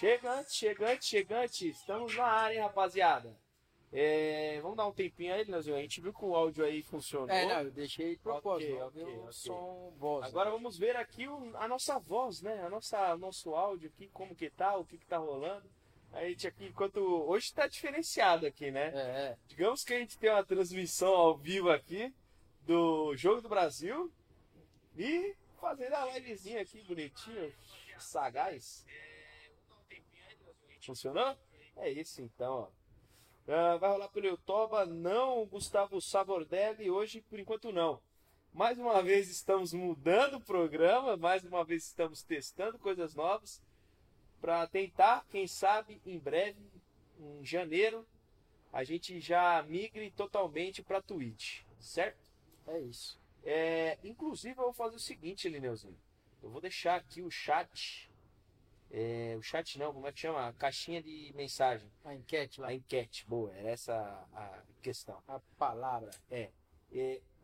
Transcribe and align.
Chegante, 0.00 0.52
chegante, 0.52 1.04
chegante. 1.04 1.68
Estamos 1.68 2.16
na 2.16 2.24
área, 2.24 2.54
hein, 2.54 2.62
rapaziada. 2.62 3.36
É, 3.92 4.60
vamos 4.60 4.76
dar 4.76 4.86
um 4.86 4.92
tempinho 4.92 5.34
aí, 5.34 5.42
Leozinho. 5.44 5.76
A 5.76 5.80
gente 5.82 6.00
viu 6.00 6.12
que 6.14 6.24
o 6.24 6.36
áudio 6.36 6.64
aí 6.64 6.80
funcionou. 6.82 7.28
É, 7.28 7.44
não, 7.46 7.62
eu 7.62 7.70
deixei 7.72 8.14
de 8.14 8.22
propósito. 8.22 8.70
Ok, 8.72 8.80
eu 8.80 8.86
ok, 8.86 9.04
vi 9.04 9.10
o 9.18 9.20
ok. 9.22 9.32
som 9.32 9.92
voz. 9.98 10.26
Agora 10.26 10.50
vamos 10.50 10.78
ver 10.78 10.94
aqui 10.96 11.26
o- 11.26 11.56
a 11.56 11.66
nossa 11.66 11.98
voz, 11.98 12.40
né? 12.40 12.62
A 12.64 12.70
nossa, 12.70 13.16
nosso 13.16 13.54
áudio 13.54 13.90
aqui, 13.92 14.08
como 14.12 14.34
que 14.36 14.48
tá, 14.48 14.76
o 14.76 14.84
que 14.84 14.96
que 14.96 15.06
tá 15.06 15.18
rolando. 15.18 15.68
A 16.12 16.24
gente 16.24 16.46
aqui, 16.46 16.66
enquanto. 16.66 16.98
Hoje 17.00 17.52
tá 17.52 17.66
diferenciado 17.66 18.46
aqui, 18.46 18.70
né? 18.70 18.92
É, 18.94 18.98
é. 19.32 19.38
Digamos 19.48 19.82
que 19.84 19.92
a 19.94 19.98
gente 19.98 20.16
tem 20.18 20.30
uma 20.30 20.44
transmissão 20.44 21.12
ao 21.12 21.36
vivo 21.36 21.68
aqui 21.70 22.14
do 22.62 23.16
Jogo 23.16 23.40
do 23.40 23.48
Brasil 23.48 24.12
e 24.96 25.34
fazendo 25.60 25.94
a 25.94 26.06
livezinha 26.18 26.62
aqui 26.62 26.80
bonitinho, 26.82 27.52
sagaz. 27.98 28.84
Funcionou? 30.80 31.36
É 31.76 31.90
isso 31.90 32.22
então, 32.22 32.52
ó. 32.52 32.79
Ah, 33.52 33.76
vai 33.78 33.90
rolar 33.90 34.08
pelo 34.10 34.28
Yotoba, 34.28 34.86
não 34.86 35.44
Gustavo 35.44 36.00
Sabordelli, 36.00 36.88
hoje 36.88 37.20
por 37.22 37.36
enquanto 37.36 37.72
não. 37.72 38.00
Mais 38.52 38.78
uma 38.78 39.02
vez 39.02 39.28
estamos 39.28 39.72
mudando 39.72 40.34
o 40.34 40.40
programa, 40.40 41.16
mais 41.16 41.42
uma 41.42 41.64
vez 41.64 41.84
estamos 41.84 42.22
testando 42.22 42.78
coisas 42.78 43.12
novas 43.16 43.60
para 44.40 44.68
tentar, 44.68 45.26
quem 45.32 45.48
sabe, 45.48 46.00
em 46.06 46.16
breve, 46.16 46.60
em 47.18 47.44
janeiro, 47.44 48.06
a 48.72 48.84
gente 48.84 49.18
já 49.18 49.60
migre 49.64 50.12
totalmente 50.12 50.80
para 50.80 51.02
Twitch, 51.02 51.62
certo? 51.80 52.30
É 52.68 52.78
isso. 52.78 53.18
É, 53.42 53.98
inclusive, 54.04 54.60
eu 54.60 54.66
vou 54.66 54.72
fazer 54.72 54.94
o 54.94 55.00
seguinte, 55.00 55.48
Lineuzinho. 55.48 55.98
Eu 56.40 56.50
vou 56.50 56.60
deixar 56.60 56.94
aqui 56.94 57.20
o 57.20 57.30
chat. 57.32 58.08
É, 58.92 59.36
o 59.38 59.42
chat 59.42 59.78
não, 59.78 59.92
como 59.92 60.06
é 60.08 60.12
que 60.12 60.18
chama? 60.18 60.48
A 60.48 60.52
caixinha 60.52 61.00
de 61.00 61.32
mensagem. 61.34 61.88
A 62.04 62.14
enquete 62.14 62.60
lá. 62.60 62.68
A 62.68 62.74
enquete, 62.74 63.24
boa, 63.26 63.54
era 63.54 63.70
essa 63.70 63.94
a 64.32 64.62
questão. 64.82 65.22
A 65.28 65.38
palavra. 65.56 66.10
É, 66.28 66.50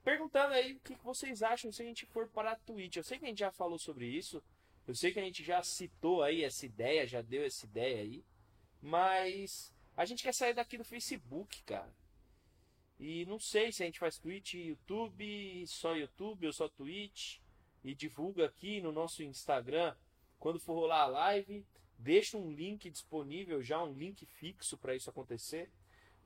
perguntando 0.03 0.55
aí 0.55 0.72
o 0.72 0.80
que 0.80 0.97
que 0.97 1.05
vocês 1.05 1.42
acham 1.42 1.70
se 1.70 1.83
a 1.83 1.84
gente 1.84 2.05
for 2.06 2.28
para 2.28 2.53
a 2.53 2.56
Twitch. 2.56 2.97
Eu 2.97 3.05
sei 3.05 3.19
que 3.19 3.25
a 3.25 3.28
gente 3.28 3.38
já 3.38 3.53
falou 3.53 3.78
sobre 3.78 4.06
isso. 4.06 4.42
Eu 4.88 4.94
sei 4.94 5.12
que 5.12 5.20
a 5.20 5.22
gente 5.22 5.44
já 5.44 5.62
citou 5.62 6.22
aí 6.22 6.42
essa 6.42 6.66
ideia, 6.66 7.06
já 7.06 7.22
deu 7.22 7.44
essa 7.44 7.64
ideia 7.64 8.00
aí. 8.00 8.25
Mas 8.83 9.72
a 9.97 10.05
gente 10.05 10.25
quer 10.25 10.34
sair 10.34 10.55
daqui 10.55 10.77
do 10.77 10.84
Facebook, 10.84 11.62
cara. 11.62 11.92
E 12.98 13.25
não 13.27 13.38
sei 13.38 13.70
se 13.70 13.83
a 13.83 13.86
gente 13.86 13.98
faz 13.98 14.19
Twitch, 14.19 14.55
YouTube, 14.55 15.64
só 15.66 15.94
YouTube 15.94 16.47
ou 16.47 16.53
só 16.53 16.69
Twitch. 16.69 17.38
E 17.84 17.94
divulga 17.94 18.47
aqui 18.47 18.81
no 18.81 18.91
nosso 18.91 19.22
Instagram 19.22 19.94
quando 20.39 20.61
for 20.61 20.75
rolar 20.75 21.03
a 21.03 21.06
live. 21.06 21.67
Deixa 21.98 22.37
um 22.37 22.51
link 22.51 22.91
disponível, 22.91 23.62
já 23.62 23.83
um 23.83 23.92
link 23.92 24.27
fixo 24.27 24.77
para 24.77 24.95
isso 24.95 25.09
acontecer. 25.09 25.70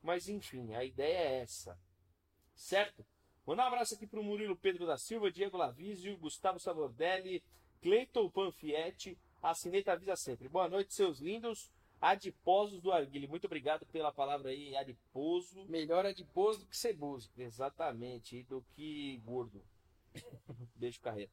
Mas 0.02 0.28
enfim, 0.28 0.74
a 0.74 0.84
ideia 0.84 1.18
é 1.18 1.40
essa. 1.40 1.78
Certo? 2.54 3.06
Mandar 3.46 3.64
um 3.64 3.68
abraço 3.68 3.94
aqui 3.94 4.06
pro 4.06 4.22
Murilo 4.22 4.56
Pedro 4.56 4.86
da 4.86 4.98
Silva, 4.98 5.30
Diego 5.30 5.56
Lavizio, 5.56 6.16
Gustavo 6.18 6.58
Sabordelli, 6.58 7.42
Cleiton 7.80 8.28
Panfietti, 8.30 9.18
a 9.42 9.54
Cineta 9.54 9.92
avisa 9.92 10.16
sempre. 10.16 10.48
Boa 10.48 10.68
noite, 10.68 10.94
seus 10.94 11.18
lindos 11.18 11.70
adiposos 12.00 12.80
do 12.80 12.92
Arguile. 12.92 13.26
Muito 13.26 13.46
obrigado 13.46 13.86
pela 13.86 14.12
palavra 14.12 14.50
aí, 14.50 14.76
adiposo. 14.76 15.64
Melhor 15.66 16.06
adiposo 16.06 16.60
do 16.60 16.66
que 16.66 16.76
ceboso. 16.76 17.30
Exatamente, 17.36 18.36
e 18.36 18.42
do 18.42 18.62
que 18.74 19.18
gordo. 19.24 19.62
Beijo, 20.76 21.00
carreira. 21.00 21.30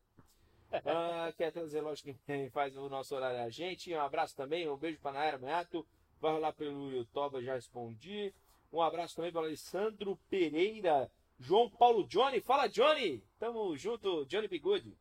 Ah, 0.86 1.34
quer 1.38 1.52
trazer, 1.52 1.82
lógico, 1.82 2.14
quem 2.26 2.50
faz 2.50 2.76
o 2.78 2.90
nosso 2.90 3.16
horário 3.16 3.38
é 3.38 3.44
a 3.44 3.50
gente. 3.50 3.94
Um 3.94 4.02
abraço 4.02 4.36
também, 4.36 4.68
um 4.70 4.76
beijo 4.78 5.00
para 5.00 5.14
Naira 5.14 5.38
Manhato. 5.38 5.86
Vai 6.20 6.34
rolar 6.34 6.54
pelo 6.54 6.92
YouTube, 6.92 7.44
já 7.44 7.54
respondi. 7.56 8.34
Um 8.72 8.82
abraço 8.82 9.16
também 9.16 9.32
para 9.32 9.42
Alessandro 9.42 10.18
Pereira, 10.30 11.10
João 11.40 11.70
Paulo 11.70 12.04
Johnny. 12.06 12.42
Fala, 12.42 12.68
Johnny! 12.68 13.24
Tamo 13.40 13.78
junto, 13.78 14.26
Johnny 14.26 14.48
Bigode. 14.48 14.98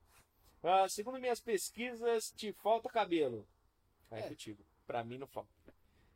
Ah, 0.63 0.89
segundo 0.89 1.19
minhas 1.19 1.41
pesquisas, 1.41 2.31
te 2.33 2.53
falta 2.53 2.89
cabelo. 2.89 3.47
É, 4.11 4.21
É. 4.21 4.23
contigo. 4.29 4.65
Pra 4.87 5.03
mim 5.03 5.19
não 5.19 5.27
falta. 5.27 5.51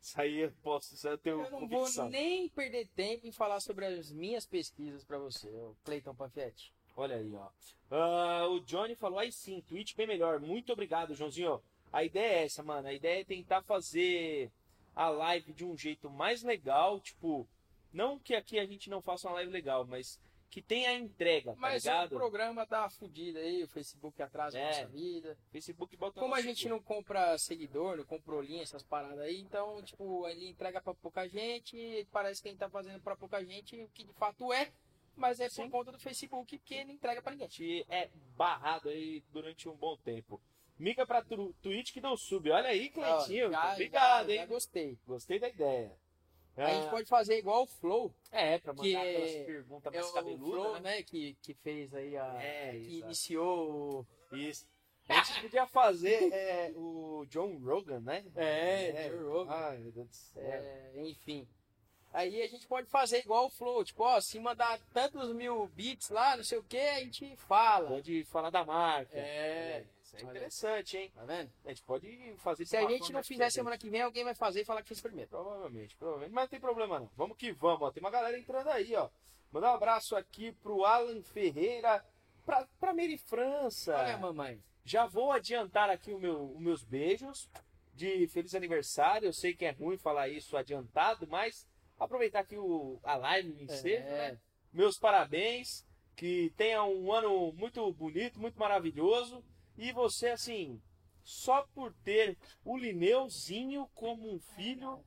Isso 0.01 0.21
aí 0.21 0.39
eu 0.39 0.53
posso, 0.63 0.95
isso 0.95 1.07
aí 1.09 1.15
eu 1.15 1.19
tenho 1.19 1.41
Eu 1.45 1.51
não 1.51 1.61
convicção. 1.61 2.05
vou 2.05 2.11
nem 2.13 2.49
perder 2.49 2.89
tempo 2.95 3.27
em 3.27 3.33
falar 3.33 3.61
sobre 3.61 3.85
as 3.85 4.11
minhas 4.13 4.47
pesquisas 4.47 5.05
pra 5.05 5.19
você, 5.19 5.51
Cleiton 5.85 6.15
Panfietti. 6.15 6.73
Olha 7.01 7.17
aí, 7.17 7.33
ó. 7.35 7.49
Ah, 7.91 8.47
o 8.49 8.61
Johnny 8.61 8.95
falou, 8.95 9.19
aí 9.19 9.33
sim, 9.33 9.61
Twitch 9.63 9.95
bem 9.97 10.07
melhor. 10.07 10.39
Muito 10.41 10.73
obrigado, 10.73 11.15
Joãozinho. 11.15 11.61
A 11.93 12.05
ideia 12.05 12.41
é 12.41 12.45
essa, 12.45 12.63
mano. 12.63 12.87
A 12.89 12.93
ideia 12.93 13.21
é 13.23 13.25
tentar 13.25 13.63
fazer 13.63 14.51
a 14.95 15.09
live 15.09 15.53
de 15.53 15.65
um 15.65 15.77
jeito 15.77 16.09
mais 16.11 16.43
legal. 16.43 17.01
Tipo, 17.01 17.49
não 17.93 18.19
que 18.19 18.35
aqui 18.37 18.59
a 18.59 18.67
gente 18.67 18.89
não 18.91 19.01
faça 19.03 19.29
uma 19.29 19.35
live 19.35 19.51
legal, 19.51 19.85
mas 19.87 20.21
que 20.51 20.61
tenha 20.61 20.93
entrega, 20.95 21.53
tá 21.53 21.59
Mas 21.61 21.85
o 21.85 21.89
ligado? 21.89 22.17
programa 22.17 22.67
tá 22.67 22.91
fudido 22.91 23.39
aí, 23.39 23.63
o 23.63 23.69
Facebook 23.69 24.21
atrasa 24.21 24.59
a 24.59 24.61
É. 24.61 24.67
nossa 24.67 24.87
vida. 24.89 25.39
Facebook 25.53 25.97
bota 25.97 26.19
Como 26.21 26.35
a 26.35 26.41
gente 26.41 26.69
não 26.69 26.83
compra 26.83 27.39
seguidor, 27.39 27.97
não 27.97 28.05
comprou 28.05 28.43
linha, 28.43 28.63
essas 28.65 28.83
paradas 28.83 29.21
aí, 29.21 29.41
então, 29.41 29.81
tipo, 29.81 30.27
ele 30.27 30.49
entrega 30.49 30.81
pra 30.81 30.93
pouca 30.93 31.29
gente, 31.29 32.05
parece 32.11 32.43
que 32.43 32.49
ele 32.49 32.59
tá 32.59 32.69
fazendo 32.69 33.01
pra 33.01 33.15
pouca 33.15 33.45
gente, 33.45 33.81
o 33.81 33.89
que 33.91 34.03
de 34.03 34.13
fato 34.15 34.53
é, 34.53 34.73
mas 35.21 35.39
é 35.41 35.49
Sim. 35.49 35.65
por 35.65 35.71
conta 35.71 35.93
do 35.93 35.99
Facebook 35.99 36.59
que 36.59 36.75
ele 36.75 36.93
entrega 36.93 37.21
pra 37.23 37.33
ninguém. 37.33 37.49
gente 37.49 37.87
é 37.89 38.09
barrado 38.37 38.89
aí 38.89 39.23
durante 39.31 39.69
um 39.69 39.77
bom 39.77 39.97
tempo. 39.99 40.41
Mica 40.79 41.07
pra 41.07 41.23
tu- 41.23 41.55
Twitch 41.61 41.93
que 41.93 42.01
deu 42.01 42.17
sub. 42.17 42.51
Olha 42.51 42.71
aí, 42.71 42.89
Cleitinho. 42.89 43.51
Já- 43.53 43.73
obrigado, 43.75 44.27
já- 44.29 44.33
hein? 44.33 44.39
Já 44.41 44.47
gostei. 44.47 44.99
Gostei 45.07 45.39
da 45.39 45.49
ideia. 45.49 45.95
A 46.57 46.67
gente 46.75 46.87
Ah, 46.89 46.91
pode 46.91 47.09
fazer 47.09 47.39
igual 47.39 47.63
o 47.63 47.67
Flow, 47.67 48.13
É, 48.31 48.59
pra 48.59 48.73
mandar 48.73 48.83
que 48.83 48.97
aquelas 48.97 49.31
é- 49.31 49.45
perguntas 49.45 49.93
é 49.95 49.97
mais 49.97 50.11
o 50.11 50.15
cabeludas, 50.15 50.49
Flow, 50.63 50.73
né? 50.75 50.81
né, 50.81 51.03
que, 51.03 51.35
que 51.43 51.55
fez 51.55 51.95
aí 51.95 52.17
a... 52.17 52.35
É, 52.43 52.71
que 52.73 52.77
exato. 52.77 53.05
iniciou 53.07 54.07
o... 54.31 54.37
Isso. 54.37 54.67
A 55.09 55.23
gente 55.23 55.41
podia 55.43 55.67
fazer 55.67 56.33
é, 56.33 56.73
o 56.77 57.25
John 57.29 57.57
Rogan, 57.59 58.01
né? 58.01 58.25
É, 58.37 59.09
Joe 59.11 59.23
Rogan. 59.29 59.51
Ai, 59.53 59.79
meu 59.79 59.93
Deus 59.93 60.09
do 60.09 60.15
céu. 60.15 60.43
É, 60.43 60.93
enfim. 60.97 61.49
Aí 62.13 62.43
a 62.43 62.49
gente 62.49 62.67
pode 62.67 62.89
fazer 62.89 63.21
igual 63.21 63.47
o 63.47 63.51
Flow, 63.51 63.85
tipo, 63.85 64.03
ó, 64.03 64.21
se 64.21 64.39
mandar 64.41 64.81
tantos 64.93 65.33
mil 65.33 65.69
bits 65.69 66.11
lá, 66.11 66.37
não 66.37 66.43
sei 66.43 66.59
o 66.59 66.63
que, 66.65 66.77
a 66.77 67.01
gente 67.01 67.37
fala. 67.37 67.89
Pode 67.89 68.25
falar 68.25 68.51
da 68.51 68.65
marca. 68.65 69.17
É. 69.17 69.85
Isso 70.03 70.17
é 70.17 70.23
interessante, 70.23 70.97
hein? 70.97 71.13
Tá 71.15 71.25
vendo? 71.25 71.53
A 71.65 71.69
gente 71.69 71.83
pode 71.85 72.35
fazer 72.39 72.67
Se 72.67 72.77
a 72.77 72.89
gente 72.89 73.13
não 73.13 73.23
fizer 73.23 73.49
semana 73.51 73.79
que 73.79 73.89
vem, 73.89 74.03
alguém 74.03 74.25
vai 74.25 74.35
fazer 74.35 74.63
e 74.63 74.65
falar 74.65 74.83
que 74.83 74.89
fez 74.89 75.01
primeiro. 75.01 75.31
Provavelmente, 75.31 75.97
provavelmente. 75.97 76.33
Mas 76.33 76.43
não 76.45 76.49
tem 76.49 76.61
problema 76.61 76.99
não. 76.99 77.11
Vamos 77.17 77.37
que 77.37 77.53
vamos, 77.53 77.83
ó. 77.83 77.93
Tem 77.93 78.03
uma 78.03 78.11
galera 78.11 78.37
entrando 78.37 78.69
aí, 78.71 78.93
ó. 78.97 79.09
Mandar 79.53 79.71
um 79.71 79.77
abraço 79.77 80.17
aqui 80.17 80.51
pro 80.51 80.85
Alan 80.85 81.23
Ferreira, 81.23 82.05
pra, 82.45 82.67
pra 82.81 82.93
Mary 82.93 83.19
França. 83.19 83.97
Olha, 83.97 84.19
mamãe. 84.19 84.61
Já 84.85 85.07
vou 85.07 85.31
adiantar 85.31 85.89
aqui 85.91 86.13
o 86.13 86.19
meu, 86.19 86.53
os 86.57 86.61
meus 86.61 86.83
beijos 86.83 87.49
de 87.95 88.27
feliz 88.29 88.55
aniversário. 88.57 89.27
Eu 89.27 89.33
sei 89.33 89.55
que 89.55 89.65
é 89.65 89.71
ruim 89.71 89.97
falar 89.97 90.29
isso 90.29 90.57
adiantado, 90.57 91.29
mas 91.29 91.69
aproveitar 92.01 92.41
aqui 92.41 92.57
o, 92.57 92.99
a 93.05 93.15
live 93.17 93.51
em 93.53 93.65
ensejo, 93.65 94.03
É. 94.05 94.33
né? 94.33 94.39
Meus 94.73 94.99
parabéns. 94.99 95.85
Que 96.17 96.53
tenha 96.55 96.85
um 96.85 97.11
ano 97.13 97.51
muito 97.55 97.91
bonito, 97.95 98.39
muito 98.39 98.59
maravilhoso. 98.59 99.43
E 99.79 99.91
você, 99.91 100.29
assim, 100.29 100.79
só 101.23 101.63
por 101.75 101.95
ter 102.05 102.37
o 102.63 102.77
Lineuzinho 102.77 103.89
como 103.95 104.31
um 104.31 104.39
filho, 104.55 105.03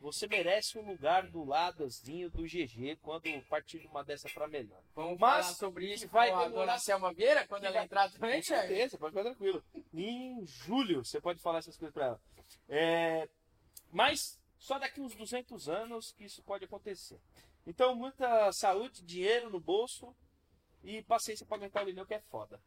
você 0.00 0.26
merece 0.26 0.76
um 0.76 0.84
lugar 0.84 1.28
do 1.28 1.44
ladozinho 1.44 2.28
do 2.30 2.42
GG 2.42 2.96
quando 3.02 3.28
partir 3.48 3.78
de 3.78 3.86
uma 3.86 4.02
dessa 4.02 4.28
para 4.30 4.48
melhor. 4.48 4.82
Vamos 4.96 5.18
Mas 5.20 5.46
falar 5.46 5.56
sobre 5.56 5.92
isso 5.94 6.08
vai 6.08 6.30
com 6.30 6.36
a 6.38 6.44
demorar- 6.44 6.66
dona 6.66 6.78
Selma 6.78 7.12
Vieira, 7.14 7.46
quando 7.46 7.60
que 7.60 7.66
ela 7.68 7.76
vai- 7.76 7.84
entrar 7.84 8.10
também, 8.10 8.36
Com 8.40 8.46
certeza, 8.46 8.98
pode 8.98 9.12
ficar 9.12 9.24
tranquilo. 9.30 9.62
Em 9.94 10.44
julho 10.44 11.04
você 11.04 11.20
pode 11.20 11.40
falar 11.40 11.58
essas 11.58 11.76
coisas 11.76 11.94
pra 11.94 12.06
ela. 12.06 12.20
É, 12.68 13.28
mas 13.92 14.37
só 14.58 14.78
daqui 14.78 15.00
uns 15.00 15.14
200 15.14 15.68
anos 15.68 16.12
que 16.12 16.24
isso 16.24 16.42
pode 16.42 16.64
acontecer. 16.64 17.20
Então, 17.66 17.94
muita 17.94 18.50
saúde, 18.52 19.02
dinheiro 19.02 19.50
no 19.50 19.60
bolso 19.60 20.14
e 20.82 21.02
paciência 21.02 21.46
pra 21.46 21.56
aguentar 21.56 21.82
o 21.82 21.86
Lineu, 21.86 22.06
que 22.06 22.14
é 22.14 22.20
foda. 22.20 22.60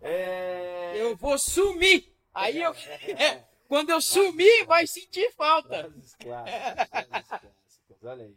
É... 0.00 0.92
Eu 0.96 1.16
vou 1.16 1.38
sumir! 1.38 2.12
Aí 2.32 2.60
eu. 2.60 2.74
Quando 3.68 3.90
eu 3.90 4.00
sumir, 4.00 4.66
vai 4.66 4.86
sentir 4.86 5.32
falta. 5.32 5.68
Frases 5.68 6.14
clássicas, 6.16 6.88
clássicas, 7.28 8.04
olha 8.04 8.24
aí. 8.24 8.36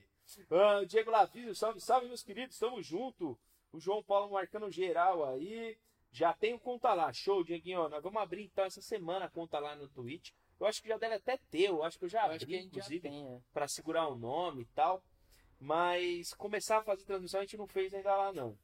Ah, 0.51 0.85
Diego 0.85 1.11
Lavísio, 1.11 1.55
salve, 1.55 1.81
salve, 1.81 2.07
meus 2.07 2.23
queridos, 2.23 2.57
tamo 2.57 2.81
junto. 2.81 3.37
O 3.73 3.79
João 3.79 4.03
Paulo 4.03 4.31
marcando 4.31 4.71
geral 4.71 5.25
aí. 5.25 5.77
Já 6.11 6.33
tem 6.33 6.53
o 6.53 6.59
conta 6.59 6.93
lá, 6.93 7.11
show, 7.11 7.43
Dieguinho. 7.43 7.89
Nós 7.89 8.01
vamos 8.01 8.21
abrir 8.21 8.43
então 8.43 8.65
essa 8.65 8.81
semana 8.81 9.25
a 9.25 9.29
conta 9.29 9.59
lá 9.59 9.75
no 9.75 9.89
Twitch. 9.89 10.31
Eu 10.59 10.65
acho 10.67 10.81
que 10.81 10.87
já 10.87 10.97
deve 10.97 11.15
até 11.15 11.37
ter, 11.51 11.69
eu 11.69 11.83
acho 11.83 11.99
que 11.99 12.05
eu 12.05 12.09
já 12.09 12.19
Eu 12.21 12.25
abri, 12.25 12.35
acho 12.37 12.45
que 12.47 12.55
a 12.55 12.61
inclusive, 12.61 13.07
é. 13.07 13.39
pra 13.53 13.67
segurar 13.67 14.07
o 14.07 14.15
nome 14.15 14.63
e 14.63 14.65
tal. 14.67 15.01
Mas 15.59 16.33
começar 16.33 16.77
a 16.79 16.83
fazer 16.83 17.03
transmissão 17.03 17.39
a 17.39 17.43
gente 17.43 17.57
não 17.57 17.67
fez 17.67 17.93
ainda 17.93 18.15
lá 18.15 18.31
não. 18.33 18.57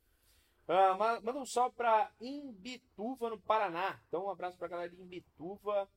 Ah, 0.68 0.95
ma- 0.95 1.19
manda 1.22 1.40
um 1.40 1.45
salve 1.45 1.75
pra 1.75 2.12
Imbituva, 2.22 3.30
no 3.30 3.40
Paraná. 3.40 4.00
Então 4.07 4.25
um 4.25 4.30
abraço 4.30 4.57
pra 4.57 4.68
galera 4.68 4.90
de 4.90 5.01
Imbituva. 5.01 5.90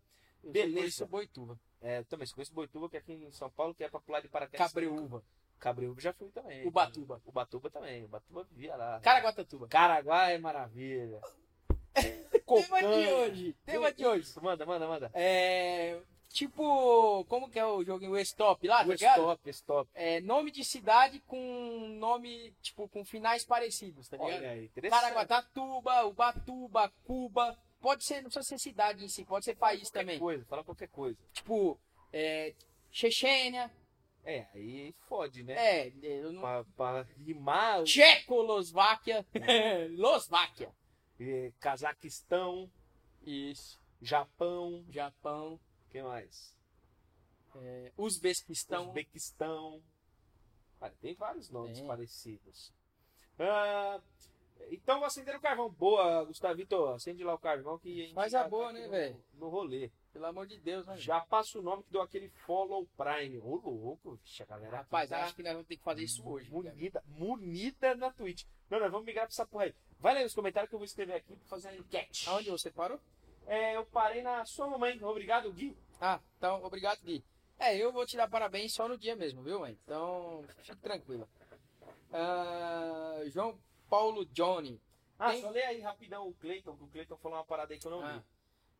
Eu 0.42 0.52
Beleza. 0.52 1.06
Boituva. 1.06 1.58
É, 1.80 2.02
também 2.04 2.26
só 2.26 2.34
conheço 2.34 2.52
Boituva, 2.54 2.88
que 2.88 2.96
é 2.96 3.00
aqui 3.00 3.12
em 3.12 3.30
São 3.30 3.50
Paulo, 3.50 3.74
que 3.74 3.84
é 3.84 3.88
pra 3.88 4.00
pular 4.00 4.20
de 4.20 4.28
paraquedas. 4.28 4.66
Cabreúva. 4.66 5.22
Cabreúva 5.58 6.00
já 6.00 6.12
fui 6.12 6.30
também. 6.30 6.66
Ubatuba. 6.66 7.20
Ubatuba 7.24 7.70
também. 7.70 8.04
Ubatuba 8.04 8.44
vivia 8.44 8.76
lá. 8.76 9.00
Caraguatatuba. 9.00 9.68
Caraguá 9.68 10.30
é 10.30 10.38
maravilha. 10.38 11.20
Tema 12.46 12.80
de 12.80 13.12
hoje. 13.12 13.56
Tema 13.64 13.92
de 13.92 14.06
hoje. 14.06 14.22
Isso, 14.22 14.42
Manda, 14.42 14.64
manda, 14.66 14.86
manda. 14.86 15.10
É. 15.14 15.98
Tipo, 16.28 17.24
como 17.26 17.48
que 17.48 17.58
é 17.58 17.64
o 17.64 17.82
jogo 17.82 18.06
o 18.10 18.18
Stop 18.18 18.66
lá, 18.68 18.78
tá 18.78 18.84
ligado? 18.84 19.20
stop, 19.20 19.50
stop. 19.50 19.90
É 19.94 20.20
nome 20.20 20.50
de 20.50 20.62
cidade 20.64 21.18
com 21.26 21.88
nome, 21.98 22.52
tipo, 22.60 22.86
com 22.88 23.04
finais 23.06 23.44
parecidos, 23.44 24.06
tá 24.08 24.18
ligado? 24.18 24.36
Olha 24.40 24.50
aí, 24.50 24.64
interessante. 24.66 25.00
Caraguatatuba, 25.00 26.04
Ubatuba, 26.04 26.92
Cuba. 27.04 27.56
Pode 27.80 28.04
ser, 28.04 28.16
não 28.16 28.24
precisa 28.24 28.42
ser 28.42 28.58
cidade 28.58 29.04
em 29.04 29.08
si, 29.08 29.24
pode 29.24 29.44
ser 29.46 29.54
país 29.56 29.84
qualquer 29.88 29.98
também. 30.00 30.18
coisa, 30.18 30.44
fala 30.44 30.64
qualquer 30.64 30.88
coisa. 30.88 31.16
Tipo, 31.32 31.80
é, 32.12 32.54
Chechênia, 32.90 33.70
É, 34.24 34.46
aí 34.54 34.94
fode, 35.08 35.42
né? 35.42 35.54
é, 35.54 35.92
eu 36.02 36.32
não... 36.32 36.40
Pra, 36.42 36.64
pra 36.76 37.06
rimar, 37.24 37.84
Tchecoslováquia, 37.84 39.24
Eslováquia. 39.90 40.70
Eh, 41.20 41.52
Cazaquistão, 41.60 42.70
Isso, 43.24 43.80
Japão, 44.00 44.84
Japão, 44.90 45.54
o 45.54 45.90
que 45.90 46.02
mais? 46.02 46.54
é, 47.56 47.92
Uzbequistão. 47.96 48.88
Uzbequistão. 48.88 49.82
Tem 51.00 51.14
vários 51.14 51.50
nomes 51.50 51.78
Tem. 51.78 51.86
parecidos. 51.86 52.72
Ah, 53.38 54.00
então 54.70 54.98
vou 54.98 55.06
acender 55.06 55.34
o 55.34 55.40
carvão. 55.40 55.70
Boa, 55.70 56.24
Gustavito. 56.24 56.86
Acende 56.86 57.24
lá 57.24 57.34
o 57.34 57.38
carvão 57.38 57.78
que 57.78 58.00
a 58.00 58.04
gente 58.04 58.14
Faz 58.14 58.34
a 58.34 58.44
tá 58.44 58.48
boa, 58.48 58.70
aqui 58.70 58.80
né, 58.80 58.88
velho? 58.88 59.24
No 59.34 59.48
rolê. 59.48 59.90
Pelo 60.16 60.26
amor 60.28 60.46
de 60.46 60.58
Deus, 60.58 60.86
né? 60.86 60.96
Já 60.96 61.20
passa 61.20 61.58
o 61.58 61.62
nome 61.62 61.82
que 61.82 61.92
deu 61.92 62.00
aquele 62.00 62.30
follow 62.30 62.86
prime. 62.96 63.38
Ô, 63.38 63.56
louco, 63.56 64.14
vixe, 64.24 64.42
a 64.42 64.46
galera. 64.46 64.78
Rapaz, 64.78 65.10
tá 65.10 65.24
acho 65.24 65.34
que 65.36 65.42
nós 65.42 65.52
vamos 65.52 65.68
ter 65.68 65.76
que 65.76 65.82
fazer 65.82 66.02
isso 66.04 66.26
hoje. 66.26 66.50
munida, 66.50 67.04
munida 67.06 67.94
na 67.94 68.10
Twitch. 68.10 68.44
Não, 68.70 68.80
nós 68.80 68.90
vamos 68.90 69.04
migrar 69.04 69.26
pra 69.26 69.32
essa 69.32 69.44
porra 69.46 69.64
aí. 69.64 69.74
Vai 70.00 70.14
ler 70.14 70.22
nos 70.22 70.34
comentários 70.34 70.70
que 70.70 70.74
eu 70.74 70.78
vou 70.78 70.86
escrever 70.86 71.12
aqui 71.16 71.36
pra 71.36 71.46
fazer 71.48 71.68
a 71.68 71.76
enquete. 71.76 72.26
Aonde 72.30 72.50
você 72.50 72.70
parou? 72.70 72.98
É, 73.46 73.76
eu 73.76 73.84
parei 73.84 74.22
na 74.22 74.42
sua 74.46 74.66
mamãe. 74.66 74.98
Obrigado, 75.04 75.52
Gui. 75.52 75.76
Ah, 76.00 76.18
então, 76.38 76.64
obrigado, 76.64 76.98
Gui. 77.02 77.22
É, 77.58 77.76
eu 77.76 77.92
vou 77.92 78.06
te 78.06 78.16
dar 78.16 78.28
parabéns 78.28 78.72
só 78.72 78.88
no 78.88 78.96
dia 78.96 79.14
mesmo, 79.14 79.42
viu, 79.42 79.60
mãe? 79.60 79.78
Então, 79.84 80.42
fique 80.62 80.74
tranquila. 80.76 81.28
Ah, 82.12 83.20
João 83.26 83.58
Paulo 83.90 84.24
Johnny. 84.26 84.80
Ah, 85.18 85.30
Tem- 85.32 85.42
só 85.42 85.50
lê 85.50 85.62
aí 85.62 85.80
rapidão 85.80 86.26
o 86.28 86.34
Cleiton, 86.34 86.74
que 86.76 86.84
o 86.84 86.88
Cleiton 86.88 87.16
falou 87.18 87.38
uma 87.38 87.44
parada 87.44 87.72
aí 87.74 87.78
que 87.78 87.86
eu 87.86 87.90
não 87.90 88.02
Ah, 88.02 88.12
vi. 88.18 88.22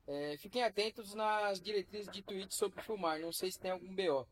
É, 0.07 0.37
fiquem 0.39 0.63
atentos 0.63 1.15
nas 1.15 1.61
diretrizes 1.61 2.11
de 2.11 2.23
Twitch 2.23 2.53
sobre 2.53 2.83
filmar. 2.83 3.21
Não 3.21 3.33
sei 3.33 3.51
se 3.51 3.59
tem 3.59 3.71
algum 3.71 3.95
BO. 3.95 4.27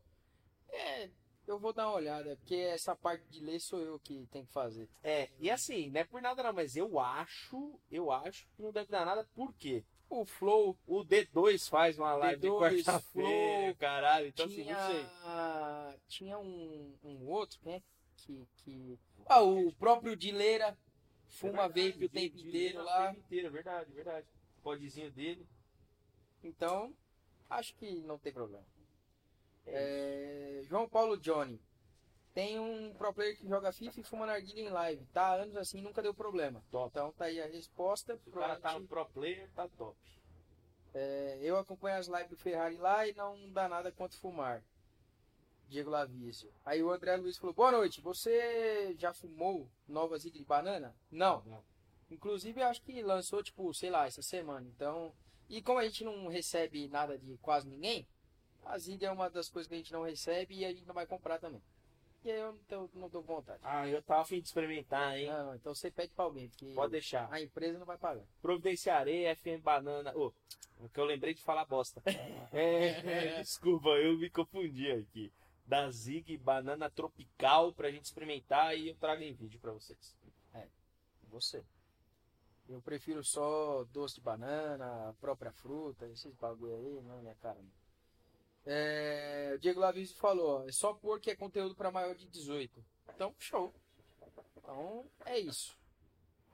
É, 0.69 1.09
eu 1.47 1.59
vou 1.59 1.71
dar 1.73 1.87
uma 1.87 1.95
olhada, 1.95 2.35
porque 2.37 2.55
essa 2.55 2.95
parte 2.95 3.23
de 3.29 3.39
ler 3.39 3.59
sou 3.59 3.79
eu 3.79 3.99
que 3.99 4.25
tenho 4.31 4.45
que 4.45 4.51
fazer. 4.53 4.89
É, 5.03 5.29
e 5.39 5.49
assim, 5.49 5.89
não 5.89 6.01
é 6.01 6.03
por 6.03 6.21
nada 6.21 6.41
não, 6.43 6.53
mas 6.53 6.75
eu 6.75 6.99
acho, 6.99 7.79
eu 7.91 8.11
acho 8.11 8.47
que 8.55 8.61
não 8.61 8.71
deve 8.71 8.89
dar 8.89 9.05
nada, 9.05 9.27
por 9.35 9.53
quê? 9.53 9.83
O 10.09 10.23
Flow 10.23 10.77
O 10.85 11.03
D2 11.03 11.67
faz 11.67 11.97
uma 11.97 12.13
live 12.15 12.39
de 12.41 12.47
D2, 12.47 12.59
quarta-feira, 12.59 13.01
Flow, 13.63 13.75
caralho, 13.75 14.27
então 14.27 14.45
assim, 14.45 14.63
tinha, 14.63 14.75
não 14.77 14.91
sei. 14.91 15.99
tinha 16.07 16.37
um, 16.39 16.95
um 17.03 17.27
outro, 17.27 17.59
né? 17.63 17.81
Que, 18.17 18.47
que... 18.57 18.99
Ah, 19.25 19.41
o 19.41 19.73
próprio 19.73 20.15
Dileira 20.15 20.77
fuma 21.27 21.63
É 21.65 21.67
verdade, 21.69 21.91
vape 21.91 22.05
o 22.05 22.09
tempo 22.09 22.35
de- 22.37 22.43
de- 22.43 22.47
inteiro 22.49 22.79
o 22.79 22.83
lá. 22.83 23.07
tempo 23.07 23.19
inteiro, 23.25 23.51
verdade, 23.51 23.91
verdade. 23.91 24.27
Podzinho 24.63 25.11
dele. 25.11 25.45
Então, 26.47 26.93
acho 27.49 27.75
que 27.75 28.01
não 28.01 28.17
tem 28.17 28.31
problema. 28.31 28.65
É, 29.65 30.61
João 30.65 30.87
Paulo 30.87 31.17
Johnny. 31.17 31.59
Tem 32.33 32.59
um 32.59 32.93
pro 32.93 33.13
player 33.13 33.37
que 33.37 33.47
joga 33.47 33.71
FIFA 33.71 34.01
e 34.01 34.03
fuma 34.03 34.25
narguilha 34.25 34.59
em 34.61 34.69
live. 34.69 35.05
Tá 35.07 35.27
há 35.27 35.33
anos 35.35 35.55
assim, 35.55 35.81
nunca 35.81 36.01
deu 36.01 36.13
problema. 36.13 36.61
Top. 36.69 36.89
Então 36.91 37.11
tá 37.13 37.25
aí 37.25 37.41
a 37.41 37.47
resposta. 37.47 38.17
Se 38.17 38.29
o 38.29 38.33
cara 38.33 38.59
tá 38.59 38.77
no 38.77 38.85
Provavelmente, 38.85 38.89
pro 38.89 39.05
player, 39.05 39.49
tá 39.55 39.67
top. 39.69 39.97
é, 40.93 41.39
eu 41.41 41.57
acompanho 41.57 41.97
as 41.97 42.07
lives 42.07 42.29
do 42.29 42.37
Ferrari 42.37 42.77
lá 42.77 43.07
e 43.07 43.13
não 43.13 43.49
dá 43.51 43.69
nada 43.69 43.91
quanto 43.91 44.17
fumar. 44.17 44.61
Diego 45.67 45.89
Lavício. 45.89 46.53
Aí 46.63 46.83
o 46.83 46.91
André 46.91 47.15
Luiz 47.15 47.37
falou: 47.37 47.53
Boa 47.55 47.71
noite, 47.71 48.01
você 48.01 48.93
já 48.99 49.13
fumou 49.13 49.67
nova 49.87 50.17
ziga 50.19 50.37
de 50.37 50.45
banana? 50.45 50.93
Não. 51.09 51.41
Não. 51.45 51.63
Inclusive, 52.11 52.61
eu 52.61 52.67
acho 52.67 52.81
que 52.83 53.01
lançou, 53.01 53.41
tipo, 53.41 53.73
sei 53.73 53.89
lá, 53.89 54.05
essa 54.05 54.21
semana. 54.21 54.67
Então. 54.67 55.11
E 55.49 55.61
como 55.61 55.79
a 55.79 55.83
gente 55.85 56.03
não 56.03 56.27
recebe 56.27 56.87
nada 56.87 57.17
de 57.17 57.37
quase 57.37 57.67
ninguém, 57.67 58.07
a 58.65 58.77
Ziga 58.77 59.07
é 59.07 59.11
uma 59.11 59.29
das 59.29 59.49
coisas 59.49 59.67
que 59.67 59.75
a 59.75 59.77
gente 59.77 59.93
não 59.93 60.03
recebe 60.03 60.55
e 60.55 60.65
a 60.65 60.69
gente 60.73 60.85
não 60.85 60.93
vai 60.93 61.05
comprar 61.05 61.39
também. 61.39 61.61
E 62.23 62.31
aí 62.31 62.39
eu 62.39 62.53
não 62.53 62.87
tô, 62.89 62.89
não 62.97 63.09
com 63.09 63.21
vontade. 63.21 63.59
Ah, 63.61 63.87
eu 63.87 64.01
tava 64.01 64.21
afim 64.23 64.41
de 64.41 64.47
experimentar, 64.47 65.15
hein? 65.15 65.27
Não, 65.27 65.53
então 65.53 65.75
você 65.75 65.91
pede 65.91 66.11
pra 66.13 66.25
alguém, 66.25 66.49
porque 66.49 66.73
Pode 66.73 66.91
deixar. 66.91 67.31
a 67.31 67.39
empresa 67.39 67.77
não 67.77 67.85
vai 67.85 67.99
pagar. 67.99 68.25
Providenciarei, 68.41 69.33
FM 69.35 69.61
Banana. 69.61 70.11
Ô, 70.17 70.33
o 70.79 70.89
que 70.89 70.99
eu 70.99 71.05
lembrei 71.05 71.35
de 71.35 71.43
falar 71.43 71.65
bosta. 71.65 72.01
É, 72.51 73.41
desculpa, 73.43 73.89
eu 73.89 74.17
me 74.17 74.29
confundi 74.31 74.91
aqui. 74.91 75.31
Da 75.67 75.89
Zig 75.91 76.35
Banana 76.37 76.89
Tropical 76.89 77.73
pra 77.73 77.91
gente 77.91 78.05
experimentar 78.05 78.75
e 78.75 78.89
eu 78.89 78.95
trago 78.95 79.21
em 79.21 79.33
vídeo 79.33 79.59
pra 79.59 79.71
vocês. 79.71 80.15
Você. 81.29 81.63
Eu 82.67 82.81
prefiro 82.81 83.23
só 83.23 83.83
doce 83.85 84.15
de 84.15 84.21
banana, 84.21 85.15
própria 85.19 85.51
fruta, 85.51 86.07
esses 86.07 86.33
bagulho 86.35 86.75
aí, 86.75 87.01
não 87.01 87.19
é 87.19 87.21
minha 87.21 87.35
cara. 87.35 87.59
É, 88.65 89.51
o 89.55 89.59
Diego 89.59 89.79
Lavísio 89.79 90.15
falou, 90.17 90.67
é 90.67 90.71
só 90.71 90.93
pôr 90.93 91.19
que 91.19 91.29
é 91.29 91.35
conteúdo 91.35 91.75
para 91.75 91.91
maior 91.91 92.15
de 92.15 92.27
18. 92.27 92.83
Então, 93.13 93.35
show. 93.37 93.73
Então, 94.57 95.05
é 95.25 95.37
isso. 95.39 95.77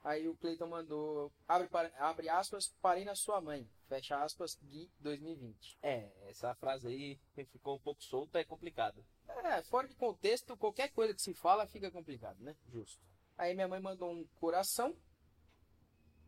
Aí 0.03 0.27
o 0.27 0.35
Cleiton 0.35 0.67
mandou, 0.67 1.31
abre, 1.47 1.69
abre 1.97 2.27
aspas, 2.27 2.73
parei 2.81 3.05
na 3.05 3.15
sua 3.15 3.39
mãe. 3.39 3.69
Fecha 3.87 4.21
aspas, 4.21 4.57
Gui 4.63 4.91
2020. 4.99 5.77
É, 5.81 6.09
essa 6.27 6.53
frase 6.55 6.87
aí 6.87 7.19
ficou 7.51 7.75
um 7.75 7.79
pouco 7.79 8.03
solta, 8.03 8.39
é 8.39 8.43
complicado. 8.43 9.05
É, 9.27 9.61
fora 9.63 9.87
de 9.87 9.95
contexto, 9.95 10.57
qualquer 10.57 10.89
coisa 10.91 11.13
que 11.13 11.21
se 11.21 11.33
fala 11.33 11.67
fica 11.67 11.91
complicado, 11.91 12.39
né? 12.39 12.55
Justo. 12.69 12.99
Aí 13.37 13.53
minha 13.53 13.67
mãe 13.67 13.79
mandou 13.79 14.11
um 14.11 14.25
coração. 14.39 14.95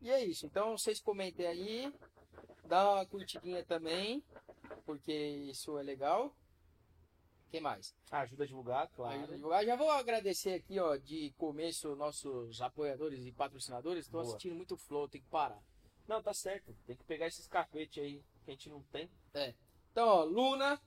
E 0.04 0.10
é 0.10 0.22
isso. 0.22 0.44
Então 0.44 0.76
vocês 0.76 1.00
comentem 1.00 1.46
aí. 1.46 1.92
Dá 2.66 2.92
uma 2.92 3.06
curtidinha 3.06 3.64
também. 3.64 4.22
Porque 4.84 5.12
isso 5.12 5.78
é 5.78 5.82
legal. 5.82 6.32
Quem 7.50 7.60
mais? 7.60 7.94
Ah, 8.10 8.20
ajuda 8.20 8.44
a 8.44 8.46
divulgar, 8.46 8.88
claro. 8.88 9.14
Ajuda 9.14 9.32
a 9.32 9.36
divulgar. 9.36 9.64
Já 9.64 9.76
vou 9.76 9.90
agradecer 9.90 10.52
aqui, 10.52 10.78
ó, 10.78 10.96
de 10.96 11.32
começo, 11.38 11.96
nossos 11.96 12.60
apoiadores 12.60 13.24
e 13.24 13.32
patrocinadores. 13.32 14.04
Estou 14.04 14.20
assistindo 14.20 14.54
muito 14.54 14.76
flow, 14.76 15.08
tem 15.08 15.22
que 15.22 15.28
parar. 15.28 15.62
Não, 16.06 16.22
tá 16.22 16.34
certo. 16.34 16.76
Tem 16.86 16.96
que 16.96 17.04
pegar 17.04 17.26
esses 17.26 17.46
cacuetes 17.46 18.02
aí 18.02 18.22
que 18.44 18.50
a 18.50 18.54
gente 18.54 18.68
não 18.68 18.82
tem. 18.82 19.08
Então, 19.90 20.06
ó, 20.06 20.24
Luna, 20.24 20.78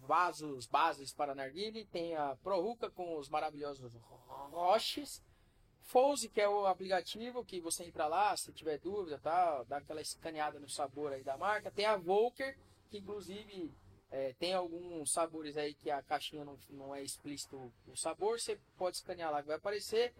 vasos, 0.00 0.66
bases 0.66 1.12
para 1.12 1.34
narguile, 1.34 1.84
tem 1.84 2.16
a 2.16 2.34
Proruca 2.36 2.90
com 2.90 3.16
os 3.16 3.28
maravilhosos 3.28 3.94
roches, 4.50 5.22
Fouze, 5.84 6.28
que 6.28 6.40
é 6.40 6.48
o 6.48 6.66
aplicativo 6.66 7.44
que 7.44 7.60
você 7.60 7.84
entra 7.84 8.06
lá, 8.06 8.36
se 8.36 8.52
tiver 8.52 8.78
dúvida, 8.78 9.18
tá, 9.18 9.62
dá 9.64 9.78
aquela 9.78 10.00
escaneada 10.00 10.58
no 10.58 10.68
sabor 10.68 11.12
aí 11.12 11.22
da 11.22 11.36
marca. 11.36 11.70
Tem 11.70 11.84
a 11.84 11.96
Volker, 11.96 12.56
que 12.90 12.98
inclusive 12.98 13.70
é, 14.10 14.34
tem 14.38 14.54
alguns 14.54 15.12
sabores 15.12 15.56
aí 15.56 15.74
que 15.74 15.90
a 15.90 16.02
caixinha 16.02 16.44
não, 16.44 16.58
não 16.70 16.94
é 16.94 17.02
explícito 17.02 17.72
o 17.86 17.96
sabor, 17.96 18.38
você 18.38 18.58
pode 18.76 18.96
escanear 18.96 19.30
lá 19.30 19.40
que 19.40 19.48
vai 19.48 19.56
aparecer. 19.56 20.14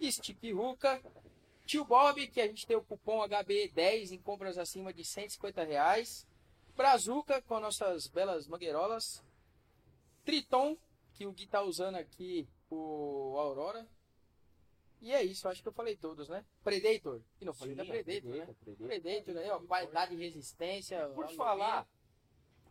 Stick 0.00 0.52
Ruka, 0.52 1.02
Tio 1.66 1.84
Bob, 1.84 2.26
que 2.28 2.40
a 2.40 2.46
gente 2.46 2.66
tem 2.66 2.76
o 2.76 2.82
cupom 2.82 3.20
HB10 3.28 4.12
em 4.12 4.18
compras 4.18 4.56
acima 4.56 4.92
de 4.92 5.04
150 5.04 5.64
reais. 5.64 6.26
Brazuca 6.76 7.42
com 7.42 7.58
nossas 7.60 8.06
belas 8.06 8.46
mangueirolas. 8.46 9.22
Triton, 10.24 10.76
que 11.14 11.26
o 11.26 11.32
Gui 11.32 11.46
tá 11.46 11.62
usando 11.62 11.96
aqui 11.96 12.48
o 12.70 13.36
Aurora. 13.36 13.86
E 15.00 15.12
é 15.12 15.22
isso, 15.22 15.48
acho 15.48 15.62
que 15.62 15.68
eu 15.68 15.72
falei 15.72 15.96
todos, 15.96 16.28
né? 16.28 16.44
Predator. 16.64 17.22
E 17.40 17.44
não 17.44 17.54
falei 17.54 17.74
da 17.74 17.84
Sim, 17.84 17.90
Predator, 17.90 18.30
né? 18.30 18.46
Predator. 18.46 18.86
Predator 18.86 19.36
aí, 19.36 19.50
ó, 19.50 19.60
qualidade 19.60 20.14
e 20.14 20.18
resistência. 20.18 21.08
Por 21.10 21.28
falar 21.30 21.86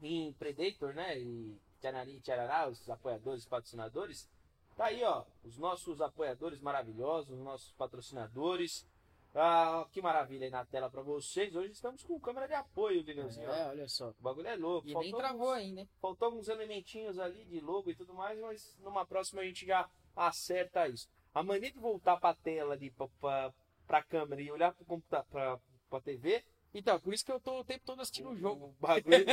em 0.02 0.34
Predator, 0.34 0.94
né? 0.94 1.20
E 1.20 1.58
Tcharari 1.80 2.16
e 2.16 2.20
Tcharará, 2.20 2.68
os 2.68 2.90
apoiadores 2.90 3.44
e 3.44 3.48
patrocinadores, 3.48 4.30
Tá 4.78 4.86
aí, 4.86 5.04
ó, 5.04 5.24
os 5.44 5.58
nossos 5.58 6.02
apoiadores 6.02 6.62
maravilhosos, 6.62 7.32
os 7.32 7.44
nossos 7.44 7.72
patrocinadores. 7.72 8.88
Ah, 9.34 9.88
que 9.92 10.00
maravilha 10.04 10.46
aí 10.46 10.52
na 10.52 10.64
tela 10.66 10.88
pra 10.88 11.02
vocês. 11.02 11.56
Hoje 11.56 11.72
estamos 11.72 12.04
com 12.04 12.20
câmera 12.20 12.48
de 12.48 12.54
apoio, 12.54 13.04
Vinilzinho. 13.04 13.50
É, 13.50 13.70
olha 13.70 13.88
só. 13.88 14.10
O 14.10 14.22
bagulho 14.22 14.48
é 14.48 14.56
louco. 14.56 14.88
E 14.88 14.94
nem 14.94 15.12
travou 15.12 15.50
ainda, 15.50 15.82
hein? 15.82 15.90
Faltou 16.00 16.28
alguns 16.28 16.48
elementinhos 16.48 17.18
ali 17.18 17.44
de 17.46 17.60
logo 17.60 17.90
e 17.90 17.96
tudo 17.96 18.14
mais, 18.14 18.40
mas 18.40 18.78
numa 18.80 19.04
próxima 19.04 19.42
a 19.42 19.46
gente 19.46 19.66
já 19.66 19.90
acerta 20.16 20.88
isso. 20.88 21.10
A 21.40 21.44
mania 21.44 21.72
de 21.72 21.80
voltar 21.80 22.18
pra 22.18 22.34
tela 22.34 22.74
ali, 22.74 22.90
pra, 22.92 23.08
pra, 23.20 23.54
pra 23.86 24.04
câmera 24.04 24.42
e 24.42 24.52
olhar 24.52 24.74
pro 24.74 24.86
computador, 24.86 25.26
pra, 25.30 25.60
pra 25.90 26.02
TV, 26.02 26.44
Então, 26.74 27.00
por 27.00 27.14
isso 27.14 27.26
que 27.26 27.32
eu 27.32 27.40
tô 27.40 27.60
o 27.60 27.64
tempo 27.64 27.86
todo 27.86 28.02
assistindo 28.02 28.30
o 28.30 28.36
jogo. 28.36 28.66
o 28.68 28.76
bagulho, 28.80 29.26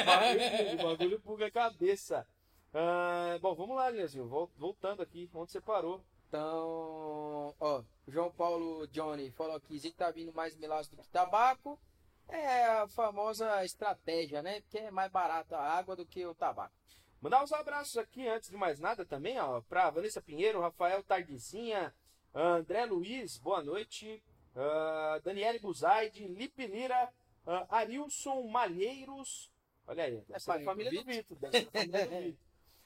bagulho, 0.82 1.18
buga 1.20 1.46
a 1.46 1.50
cabeça. 1.50 2.26
Ah, 2.72 3.38
bom, 3.40 3.54
vamos 3.54 3.76
lá, 3.76 3.88
Leozinho. 3.88 4.26
Vol- 4.26 4.50
Voltando 4.56 5.02
aqui, 5.02 5.30
onde 5.34 5.50
você 5.52 5.60
parou. 5.60 6.04
Então, 6.28 7.54
ó, 7.60 7.82
João 8.08 8.30
Paulo 8.32 8.86
Johnny 8.88 9.30
falou 9.30 9.60
que 9.60 9.78
Zico 9.78 9.96
tá 9.96 10.10
vindo 10.10 10.32
mais 10.32 10.56
melaço 10.56 10.90
do 10.90 10.96
que 11.02 11.08
tabaco. 11.08 11.78
É 12.28 12.64
a 12.66 12.88
famosa 12.88 13.64
estratégia, 13.64 14.42
né? 14.42 14.60
Porque 14.62 14.78
é 14.78 14.90
mais 14.90 15.10
barata 15.12 15.56
a 15.56 15.72
água 15.78 15.94
do 15.94 16.04
que 16.06 16.24
o 16.26 16.34
tabaco. 16.34 16.74
Mandar 17.24 17.42
uns 17.42 17.54
abraços 17.54 17.96
aqui, 17.96 18.28
antes 18.28 18.50
de 18.50 18.56
mais 18.58 18.78
nada, 18.78 19.02
também, 19.02 19.40
ó, 19.40 19.62
pra 19.62 19.88
Vanessa 19.88 20.20
Pinheiro, 20.20 20.60
Rafael 20.60 21.02
Tardizinha, 21.02 21.90
André 22.34 22.84
Luiz, 22.84 23.38
boa 23.38 23.62
noite, 23.62 24.22
ah, 24.54 25.18
Daniele 25.24 25.58
Buzaide, 25.58 26.28
Lipe 26.28 26.66
Lira, 26.66 27.10
ah, 27.46 27.66
Arilson 27.78 28.42
Malheiros, 28.48 29.50
olha 29.86 30.04
aí, 30.04 30.22
ser 30.22 30.32
da 30.34 30.38
parente 30.44 30.64
família 30.66 30.90
do 30.92 31.02
Vitor. 31.10 31.38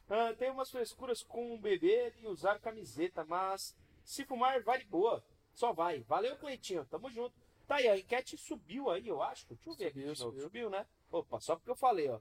Ah, 0.08 0.32
tem 0.38 0.50
umas 0.52 0.70
frescuras 0.70 1.20
com 1.24 1.58
beber 1.58 2.14
e 2.20 2.28
usar 2.28 2.60
camiseta, 2.60 3.24
mas 3.24 3.74
se 4.04 4.24
fumar, 4.24 4.62
vai 4.62 4.78
de 4.78 4.86
boa, 4.86 5.20
só 5.52 5.72
vai. 5.72 6.02
Valeu, 6.02 6.36
Cleitinho, 6.36 6.84
tamo 6.84 7.10
junto. 7.10 7.34
Tá 7.66 7.74
aí, 7.74 7.88
a 7.88 7.98
enquete 7.98 8.36
subiu 8.36 8.88
aí, 8.88 9.08
eu 9.08 9.20
acho, 9.20 9.48
deixa 9.48 9.68
eu 9.68 9.74
ver 9.74 9.86
aqui 9.86 9.94
Subiu, 9.94 10.06
novo. 10.06 10.16
subiu. 10.16 10.42
subiu, 10.44 10.70
né? 10.70 10.86
Opa, 11.10 11.40
só 11.40 11.56
porque 11.56 11.70
eu 11.72 11.76
falei, 11.76 12.08
ó, 12.08 12.20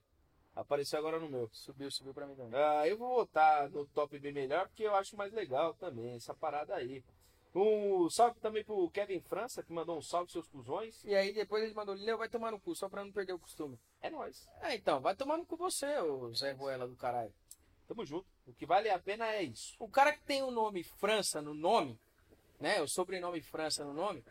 apareceu 0.57 0.99
agora 0.99 1.19
no 1.19 1.29
meu. 1.29 1.49
Subiu, 1.51 1.89
subiu 1.91 2.13
pra 2.13 2.25
mim 2.25 2.35
também. 2.35 2.59
Ah, 2.59 2.87
eu 2.87 2.97
vou 2.97 3.15
votar 3.15 3.69
no 3.69 3.85
top 3.87 4.17
bem 4.19 4.33
melhor 4.33 4.67
porque 4.67 4.83
eu 4.83 4.95
acho 4.95 5.15
mais 5.15 5.31
legal 5.31 5.73
também 5.75 6.15
essa 6.15 6.33
parada 6.33 6.75
aí. 6.75 7.03
Um 7.55 8.07
salve 8.09 8.39
também 8.39 8.63
pro 8.63 8.89
Kevin 8.91 9.19
França, 9.19 9.63
que 9.63 9.73
mandou 9.73 9.97
um 9.97 10.01
salve 10.01 10.31
seus 10.31 10.47
cuzões. 10.47 11.03
E 11.03 11.15
aí 11.15 11.33
depois 11.33 11.63
ele 11.63 11.73
mandou, 11.73 11.95
Leo 11.95 12.17
vai 12.17 12.29
tomar 12.29 12.51
no 12.51 12.59
cu, 12.59 12.75
só 12.75 12.87
pra 12.87 13.03
não 13.03 13.11
perder 13.11 13.33
o 13.33 13.39
costume. 13.39 13.79
É 13.99 14.11
nóis. 14.11 14.47
É, 14.61 14.75
então, 14.75 14.99
vai 14.99 15.15
tomar 15.15 15.37
no 15.37 15.45
cu 15.45 15.57
você, 15.57 15.97
ô 15.97 16.31
Zé 16.35 16.51
Ruela 16.51 16.87
do 16.87 16.95
caralho. 16.95 17.33
Tamo 17.87 18.05
junto. 18.05 18.27
O 18.45 18.53
que 18.53 18.65
vale 18.65 18.89
a 18.89 18.99
pena 18.99 19.27
é 19.33 19.41
isso. 19.43 19.75
O 19.79 19.87
cara 19.87 20.13
que 20.13 20.21
tem 20.21 20.43
o 20.43 20.51
nome 20.51 20.83
França 20.83 21.41
no 21.41 21.53
nome, 21.53 21.99
né? 22.59 22.79
O 22.81 22.87
sobrenome 22.87 23.41
França 23.41 23.83
no 23.83 23.93
nome, 23.93 24.23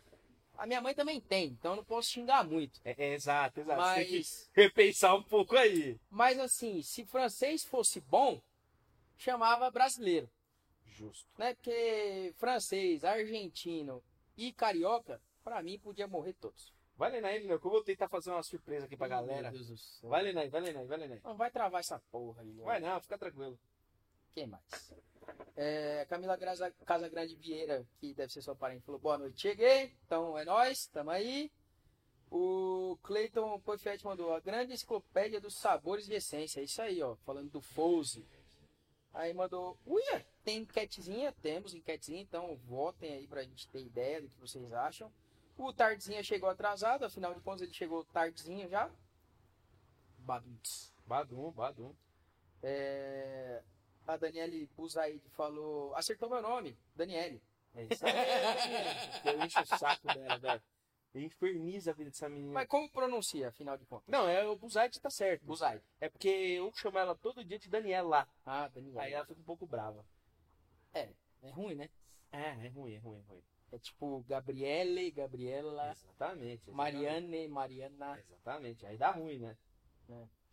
a 0.59 0.67
minha 0.67 0.81
mãe 0.81 0.95
também 0.95 1.21
tem, 1.21 1.49
então 1.49 1.73
eu 1.73 1.77
não 1.77 1.85
posso 1.85 2.11
xingar 2.11 2.45
muito. 2.45 2.81
É, 2.85 2.95
é, 2.97 3.15
exato, 3.15 3.61
exato. 3.61 3.83
Você 3.83 3.95
tem 3.95 4.07
que 4.07 4.17
Mas, 4.19 4.51
repensar 4.53 5.15
um 5.15 5.23
pouco 5.23 5.57
aí. 5.57 5.99
mas 6.11 6.39
assim, 6.39 6.83
se 6.83 7.05
francês 7.05 7.65
fosse 7.65 8.01
bom, 8.01 8.41
chamava 9.17 9.71
brasileiro, 9.71 10.29
Justo. 10.85 11.29
né? 11.39 11.55
Porque 11.55 12.35
francês, 12.37 13.05
argentino 13.05 14.03
e 14.37 14.53
carioca, 14.53 15.21
pra 15.45 15.63
mim, 15.63 15.79
podia 15.79 16.07
morrer 16.07 16.33
todos. 16.35 16.75
Vai 16.97 17.11
lendo 17.11 17.27
aí, 17.27 17.47
meu, 17.47 17.61
que 17.61 17.67
eu 17.67 17.71
vou 17.71 17.85
tentar 17.85 18.09
fazer 18.09 18.31
uma 18.31 18.43
surpresa 18.43 18.87
aqui 18.87 18.97
pra 18.97 19.07
galera. 19.07 19.51
Meu 19.51 19.53
Deus 19.53 19.69
do 19.69 19.77
céu. 19.77 20.09
Vai 20.09 20.23
lendo 20.23 20.39
aí, 20.39 20.49
vai 20.49 20.61
lendo 20.63 20.79
aí, 20.79 20.87
vai 20.87 20.99
lendo 20.99 21.13
aí. 21.13 21.21
Não 21.23 21.37
vai 21.37 21.51
travar 21.51 21.81
essa 21.81 21.99
porra 22.11 22.41
aí. 22.41 22.53
Vai 22.61 22.81
né? 22.81 22.89
não, 22.89 23.01
fica 23.01 23.19
tranquilo. 23.19 23.59
Quem 24.33 24.47
mais? 24.47 24.63
É, 25.57 26.05
Camila 26.09 26.37
Graza, 26.37 26.71
Casagrande 26.85 27.35
Vieira, 27.35 27.87
que 27.99 28.13
deve 28.15 28.33
ser 28.33 28.43
sua 28.43 28.55
parente, 28.55 28.85
falou 28.85 29.01
boa 29.01 29.19
noite, 29.19 29.41
cheguei. 29.41 29.95
Então 30.05 30.37
é 30.37 30.45
nóis, 30.45 30.87
tamo 30.87 31.11
aí. 31.11 31.51
O 32.31 32.99
Cleiton 33.03 33.59
Poifete 33.61 34.05
mandou 34.05 34.35
a 34.35 34.41
grande 34.41 34.73
enciclopédia 34.73 35.41
dos 35.41 35.55
sabores 35.59 36.07
de 36.07 36.15
essência. 36.15 36.61
É 36.61 36.65
isso 36.65 36.83
aí, 36.83 37.01
ó. 37.03 37.15
Falando 37.17 37.51
do 37.51 37.61
Fouze. 37.61 38.27
Aí 39.15 39.33
mandou. 39.33 39.79
Uia, 39.87 40.27
tem 40.45 40.59
enquetezinha? 40.59 41.33
Temos 41.41 41.73
enquetezinha, 41.73 42.21
então 42.21 42.57
votem 42.67 43.15
aí 43.15 43.27
pra 43.27 43.43
gente 43.43 43.69
ter 43.69 43.81
ideia 43.81 44.21
do 44.21 44.29
que 44.29 44.39
vocês 44.39 44.73
acham. 44.73 45.11
O 45.57 45.73
Tardezinha 45.73 46.23
chegou 46.23 46.51
atrasado, 46.51 47.05
afinal 47.05 47.33
de 47.33 47.41
contas 47.41 47.63
ele 47.63 47.73
chegou 47.73 48.05
tardezinha 48.05 48.69
já. 48.69 48.91
Baduntz. 50.19 50.93
Badum, 51.07 51.51
badum. 51.53 51.95
É, 52.63 53.63
a 54.07 54.17
Daniele 54.17 54.69
Buzaide 54.77 55.29
falou. 55.31 55.95
Acertou 55.95 56.29
meu 56.29 56.43
nome, 56.43 56.79
Daniele. 56.95 57.43
É 57.75 57.85
isso 57.85 58.05
aí. 58.07 58.13
eu 59.35 59.45
encho 59.45 59.61
o 59.61 59.67
saco 59.79 60.07
dela, 60.07 60.39
velho. 60.39 60.63
Inferniza 61.15 61.93
a 61.93 61.95
vida 61.95 62.11
dessa 62.11 62.29
menina. 62.29 62.53
Mas 62.53 62.69
como 62.69 62.91
pronuncia, 62.91 63.49
afinal 63.49 63.79
de 63.79 63.87
contas? 63.87 64.07
Não, 64.09 64.29
é 64.29 64.47
o 64.47 64.57
Buzaide 64.57 65.01
tá 65.01 65.09
certo. 65.09 65.47
Buzaide. 65.47 65.83
É 65.99 66.11
porque 66.11 66.29
eu 66.29 66.71
chamo 66.75 66.99
ela 66.99 67.15
todo 67.15 67.45
dia 67.45 67.59
de 67.59 67.71
Daniela. 67.71 68.29
Ah, 68.45 68.69
Daniele. 68.69 68.99
Aí 68.99 69.13
ela 69.15 69.25
fica 69.25 69.41
um 69.41 69.45
pouco 69.45 69.67
brava. 69.67 70.05
É 70.93 71.51
ruim, 71.51 71.75
né? 71.75 71.89
É, 72.33 72.67
é 72.67 72.69
ruim, 72.69 72.95
é 72.95 72.99
ruim, 72.99 73.21
é 73.21 73.31
ruim. 73.31 73.43
É 73.73 73.79
tipo 73.79 74.25
Gabriele, 74.29 75.11
Gabriela, 75.11 75.91
Exatamente. 75.91 76.71
exatamente. 76.71 76.71
Mariane, 76.71 77.49
Mariana. 77.49 78.19
Exatamente. 78.19 78.87
Aí 78.87 78.97
dá 78.97 79.11
ruim, 79.11 79.39
né? 79.39 79.57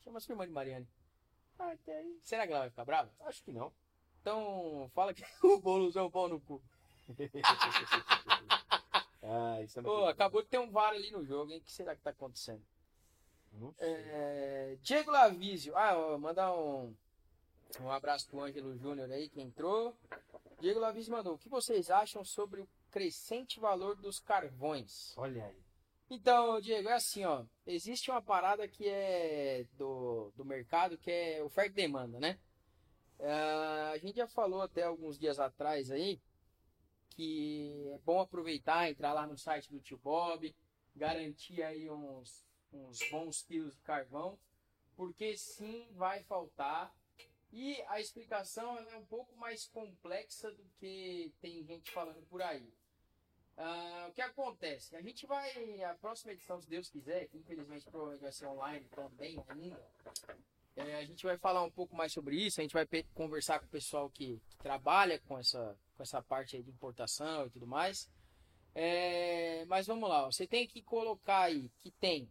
Chama 0.04 0.20
sua 0.20 0.34
irmã 0.34 0.46
de 0.46 0.54
Mariane. 0.54 0.88
Ah, 1.60 1.72
até 1.72 1.98
aí. 1.98 2.20
Será 2.24 2.46
que 2.46 2.52
ela 2.54 2.62
vai 2.62 2.70
ficar 2.70 2.86
brava? 2.86 3.12
Acho 3.22 3.44
que 3.44 3.52
não. 3.52 3.72
Então, 4.22 4.90
fala 4.94 5.14
que 5.14 5.24
o 5.44 5.60
Boulos 5.60 5.96
é 5.96 6.02
um 6.02 6.10
pau 6.10 6.28
no 6.28 6.40
cu. 6.40 6.62
ah, 9.22 9.62
isso 9.62 9.80
é 9.80 9.82
Ô, 9.82 9.86
muito... 9.86 10.06
acabou 10.06 10.42
de 10.42 10.48
ter 10.48 10.60
um 10.60 10.72
VAR 10.72 10.94
ali 10.94 11.12
no 11.12 11.26
jogo, 11.26 11.52
hein? 11.52 11.60
O 11.60 11.62
que 11.62 11.72
será 11.72 11.96
que 11.96 12.02
tá 12.02 12.12
acontecendo? 12.12 12.64
Não 13.52 13.74
sei. 13.74 13.88
É, 13.90 14.78
Diego 14.82 15.12
Lavísio. 15.12 15.76
Ah, 15.78 15.98
ó, 15.98 16.18
mandar 16.18 16.54
um, 16.54 16.96
um 17.82 17.92
abraço 17.92 18.28
pro 18.28 18.42
Ângelo 18.42 18.78
Júnior 18.78 19.12
aí 19.12 19.30
que 19.30 19.42
entrou. 19.42 19.96
Diego 20.60 20.80
Lavísio 20.80 21.12
mandou. 21.12 21.36
O 21.36 21.38
que 21.38 21.50
vocês 21.50 21.90
acham 21.92 22.24
sobre 22.24 22.62
o 22.62 22.70
crescente 22.90 23.60
valor 23.60 23.96
dos 23.96 24.20
carvões? 24.20 25.14
Olha 25.18 25.46
aí. 25.46 25.62
Então, 26.10 26.60
Diego, 26.62 26.90
é 26.90 26.94
assim, 26.94 27.24
ó. 27.26 27.46
Existe 27.66 28.12
uma 28.12 28.22
parada 28.22 28.68
que 28.68 28.88
é 28.88 29.66
do, 29.74 30.32
do 30.36 30.46
mercado 30.46 30.98
que 30.98 31.10
é 31.10 31.44
oferta 31.44 31.72
e 31.72 31.84
demanda, 31.84 32.20
né? 32.20 32.40
Ah, 33.20 33.92
a 33.94 33.98
gente 33.98 34.18
já 34.18 34.28
falou 34.28 34.62
até 34.62 34.84
alguns 34.84 35.18
dias 35.18 35.40
atrás 35.40 35.90
aí 35.90 36.22
que 37.16 37.92
é 37.94 37.98
bom 38.00 38.20
aproveitar, 38.20 38.90
entrar 38.90 39.14
lá 39.14 39.28
no 39.28 39.38
site 39.38 39.70
do 39.70 39.80
Tio 39.80 39.98
Bob, 39.98 40.54
garantir 40.96 41.62
aí 41.62 41.90
uns, 41.90 42.46
uns 42.72 43.00
bons 43.10 43.44
quilos 43.44 43.76
de 43.76 43.82
carvão, 43.82 44.38
porque 44.96 45.38
sim 45.38 45.88
vai 45.92 46.24
faltar. 46.24 46.94
E 47.52 47.80
a 47.88 48.02
explicação 48.02 48.78
é 48.90 48.98
um 48.98 49.06
pouco 49.06 49.36
mais 49.38 49.68
complexa 49.68 50.52
do 50.52 50.64
que 50.80 51.32
tem 51.40 51.64
gente 51.64 51.92
falando 51.92 52.26
por 52.26 52.42
aí. 52.42 52.74
Ah, 53.58 54.08
o 54.10 54.14
que 54.14 54.22
acontece? 54.22 54.96
A 54.96 55.02
gente 55.02 55.26
vai, 55.28 55.84
a 55.84 55.94
próxima 55.96 56.32
edição, 56.34 56.60
se 56.60 56.68
Deus 56.68 56.90
quiser, 56.90 57.28
que 57.28 57.38
infelizmente 57.38 57.86
provavelmente 57.86 58.22
vai 58.22 58.32
ser 58.32 58.48
online 58.48 58.86
também 58.90 59.44
ainda, 59.48 59.80
é, 60.76 60.96
a 60.96 61.06
gente 61.06 61.24
vai 61.24 61.38
falar 61.38 61.64
um 61.64 61.70
pouco 61.70 61.96
mais 61.96 62.12
sobre 62.12 62.36
isso, 62.36 62.60
a 62.60 62.64
gente 62.64 62.74
vai 62.74 62.88
conversar 63.14 63.60
com 63.60 63.66
o 63.66 63.70
pessoal 63.70 64.10
que, 64.10 64.42
que 64.50 64.58
trabalha 64.58 65.20
com 65.20 65.38
essa, 65.38 65.78
com 65.96 66.02
essa 66.02 66.22
parte 66.22 66.62
de 66.64 66.70
importação 66.72 67.46
e 67.46 67.50
tudo 67.52 67.68
mais. 67.68 68.10
É, 68.76 69.66
mas 69.66 69.86
vamos 69.86 70.10
lá, 70.10 70.26
você 70.26 70.48
tem 70.48 70.68
que 70.68 70.82
colocar 70.82 71.42
aí 71.44 71.70
que 71.80 71.92
tem 71.92 72.28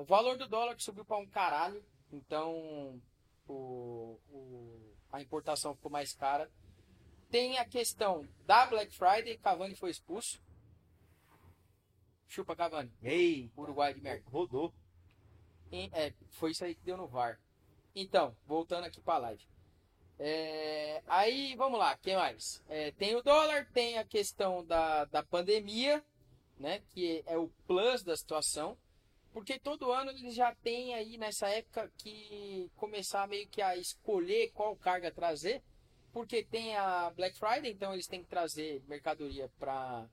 o 0.00 0.04
valor 0.04 0.38
do 0.38 0.48
dólar 0.48 0.74
que 0.74 0.82
subiu 0.82 1.04
para 1.04 1.18
um 1.18 1.26
caralho, 1.26 1.84
então 2.10 2.98
o, 3.46 4.18
o- 4.30 4.94
a 5.12 5.20
importação 5.20 5.74
ficou 5.74 5.90
mais 5.90 6.14
cara. 6.14 6.50
Tem 7.30 7.58
a 7.58 7.64
questão 7.64 8.26
da 8.46 8.66
Black 8.66 8.94
Friday, 8.94 9.36
Cavani 9.38 9.74
foi 9.74 9.90
expulso. 9.90 10.40
Chupa 12.26 12.54
Cavani, 12.54 12.92
Ei, 13.02 13.50
Uruguai 13.56 13.94
de 13.94 14.00
merda. 14.00 14.24
rodou. 14.30 14.72
E, 15.70 15.90
é, 15.92 16.12
foi 16.30 16.52
isso 16.52 16.64
aí 16.64 16.74
que 16.74 16.82
deu 16.82 16.96
no 16.96 17.06
VAR. 17.06 17.40
Então, 17.94 18.36
voltando 18.46 18.84
aqui 18.84 19.00
para 19.00 19.14
a 19.14 19.18
live. 19.18 19.46
É, 20.18 21.02
aí, 21.06 21.54
vamos 21.56 21.78
lá, 21.78 21.96
quem 21.96 22.16
mais? 22.16 22.62
É, 22.68 22.90
tem 22.92 23.14
o 23.14 23.22
dólar, 23.22 23.66
tem 23.72 23.98
a 23.98 24.04
questão 24.04 24.64
da, 24.64 25.04
da 25.06 25.22
pandemia, 25.22 26.04
né? 26.58 26.82
Que 26.90 27.22
é 27.26 27.36
o 27.36 27.48
plus 27.66 28.02
da 28.02 28.16
situação. 28.16 28.76
Porque 29.32 29.58
todo 29.58 29.92
ano 29.92 30.10
eles 30.10 30.34
já 30.34 30.54
tem 30.56 30.94
aí 30.94 31.16
nessa 31.18 31.48
época 31.48 31.92
que 31.98 32.70
começar 32.76 33.28
meio 33.28 33.46
que 33.48 33.62
a 33.62 33.76
escolher 33.76 34.50
qual 34.52 34.74
carga 34.76 35.10
trazer. 35.10 35.62
Porque 36.18 36.42
tem 36.42 36.74
a 36.74 37.10
Black 37.10 37.38
Friday, 37.38 37.70
então 37.70 37.94
eles 37.94 38.08
têm 38.08 38.24
que 38.24 38.28
trazer 38.28 38.82
mercadoria 38.88 39.48
para 39.56 40.08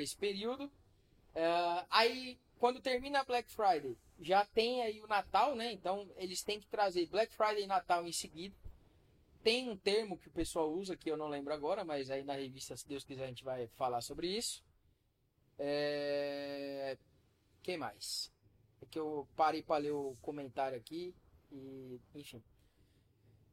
esse 0.00 0.16
período. 0.16 0.68
É, 1.32 1.86
aí, 1.88 2.36
quando 2.58 2.80
termina 2.80 3.20
a 3.20 3.24
Black 3.24 3.48
Friday, 3.52 3.96
já 4.18 4.44
tem 4.44 4.82
aí 4.82 5.00
o 5.00 5.06
Natal, 5.06 5.54
né? 5.54 5.70
Então 5.70 6.10
eles 6.16 6.42
têm 6.42 6.58
que 6.58 6.66
trazer 6.66 7.06
Black 7.06 7.32
Friday 7.32 7.62
e 7.62 7.66
Natal 7.68 8.04
em 8.04 8.10
seguida. 8.10 8.52
tem 9.44 9.70
um 9.70 9.76
termo 9.76 10.18
que 10.18 10.26
o 10.26 10.32
pessoal 10.32 10.68
usa 10.72 10.96
que 10.96 11.08
eu 11.08 11.16
não 11.16 11.28
lembro 11.28 11.54
agora, 11.54 11.84
mas 11.84 12.10
aí 12.10 12.24
na 12.24 12.34
revista, 12.34 12.76
se 12.76 12.88
Deus 12.88 13.04
quiser, 13.04 13.22
a 13.22 13.28
gente 13.28 13.44
vai 13.44 13.68
falar 13.68 14.00
sobre 14.00 14.26
isso. 14.26 14.60
É... 15.56 16.98
Quem 17.62 17.76
mais? 17.76 18.32
É 18.82 18.86
que 18.86 18.98
eu 18.98 19.28
parei 19.36 19.62
para 19.62 19.82
ler 19.82 19.92
o 19.92 20.16
comentário 20.20 20.76
aqui 20.76 21.14
e, 21.52 22.00
enfim. 22.12 22.42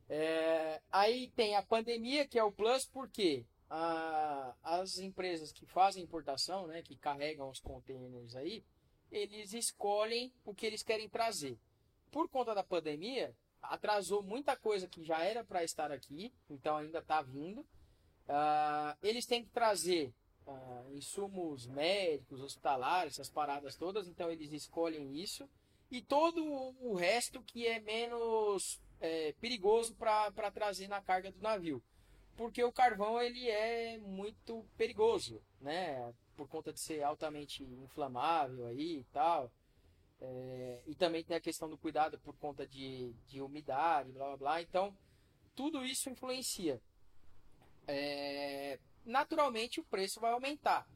É... 0.10 0.82
Aí 0.92 1.30
tem 1.36 1.56
a 1.56 1.62
pandemia, 1.62 2.28
que 2.28 2.40
é 2.40 2.44
o 2.44 2.52
plus, 2.52 2.86
porque 2.86 3.46
a... 3.70 4.56
as 4.64 4.98
empresas 4.98 5.52
que 5.52 5.66
fazem 5.66 6.04
importação, 6.04 6.68
né, 6.68 6.82
que 6.82 6.96
carregam 6.96 7.50
os 7.50 7.60
containers 7.60 8.36
aí, 8.36 8.64
eles 9.12 9.54
escolhem 9.54 10.34
o 10.44 10.54
que 10.54 10.66
eles 10.66 10.84
querem 10.84 11.08
trazer. 11.08 11.58
Por 12.12 12.28
conta 12.30 12.56
da 12.56 12.64
pandemia, 12.64 13.36
atrasou 13.62 14.24
muita 14.24 14.56
coisa 14.56 14.88
que 14.88 15.04
já 15.04 15.24
era 15.24 15.44
para 15.44 15.64
estar 15.64 15.92
aqui, 15.92 16.34
então 16.50 16.78
ainda 16.78 17.00
está 17.00 17.22
vindo. 17.22 17.62
Uh, 17.62 18.96
eles 19.02 19.26
têm 19.26 19.44
que 19.44 19.50
trazer 19.50 20.14
uh, 20.46 20.94
insumos 20.94 21.68
médicos, 21.68 22.42
hospitalares, 22.42 23.14
essas 23.14 23.30
paradas 23.30 23.76
todas, 23.76 24.08
então 24.08 24.30
eles 24.32 24.52
escolhem 24.52 25.16
isso. 25.16 25.50
E 25.92 26.02
todo 26.02 26.44
o 26.80 26.94
resto 26.94 27.42
que 27.42 27.66
é 27.66 27.80
menos 27.80 28.80
é, 29.00 29.34
perigoso 29.34 29.96
para 29.96 30.52
trazer 30.52 30.88
na 30.88 31.02
carga 31.02 31.32
do 31.32 31.42
navio. 31.42 31.82
Porque 32.36 32.64
o 32.64 32.72
carvão 32.72 33.22
ele 33.22 33.50
é 33.50 33.98
muito 33.98 34.66
perigoso, 34.78 35.42
né? 35.60 36.14
Por 36.36 36.48
conta 36.48 36.72
de 36.72 36.80
ser 36.80 37.04
altamente 37.04 37.64
inflamável 37.64 38.68
aí 38.68 39.00
e 39.00 39.04
tal. 39.12 39.52
É, 40.22 40.82
e 40.86 40.96
também 40.96 41.24
tem 41.24 41.36
a 41.36 41.42
questão 41.42 41.70
do 41.70 41.78
cuidado 41.78 42.20
por 42.20 42.36
conta 42.38 42.66
de, 42.68 43.14
de 43.28 43.42
umidade, 43.42 44.12
blá 44.12 44.28
blá 44.28 44.38
blá. 44.38 44.62
Então, 44.62 44.96
tudo 45.56 45.86
isso 45.86 46.10
influencia. 46.10 46.82
É, 47.88 48.80
naturalmente, 49.06 49.80
o 49.80 49.84
preço 49.84 50.20
vai 50.20 50.32
aumentar. 50.32 50.88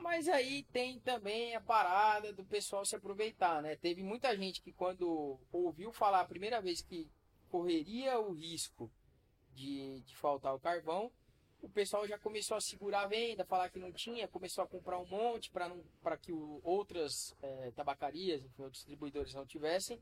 Mas 0.00 0.28
aí 0.28 0.62
tem 0.72 0.98
também 1.00 1.54
a 1.54 1.60
parada 1.60 2.32
do 2.32 2.44
pessoal 2.44 2.84
se 2.86 2.96
aproveitar, 2.96 3.62
né? 3.62 3.76
Teve 3.76 4.02
muita 4.02 4.34
gente 4.36 4.62
que 4.62 4.72
quando 4.72 5.38
ouviu 5.52 5.92
falar 5.92 6.20
a 6.20 6.26
primeira 6.26 6.60
vez 6.60 6.80
que 6.80 7.10
correria 7.50 8.18
o 8.18 8.32
risco 8.32 8.90
de, 9.52 10.00
de 10.00 10.16
faltar 10.16 10.54
o 10.54 10.60
carvão, 10.60 11.12
o 11.60 11.68
pessoal 11.68 12.06
já 12.08 12.18
começou 12.18 12.56
a 12.56 12.60
segurar 12.60 13.02
a 13.02 13.08
venda, 13.08 13.44
falar 13.44 13.68
que 13.68 13.78
não 13.78 13.92
tinha, 13.92 14.26
começou 14.26 14.64
a 14.64 14.66
comprar 14.66 14.98
um 14.98 15.06
monte 15.06 15.50
para 15.50 16.16
que 16.16 16.32
o, 16.32 16.60
outras 16.64 17.36
é, 17.42 17.70
tabacarias, 17.72 18.42
enfim, 18.42 18.62
outros 18.62 18.80
distribuidores 18.80 19.34
não 19.34 19.44
tivessem, 19.44 20.00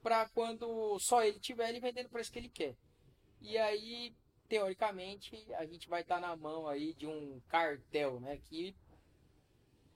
para 0.00 0.28
quando 0.28 0.96
só 1.00 1.24
ele 1.24 1.40
tiver, 1.40 1.70
ele 1.70 1.80
vendendo 1.80 2.06
o 2.06 2.10
preço 2.10 2.30
que 2.30 2.38
ele 2.38 2.48
quer. 2.48 2.76
E 3.40 3.58
aí, 3.58 4.14
teoricamente, 4.48 5.52
a 5.54 5.66
gente 5.66 5.88
vai 5.88 6.02
estar 6.02 6.20
tá 6.20 6.28
na 6.28 6.36
mão 6.36 6.68
aí 6.68 6.94
de 6.94 7.06
um 7.06 7.40
cartel, 7.48 8.20
né, 8.20 8.38
que 8.44 8.76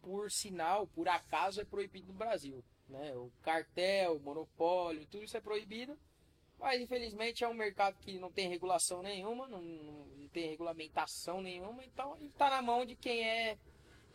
por 0.03 0.31
sinal, 0.31 0.87
por 0.89 1.09
acaso, 1.09 1.61
é 1.61 1.65
proibido 1.65 2.09
no 2.09 2.19
Brasil. 2.19 2.65
Né? 2.89 3.15
O 3.15 3.31
cartel, 3.43 4.17
o 4.17 4.21
monopólio, 4.21 5.07
tudo 5.07 5.25
isso 5.25 5.37
é 5.37 5.41
proibido. 5.41 5.99
Mas 6.59 6.81
infelizmente 6.81 7.45
é 7.45 7.49
um 7.49 7.55
mercado 7.55 7.97
que 8.01 8.19
não 8.19 8.33
tem 8.33 8.49
regulação 8.49 9.01
nenhuma, 9.01 9.47
não, 9.47 9.63
não 9.63 10.29
tem 10.29 10.51
regulamentação 10.51 11.41
nenhuma, 11.41 11.85
então 11.85 12.17
está 12.21 12.51
na 12.51 12.61
mão 12.61 12.85
de 12.85 12.97
quem 12.97 13.25
é 13.25 13.57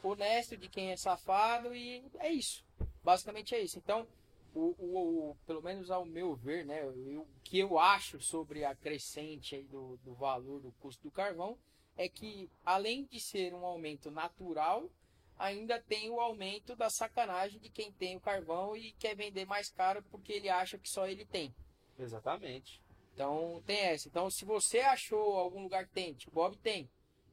honesto, 0.03 0.57
de 0.57 0.67
quem 0.67 0.91
é 0.91 0.97
safado 0.97 1.73
e 1.73 2.03
é 2.19 2.29
isso. 2.29 2.65
Basicamente 3.01 3.55
é 3.55 3.61
isso. 3.61 3.77
Então, 3.77 4.05
o, 4.53 4.75
o, 4.77 5.29
o 5.31 5.35
pelo 5.47 5.61
menos 5.61 5.89
ao 5.89 6.05
meu 6.05 6.35
ver, 6.35 6.65
né, 6.65 6.83
o 6.85 7.25
que 7.43 7.59
eu 7.59 7.79
acho 7.79 8.19
sobre 8.19 8.65
a 8.65 8.75
crescente 8.75 9.63
do, 9.63 9.97
do 10.03 10.13
valor 10.13 10.59
do 10.59 10.71
custo 10.73 11.03
do 11.03 11.11
carvão 11.11 11.57
é 11.95 12.09
que 12.09 12.49
além 12.65 13.05
de 13.05 13.19
ser 13.19 13.53
um 13.53 13.65
aumento 13.65 14.11
natural, 14.11 14.89
ainda 15.37 15.79
tem 15.79 16.09
o 16.09 16.19
aumento 16.19 16.75
da 16.75 16.89
sacanagem 16.89 17.59
de 17.59 17.69
quem 17.69 17.91
tem 17.91 18.15
o 18.15 18.21
carvão 18.21 18.75
e 18.75 18.91
quer 18.93 19.15
vender 19.15 19.45
mais 19.45 19.69
caro 19.69 20.03
porque 20.09 20.33
ele 20.33 20.49
acha 20.49 20.77
que 20.77 20.89
só 20.89 21.07
ele 21.07 21.25
tem. 21.25 21.53
Exatamente. 21.97 22.81
Então 23.13 23.61
tem 23.65 23.77
essa. 23.79 24.07
Então 24.07 24.29
se 24.29 24.45
você 24.45 24.79
achou 24.79 25.37
algum 25.37 25.63
lugar 25.63 25.85
que 25.85 25.93
tem, 25.93 26.13
tipo 26.13 26.31
Bob 26.31 26.57
tem, 26.57 26.89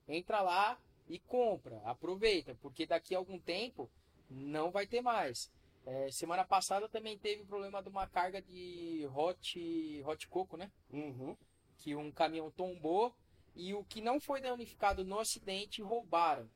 entra 0.08 0.40
lá 0.40 0.78
e 1.08 1.18
compra, 1.18 1.80
aproveita, 1.84 2.54
porque 2.60 2.86
daqui 2.86 3.14
a 3.14 3.18
algum 3.18 3.38
tempo 3.38 3.90
não 4.28 4.70
vai 4.70 4.86
ter 4.86 5.00
mais. 5.00 5.50
É, 5.86 6.10
semana 6.10 6.44
passada 6.44 6.88
também 6.88 7.18
teve 7.18 7.42
o 7.42 7.46
problema 7.46 7.82
de 7.82 7.88
uma 7.88 8.06
carga 8.06 8.40
de 8.42 9.08
hot, 9.14 10.02
hot 10.04 10.28
coco, 10.28 10.56
né? 10.56 10.70
Uhum. 10.92 11.36
Que 11.78 11.96
um 11.96 12.12
caminhão 12.12 12.50
tombou 12.50 13.14
e 13.54 13.74
o 13.74 13.84
que 13.84 14.00
não 14.00 14.20
foi 14.20 14.40
danificado 14.40 15.04
no 15.04 15.18
acidente 15.18 15.82
roubaram. 15.82 16.48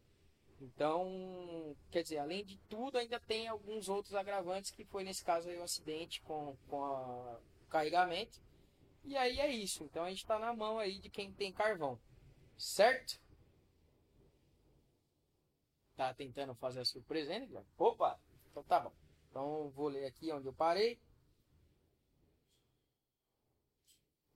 Então, 0.61 1.77
quer 1.91 2.03
dizer, 2.03 2.19
além 2.19 2.45
de 2.45 2.57
tudo, 2.69 2.97
ainda 2.97 3.19
tem 3.21 3.49
alguns 3.49 3.89
outros 3.89 4.15
agravantes 4.15 4.71
que 4.71 4.85
foi 4.85 5.05
nesse 5.05 5.25
caso 5.25 5.49
aí 5.49 5.59
o 5.59 5.63
acidente 5.63 6.23
com, 6.23 6.57
com 6.69 6.85
a 6.85 7.39
carregamento. 7.69 8.41
E 9.05 9.17
aí 9.17 9.39
é 9.39 9.51
isso. 9.51 9.85
Então 9.85 10.05
a 10.05 10.09
gente 10.09 10.23
está 10.23 10.39
na 10.39 10.55
mão 10.55 10.79
aí 10.79 10.99
de 10.99 11.11
quem 11.11 11.33
tem 11.33 11.53
carvão. 11.53 11.99
Certo? 12.57 13.21
Tá 15.97 16.15
tentando 16.15 16.55
fazer 16.55 16.81
a 16.81 16.85
surpresa 16.85 17.33
ainda, 17.33 17.47
Guilherme? 17.47 17.69
Opa! 17.79 18.19
Então 18.51 18.63
tá 18.63 18.81
bom. 18.81 18.93
Então 19.31 19.71
vou 19.71 19.89
ler 19.89 20.07
aqui 20.07 20.33
onde 20.33 20.47
eu 20.47 20.53
parei. 20.53 20.99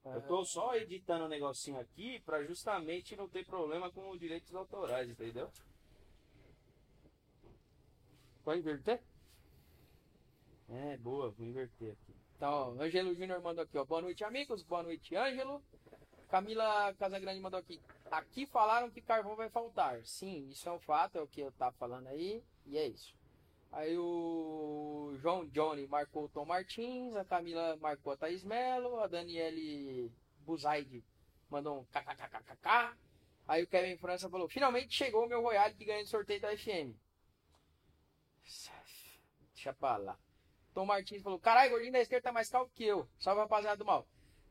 Eu 0.05 0.23
tô 0.23 0.45
só 0.45 0.75
editando 0.75 1.27
um 1.27 1.29
negocinho 1.29 1.79
aqui 1.79 2.19
para 2.21 2.43
justamente 2.45 3.15
não 3.15 3.29
ter 3.29 3.45
problema 3.45 3.91
com 3.91 4.09
os 4.11 4.19
direitos 4.19 4.55
autorais, 4.55 5.09
entendeu? 5.09 5.51
Pode 8.49 8.61
inverter? 8.61 8.99
É, 10.71 10.97
boa, 10.97 11.29
vou 11.29 11.47
inverter 11.47 11.93
aqui. 11.93 12.17
Então, 12.35 12.81
Ângelo 12.81 13.15
Júnior 13.15 13.43
mandou 13.43 13.63
aqui, 13.63 13.77
ó. 13.77 13.85
Boa 13.85 14.01
noite, 14.01 14.25
amigos. 14.25 14.63
Boa 14.63 14.83
noite, 14.83 15.15
Ângelo. 15.15 15.63
Camila 16.31 16.95
Casagrande 16.95 17.41
mandou 17.41 17.61
aqui. 17.61 17.79
Aqui 18.11 18.47
falaram 18.47 18.91
que 18.91 19.03
carvão 19.03 19.37
vai 19.37 19.51
faltar. 19.51 20.01
Sim, 20.07 20.49
isso 20.49 20.67
é 20.67 20.73
um 20.73 20.79
fato, 20.79 21.19
é 21.19 21.21
o 21.21 21.27
que 21.27 21.43
eu 21.43 21.53
tava 21.53 21.77
falando 21.77 22.07
aí. 22.07 22.43
E 22.65 22.79
é 22.79 22.87
isso. 22.87 23.15
Aí 23.71 23.99
o 23.99 25.13
João 25.19 25.47
Johnny 25.49 25.87
marcou 25.87 26.25
o 26.25 26.29
Tom 26.31 26.47
Martins, 26.47 27.15
a 27.17 27.27
Camila 27.27 27.77
marcou 27.77 28.15
a 28.15 28.17
Thaís 28.17 28.45
Melo, 28.45 28.99
a 29.01 29.07
Daniele 29.07 30.11
Buzaide 30.39 31.05
mandou 31.51 31.81
um 31.81 31.85
kkkkkk. 31.85 32.97
Aí 33.47 33.63
o 33.63 33.67
Kevin 33.67 33.99
França 33.99 34.31
falou: 34.31 34.49
finalmente 34.49 34.97
chegou 34.97 35.27
o 35.27 35.29
meu 35.29 35.43
Royale 35.43 35.75
que 35.75 35.85
ganhei 35.85 36.01
no 36.01 36.09
sorteio 36.09 36.41
da 36.41 36.57
FM. 36.57 36.97
Deixa 39.55 39.73
pra 39.73 39.97
lá. 39.97 40.19
Tom 40.75 40.87
Martins 40.87 41.23
falou: 41.23 41.39
caralho, 41.39 41.71
gordinho 41.71 41.93
da 41.93 42.01
esquerda 42.01 42.25
tá 42.25 42.33
mais 42.33 42.49
calvo 42.49 42.71
que 42.75 42.85
eu. 42.85 43.09
Salve 43.19 43.41
rapaziada 43.41 43.77
do 43.77 43.85
mal. 43.85 44.07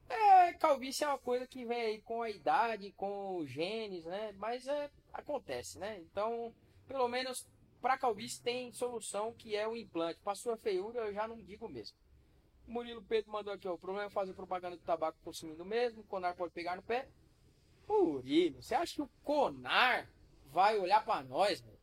É, 0.09 0.53
calvície 0.53 1.03
é 1.03 1.07
uma 1.07 1.17
coisa 1.17 1.45
que 1.45 1.65
vem 1.65 1.81
aí 1.81 2.01
com 2.01 2.21
a 2.21 2.29
idade, 2.29 2.91
com 2.93 3.37
os 3.37 3.49
genes, 3.49 4.05
né? 4.05 4.31
Mas 4.33 4.67
é, 4.67 4.89
acontece, 5.11 5.77
né? 5.79 5.99
Então, 5.99 6.53
pelo 6.87 7.07
menos 7.07 7.47
para 7.81 7.97
calvície 7.97 8.41
tem 8.41 8.71
solução 8.71 9.33
que 9.33 9.55
é 9.55 9.67
o 9.67 9.75
implante. 9.75 10.19
Para 10.23 10.35
sua 10.35 10.57
feiura, 10.57 10.99
eu 10.99 11.13
já 11.13 11.27
não 11.27 11.37
digo 11.37 11.67
mesmo. 11.67 11.97
Murilo 12.65 13.01
Pedro 13.01 13.31
mandou 13.31 13.53
aqui, 13.53 13.67
ó. 13.67 13.73
O 13.73 13.77
problema 13.77 14.07
é 14.07 14.09
fazer 14.09 14.33
propaganda 14.33 14.75
do 14.75 14.83
tabaco 14.83 15.17
consumindo 15.23 15.63
mesmo. 15.63 16.01
O 16.01 16.03
Conar 16.03 16.35
pode 16.35 16.53
pegar 16.53 16.75
no 16.75 16.83
pé. 16.83 17.07
Murilo, 17.87 18.61
você 18.61 18.75
acha 18.75 18.95
que 18.95 19.01
o 19.01 19.09
Conar 19.23 20.09
vai 20.47 20.77
olhar 20.77 21.03
para 21.05 21.23
nós, 21.23 21.61
velho? 21.61 21.76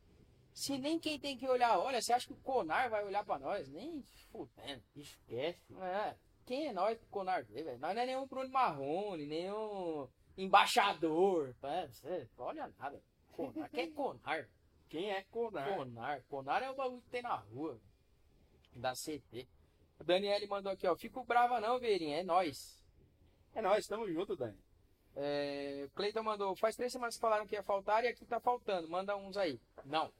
Se 0.55 0.77
nem 0.77 0.97
quem 0.97 1.19
tem 1.19 1.37
que 1.37 1.45
olhar 1.45 1.77
olha, 1.77 2.01
você 2.01 2.13
acha 2.13 2.27
que 2.27 2.33
o 2.33 2.37
Conar 2.37 2.89
vai 2.89 3.03
olhar 3.03 3.25
pra 3.25 3.37
nós? 3.37 3.67
Nem 3.67 4.01
fudendo. 4.31 4.81
Esquece. 4.95 5.75
É. 5.81 6.15
Quem 6.45 6.67
é 6.67 6.73
nós 6.73 6.97
pro 6.97 7.09
Conar 7.09 7.43
ver, 7.43 7.65
velho? 7.65 7.77
Nós 7.77 7.93
não 7.93 8.01
é 8.01 8.05
nenhum 8.05 8.25
Bruno 8.25 8.49
Marrone, 8.49 9.25
nenhum 9.25 10.07
embaixador. 10.37 11.53
É, 11.61 11.87
você 11.87 12.29
olha 12.37 12.73
nada. 12.79 13.03
Conar. 13.33 13.69
Quem 13.69 13.83
é 13.83 13.91
Conar? 13.91 14.49
Quem 14.87 15.11
é 15.11 15.23
Conar? 15.23 15.75
Conar. 15.75 16.23
Conar 16.23 16.63
é 16.63 16.71
o 16.71 16.75
bagulho 16.75 17.01
que 17.01 17.09
tem 17.09 17.21
na 17.21 17.35
rua. 17.35 17.77
Da 18.73 18.93
CT. 18.93 19.49
O 19.99 20.05
Daniele 20.05 20.47
mandou 20.47 20.71
aqui, 20.71 20.87
ó. 20.87 20.95
Fico 20.95 21.25
brava 21.25 21.59
não, 21.59 21.79
Veirinha. 21.79 22.21
É 22.21 22.23
nós. 22.23 22.81
É 23.53 23.61
nós, 23.61 23.79
estamos 23.79 24.09
juntos, 24.09 24.37
Dani. 24.37 24.57
É, 25.17 25.89
Cleiton 25.93 26.23
mandou, 26.23 26.55
faz 26.55 26.77
três 26.77 26.93
semanas 26.93 27.15
que 27.15 27.21
falaram 27.21 27.45
que 27.45 27.55
ia 27.55 27.63
faltar 27.63 28.05
e 28.05 28.07
aqui 28.07 28.25
tá 28.25 28.39
faltando. 28.39 28.87
Manda 28.87 29.17
uns 29.17 29.35
aí. 29.35 29.59
Não 29.83 30.13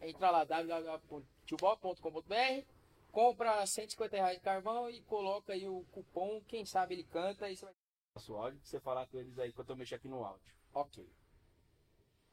entra 0.00 0.30
lá 0.30 0.44
www.tubol.com.br, 0.44 2.66
compra 3.10 3.66
150 3.66 4.16
reais 4.16 4.36
de 4.36 4.42
carvão 4.42 4.88
e 4.90 5.00
coloca 5.02 5.52
aí 5.52 5.68
o 5.68 5.84
cupom, 5.90 6.40
quem 6.46 6.64
sabe 6.64 6.94
ele 6.94 7.04
canta 7.04 7.50
e 7.50 7.56
você 7.56 7.64
vai. 7.64 7.74
Nosso 8.14 8.34
áudio, 8.34 8.60
você 8.62 8.80
falar 8.80 9.06
com 9.06 9.18
eles 9.18 9.38
aí 9.38 9.50
enquanto 9.50 9.70
eu 9.70 9.76
mexer 9.76 9.96
aqui 9.96 10.08
no 10.08 10.24
áudio. 10.24 10.54
Ok. 10.74 11.08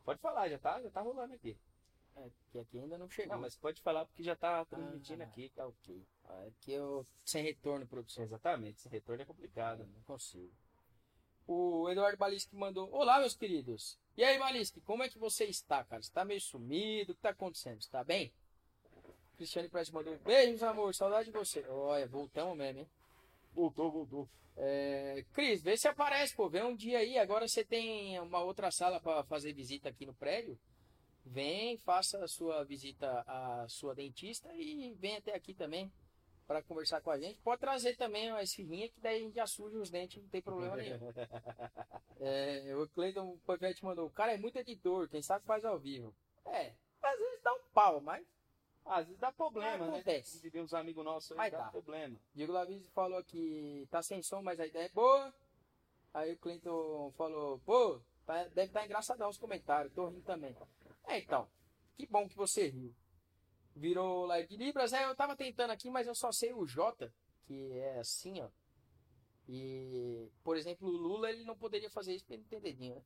Pode 0.03 0.19
falar, 0.19 0.49
já 0.49 0.57
tá, 0.57 0.81
já 0.81 0.89
tá 0.89 1.01
rolando 1.01 1.33
aqui. 1.33 1.57
É, 2.15 2.29
que 2.51 2.59
aqui 2.59 2.79
ainda 2.79 2.97
não 2.97 3.09
chegou. 3.09 3.35
Não, 3.35 3.41
mas 3.41 3.55
pode 3.55 3.81
falar 3.81 4.05
porque 4.05 4.23
já 4.23 4.35
tá 4.35 4.65
transmitindo 4.65 5.21
ah, 5.21 5.25
aqui. 5.25 5.49
Tá 5.49 5.67
ok. 5.67 6.07
É 6.29 6.51
que 6.61 6.71
eu. 6.71 7.05
Sem 7.23 7.43
retorno, 7.43 7.85
produção. 7.85 8.23
Exatamente, 8.23 8.81
sem 8.81 8.91
retorno 8.91 9.21
é 9.21 9.25
complicado. 9.25 9.85
não 9.85 10.01
consigo. 10.01 10.51
O 11.47 11.89
Eduardo 11.89 12.17
Baliski 12.17 12.53
mandou: 12.55 12.91
Olá, 12.91 13.19
meus 13.19 13.33
queridos. 13.33 13.97
E 14.17 14.23
aí, 14.23 14.37
Baliski, 14.37 14.81
como 14.81 15.01
é 15.01 15.09
que 15.09 15.17
você 15.17 15.45
está, 15.45 15.81
cara? 15.81 16.01
Você 16.01 16.11
tá 16.11 16.25
meio 16.25 16.41
sumido? 16.41 17.13
O 17.13 17.15
que 17.15 17.21
tá 17.21 17.29
acontecendo? 17.29 17.81
Você 17.81 17.89
tá 17.89 18.03
bem? 18.03 18.33
Cristiane 19.37 19.69
Prestes 19.69 19.93
mandou: 19.93 20.17
Beijos, 20.25 20.61
amor. 20.61 20.93
Saudade 20.93 21.31
de 21.31 21.37
você. 21.37 21.65
Olha, 21.69 22.05
voltamos 22.05 22.57
mesmo, 22.57 22.81
hein? 22.81 22.89
Voltou, 23.53 23.89
voltou. 23.89 24.29
É, 24.57 25.23
Cris, 25.31 25.61
vê 25.61 25.77
se 25.77 25.87
aparece, 25.87 26.35
pô. 26.35 26.49
Vem 26.49 26.63
um 26.63 26.75
dia 26.75 26.97
aí. 26.97 27.17
Agora 27.17 27.47
você 27.47 27.63
tem 27.63 28.19
uma 28.19 28.41
outra 28.41 28.69
sala 28.69 28.99
para 28.99 29.23
fazer 29.23 29.53
visita 29.53 29.87
aqui 29.87 30.05
no 30.05 30.13
prédio. 30.13 30.59
Vem, 31.25 31.77
faça 31.77 32.21
a 32.23 32.27
sua 32.27 32.63
visita 32.65 33.23
à 33.25 33.65
sua 33.69 33.95
dentista 33.95 34.53
e 34.53 34.93
vem 34.95 35.15
até 35.15 35.33
aqui 35.33 35.53
também 35.53 35.91
para 36.47 36.63
conversar 36.63 37.01
com 37.01 37.11
a 37.11 37.19
gente. 37.19 37.39
Pode 37.41 37.59
trazer 37.59 37.95
também 37.97 38.31
uma 38.31 38.41
esfirrinha 38.41 38.87
que 38.89 38.99
daí 39.01 39.17
a 39.17 39.23
gente 39.23 39.35
já 39.35 39.45
suja 39.45 39.77
os 39.77 39.89
dentes, 39.89 40.21
não 40.23 40.29
tem 40.29 40.41
problema 40.41 40.77
nenhum. 40.77 40.97
é, 42.19 42.73
o 42.75 42.87
Cleiton 42.89 43.37
Pavete 43.45 43.83
mandou, 43.83 44.07
o 44.07 44.11
cara 44.11 44.33
é 44.33 44.37
muito 44.37 44.57
editor, 44.57 45.07
quem 45.09 45.21
sabe 45.21 45.45
faz 45.45 45.65
ao 45.65 45.77
vivo. 45.77 46.15
É, 46.45 46.73
às 47.03 47.19
vezes 47.19 47.41
dá 47.43 47.53
um 47.53 47.63
pau, 47.73 47.99
mas 48.01 48.25
Às 48.85 49.05
vezes 49.05 49.19
dá 49.19 49.31
problema, 49.31 49.85
né? 49.85 49.93
acontece. 49.93 50.41
De 50.41 50.49
ver 50.49 50.61
uns 50.61 50.73
amigos 50.73 51.03
nossos 51.03 51.31
aí 51.31 51.37
Mas 51.37 51.51
dá 51.51 51.57
dá. 51.65 51.69
problema. 51.71 52.17
Diego 52.33 52.53
Lavise 52.53 52.89
falou 52.91 53.21
que 53.23 53.85
tá 53.91 54.01
sem 54.01 54.21
som, 54.23 54.41
mas 54.41 54.59
a 54.59 54.65
ideia 54.65 54.85
é 54.85 54.89
boa. 54.89 55.33
Aí 56.13 56.31
o 56.33 56.37
Clinton 56.37 57.11
falou, 57.17 57.59
pô, 57.65 57.99
tá- 58.25 58.45
deve 58.45 58.67
estar 58.67 58.85
engraçadão 58.85 59.29
os 59.29 59.37
comentários, 59.37 59.93
tô 59.93 60.07
rindo 60.07 60.21
também. 60.21 60.55
É, 61.05 61.19
então, 61.19 61.47
que 61.97 62.05
bom 62.07 62.27
que 62.27 62.35
você 62.35 62.69
riu. 62.69 62.93
Virou 63.77 64.25
live 64.25 64.47
de 64.47 64.57
Libras, 64.57 64.91
é, 64.91 65.05
eu 65.05 65.15
tava 65.15 65.35
tentando 65.35 65.69
aqui, 65.69 65.89
mas 65.89 66.07
eu 66.07 66.15
só 66.15 66.31
sei 66.31 66.51
o 66.51 66.65
J, 66.65 67.11
que 67.45 67.71
é 67.73 67.99
assim, 67.99 68.41
ó. 68.41 68.49
E, 69.47 70.27
por 70.43 70.57
exemplo, 70.57 70.87
o 70.87 70.91
Lula, 70.91 71.29
ele 71.29 71.45
não 71.45 71.55
poderia 71.55 71.89
fazer 71.89 72.15
isso 72.15 72.25
porque 72.25 72.33
ele 72.33 72.41
não 72.41 72.49
tem 72.49 72.59
dedinho, 72.59 72.95
né? 72.95 73.01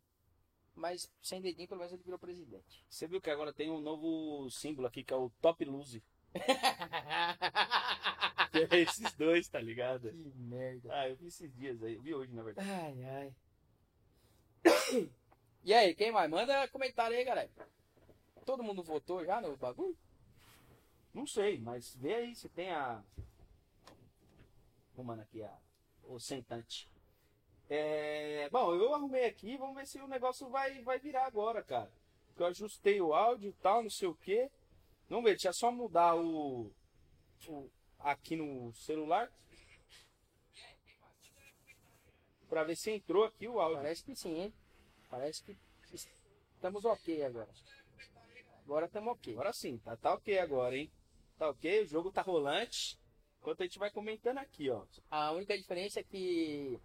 Mas 0.73 1.11
sem 1.21 1.41
dedinho, 1.41 1.67
pelo 1.67 1.79
menos 1.79 1.91
ele 1.91 2.03
virou 2.03 2.17
presidente. 2.17 2.85
Você 2.89 3.05
viu 3.05 3.21
que 3.21 3.29
agora 3.29 3.53
tem 3.53 3.69
um 3.69 3.81
novo 3.81 4.49
símbolo 4.49 4.87
aqui 4.87 5.03
que 5.03 5.13
é 5.13 5.17
o 5.17 5.29
Top 5.41 5.63
Lose. 5.65 6.01
É 8.53 8.79
esses 8.79 9.13
dois, 9.13 9.47
tá 9.47 9.61
ligado? 9.61 10.09
que 10.09 10.33
merda. 10.35 10.89
Ah, 10.93 11.07
eu 11.07 11.15
vi 11.15 11.27
esses 11.27 11.53
dias 11.55 11.81
aí. 11.81 11.95
Eu 11.95 12.01
vi 12.01 12.13
hoje, 12.13 12.33
na 12.33 12.43
verdade. 12.43 12.69
Ai, 12.69 13.03
ai. 13.03 13.35
E 15.63 15.73
aí, 15.73 15.93
quem 15.93 16.11
mais? 16.11 16.29
Manda 16.29 16.67
comentário 16.69 17.15
aí, 17.15 17.23
galera. 17.23 17.49
Todo 18.45 18.63
mundo 18.63 18.83
votou 18.83 19.23
já 19.23 19.39
no 19.39 19.55
bagulho? 19.55 19.95
Não 21.13 21.27
sei, 21.27 21.59
mas 21.59 21.95
vê 21.95 22.15
aí 22.15 22.35
se 22.35 22.47
tem 22.49 22.71
a. 22.71 23.03
Arrumando 24.93 25.21
aqui 25.21 25.43
a. 25.43 25.57
O 26.03 26.19
sentante. 26.19 26.89
É... 27.69 28.49
Bom, 28.49 28.73
eu 28.75 28.93
arrumei 28.93 29.25
aqui, 29.25 29.57
vamos 29.57 29.75
ver 29.75 29.87
se 29.87 29.99
o 29.99 30.07
negócio 30.07 30.49
vai, 30.49 30.81
vai 30.81 30.99
virar 30.99 31.25
agora, 31.25 31.63
cara. 31.63 31.91
Porque 32.27 32.43
eu 32.43 32.47
ajustei 32.47 33.01
o 33.01 33.13
áudio 33.13 33.49
e 33.49 33.53
tal, 33.53 33.83
não 33.83 33.89
sei 33.89 34.07
o 34.07 34.15
que. 34.15 34.49
Vamos 35.09 35.23
ver, 35.25 35.31
deixa 35.31 35.49
eu 35.49 35.53
só 35.53 35.71
mudar 35.71 36.15
o. 36.15 36.71
o- 37.47 37.69
aqui 37.99 38.35
no 38.35 38.73
celular. 38.73 39.31
Pra 42.49 42.63
ver 42.63 42.75
se 42.75 42.91
entrou 42.91 43.23
aqui 43.23 43.47
o 43.47 43.59
áudio. 43.59 43.77
Parece 43.77 44.03
que 44.03 44.15
sim, 44.15 44.35
hein? 44.37 44.53
Parece 45.09 45.43
que 45.43 45.57
estamos 46.55 46.83
ok 46.83 47.23
agora. 47.23 47.49
Agora 48.63 48.85
estamos 48.85 49.13
ok. 49.13 49.33
Agora 49.33 49.53
sim, 49.53 49.77
tá, 49.77 49.95
tá 49.97 50.13
ok 50.13 50.39
agora, 50.39 50.75
hein? 50.75 50.91
Tá 51.41 51.49
ok, 51.49 51.81
o 51.81 51.87
jogo 51.87 52.11
tá 52.11 52.21
rolante. 52.21 52.99
Enquanto 53.39 53.61
a 53.61 53.63
gente 53.63 53.79
vai 53.79 53.89
comentando 53.89 54.37
aqui, 54.37 54.69
ó. 54.69 54.85
A 55.09 55.31
única 55.31 55.57
diferença 55.57 55.99
é 55.99 56.03
que, 56.03 56.79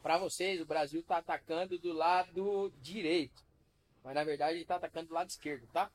pra 0.00 0.16
vocês, 0.16 0.60
o 0.60 0.64
Brasil 0.64 1.02
tá 1.02 1.16
atacando 1.16 1.76
do 1.76 1.92
lado 1.92 2.72
direito. 2.80 3.44
Mas 4.04 4.14
na 4.14 4.22
verdade 4.22 4.58
ele 4.58 4.64
tá 4.64 4.76
atacando 4.76 5.08
do 5.08 5.14
lado 5.14 5.28
esquerdo, 5.28 5.66
tá? 5.72 5.90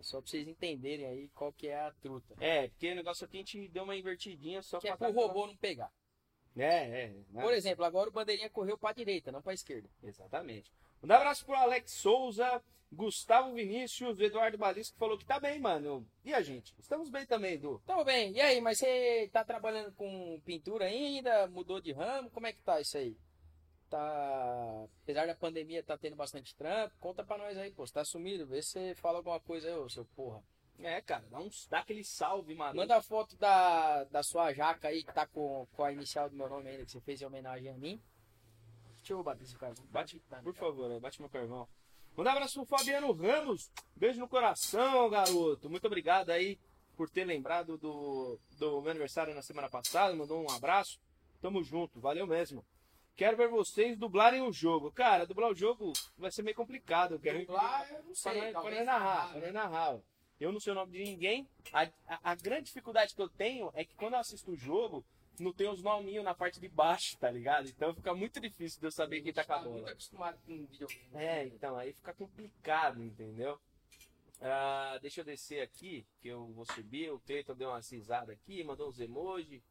Só 0.00 0.20
pra 0.20 0.28
vocês 0.28 0.48
entenderem 0.48 1.06
aí 1.06 1.28
qual 1.28 1.52
que 1.52 1.68
é 1.68 1.80
a 1.80 1.92
truta. 2.02 2.34
É, 2.40 2.66
porque 2.66 2.90
o 2.90 2.96
negócio 2.96 3.24
aqui 3.24 3.36
a 3.36 3.40
gente 3.42 3.68
deu 3.68 3.84
uma 3.84 3.94
invertidinha 3.94 4.60
só 4.60 4.80
Que 4.80 4.88
é 4.88 4.96
pra 4.96 5.06
pro 5.06 5.16
dar 5.16 5.28
robô 5.28 5.46
não 5.46 5.56
pegar. 5.56 5.92
É, 6.56 7.04
é. 7.04 7.14
né? 7.28 7.42
Por 7.42 7.54
exemplo, 7.54 7.84
agora 7.84 8.08
o 8.08 8.12
bandeirinha 8.12 8.50
correu 8.50 8.76
pra 8.76 8.92
direita, 8.92 9.30
não 9.30 9.40
pra 9.40 9.54
esquerda. 9.54 9.88
Exatamente. 10.02 10.72
Um 11.02 11.12
abraço 11.12 11.46
pro 11.46 11.54
Alex 11.54 11.92
Souza, 11.92 12.62
Gustavo 12.92 13.54
Vinícius, 13.54 14.20
Eduardo 14.20 14.58
Balisco, 14.58 14.92
que 14.92 14.98
falou 14.98 15.16
que 15.16 15.24
tá 15.24 15.40
bem, 15.40 15.58
mano. 15.58 16.06
E 16.24 16.34
a 16.34 16.42
gente? 16.42 16.74
Estamos 16.78 17.08
bem 17.08 17.24
também, 17.24 17.54
Edu. 17.54 17.80
Tamo 17.86 18.04
bem. 18.04 18.32
E 18.32 18.40
aí, 18.40 18.60
mas 18.60 18.78
você 18.78 19.30
tá 19.32 19.42
trabalhando 19.42 19.92
com 19.92 20.40
pintura 20.44 20.84
ainda? 20.84 21.46
Mudou 21.46 21.80
de 21.80 21.92
ramo? 21.92 22.30
Como 22.30 22.46
é 22.46 22.52
que 22.52 22.62
tá 22.62 22.80
isso 22.80 22.98
aí? 22.98 23.16
Tá. 23.88 24.86
Apesar 25.02 25.26
da 25.26 25.34
pandemia, 25.34 25.82
tá 25.82 25.96
tendo 25.96 26.16
bastante 26.16 26.54
trampo. 26.54 26.94
Conta 27.00 27.24
pra 27.24 27.38
nós 27.38 27.56
aí, 27.56 27.70
pô. 27.70 27.86
Você 27.86 27.94
tá 27.94 28.04
sumido? 28.04 28.46
Vê 28.46 28.60
se 28.60 28.72
você 28.72 28.94
fala 28.94 29.18
alguma 29.18 29.40
coisa 29.40 29.68
aí, 29.68 29.74
ô 29.74 29.88
seu 29.88 30.04
porra. 30.04 30.42
É, 30.78 31.00
cara, 31.00 31.24
dá, 31.30 31.38
uns, 31.38 31.66
dá 31.68 31.80
aquele 31.80 32.04
salve, 32.04 32.54
mano. 32.54 32.76
Manda 32.76 32.96
a 32.96 33.02
foto 33.02 33.36
da, 33.36 34.04
da 34.04 34.22
sua 34.22 34.52
jaca 34.52 34.88
aí, 34.88 35.02
que 35.02 35.12
tá 35.12 35.26
com, 35.26 35.66
com 35.72 35.84
a 35.84 35.92
inicial 35.92 36.28
do 36.28 36.36
meu 36.36 36.48
nome 36.48 36.70
ainda, 36.70 36.84
que 36.84 36.90
você 36.90 37.00
fez 37.00 37.20
em 37.20 37.26
homenagem 37.26 37.70
a 37.70 37.76
mim. 37.76 38.00
Deixa 39.00 39.12
eu 39.14 39.22
bater 39.22 39.44
esse 39.44 39.56
cara. 39.56 39.74
Bate, 39.90 40.22
por 40.42 40.54
favor, 40.54 40.88
né? 40.88 41.00
bate 41.00 41.20
meu 41.20 41.28
carvão. 41.30 41.66
Manda 42.16 42.30
um 42.30 42.32
abraço 42.34 42.64
pro 42.64 42.78
Fabiano 42.78 43.12
Ramos. 43.12 43.70
Beijo 43.96 44.20
no 44.20 44.28
coração, 44.28 45.08
garoto. 45.08 45.70
Muito 45.70 45.86
obrigado 45.86 46.30
aí 46.30 46.58
por 46.96 47.08
ter 47.08 47.24
lembrado 47.24 47.78
do, 47.78 48.38
do 48.58 48.80
meu 48.82 48.90
aniversário 48.90 49.34
na 49.34 49.42
semana 49.42 49.70
passada. 49.70 50.14
Mandou 50.14 50.42
um 50.42 50.50
abraço. 50.50 51.00
Tamo 51.40 51.62
junto, 51.64 51.98
valeu 52.00 52.26
mesmo. 52.26 52.64
Quero 53.16 53.36
ver 53.36 53.48
vocês 53.48 53.96
dublarem 53.96 54.42
o 54.42 54.52
jogo. 54.52 54.90
Cara, 54.92 55.26
dublar 55.26 55.50
o 55.50 55.54
jogo 55.54 55.92
vai 56.18 56.30
ser 56.30 56.42
meio 56.42 56.56
complicado. 56.56 57.14
Eu 57.14 57.20
quero 57.20 57.38
Dublar, 57.40 57.86
eu 57.90 57.98
não 57.98 58.04
Pra 58.04 58.14
sei. 58.14 58.40
pra 58.42 58.52
talvez 58.52 58.76
não 58.78 58.84
narrar, 58.84 59.04
narrar, 59.04 59.28
pra 59.30 59.40
né? 59.40 59.46
não 59.46 59.52
narrar. 59.54 60.00
Eu 60.38 60.52
não 60.52 60.60
sei 60.60 60.72
o 60.72 60.74
nome 60.76 60.92
de 60.92 61.04
ninguém. 61.04 61.48
A, 61.72 61.82
a- 62.06 62.20
a 62.32 62.34
grande 62.34 62.64
dificuldade 62.64 63.14
que 63.14 63.20
eu 63.20 63.28
tenho 63.28 63.70
é 63.74 63.84
que 63.84 63.94
quando 63.94 64.14
eu 64.14 64.20
assisto 64.20 64.50
o 64.50 64.56
jogo, 64.56 65.04
não 65.38 65.52
tem 65.52 65.68
os 65.68 65.82
nominhos 65.82 66.24
na 66.24 66.34
parte 66.34 66.60
de 66.60 66.68
baixo, 66.68 67.16
tá 67.18 67.30
ligado? 67.30 67.68
Então 67.68 67.94
fica 67.94 68.14
muito 68.14 68.40
difícil 68.40 68.80
de 68.80 68.86
eu 68.86 68.90
saber 68.90 69.22
quem 69.22 69.32
tá 69.32 69.44
com 69.44 69.52
a 69.52 69.60
muito 69.62 69.72
bola. 69.80 69.90
acostumado 69.92 70.38
com 70.46 70.66
videogame. 70.66 71.08
É, 71.14 71.46
então, 71.46 71.76
aí 71.76 71.92
fica 71.92 72.12
complicado, 72.14 73.02
entendeu? 73.02 73.58
Ah, 74.42 74.98
deixa 75.02 75.20
eu 75.20 75.24
descer 75.24 75.60
aqui, 75.62 76.06
que 76.20 76.28
eu 76.28 76.46
vou 76.52 76.64
subir. 76.64 77.10
O 77.12 77.20
Cleiton 77.20 77.54
deu 77.54 77.68
uma 77.68 77.82
cisada 77.82 78.32
aqui, 78.32 78.64
mandou 78.64 78.88
uns 78.88 78.98
emojis, 78.98 79.62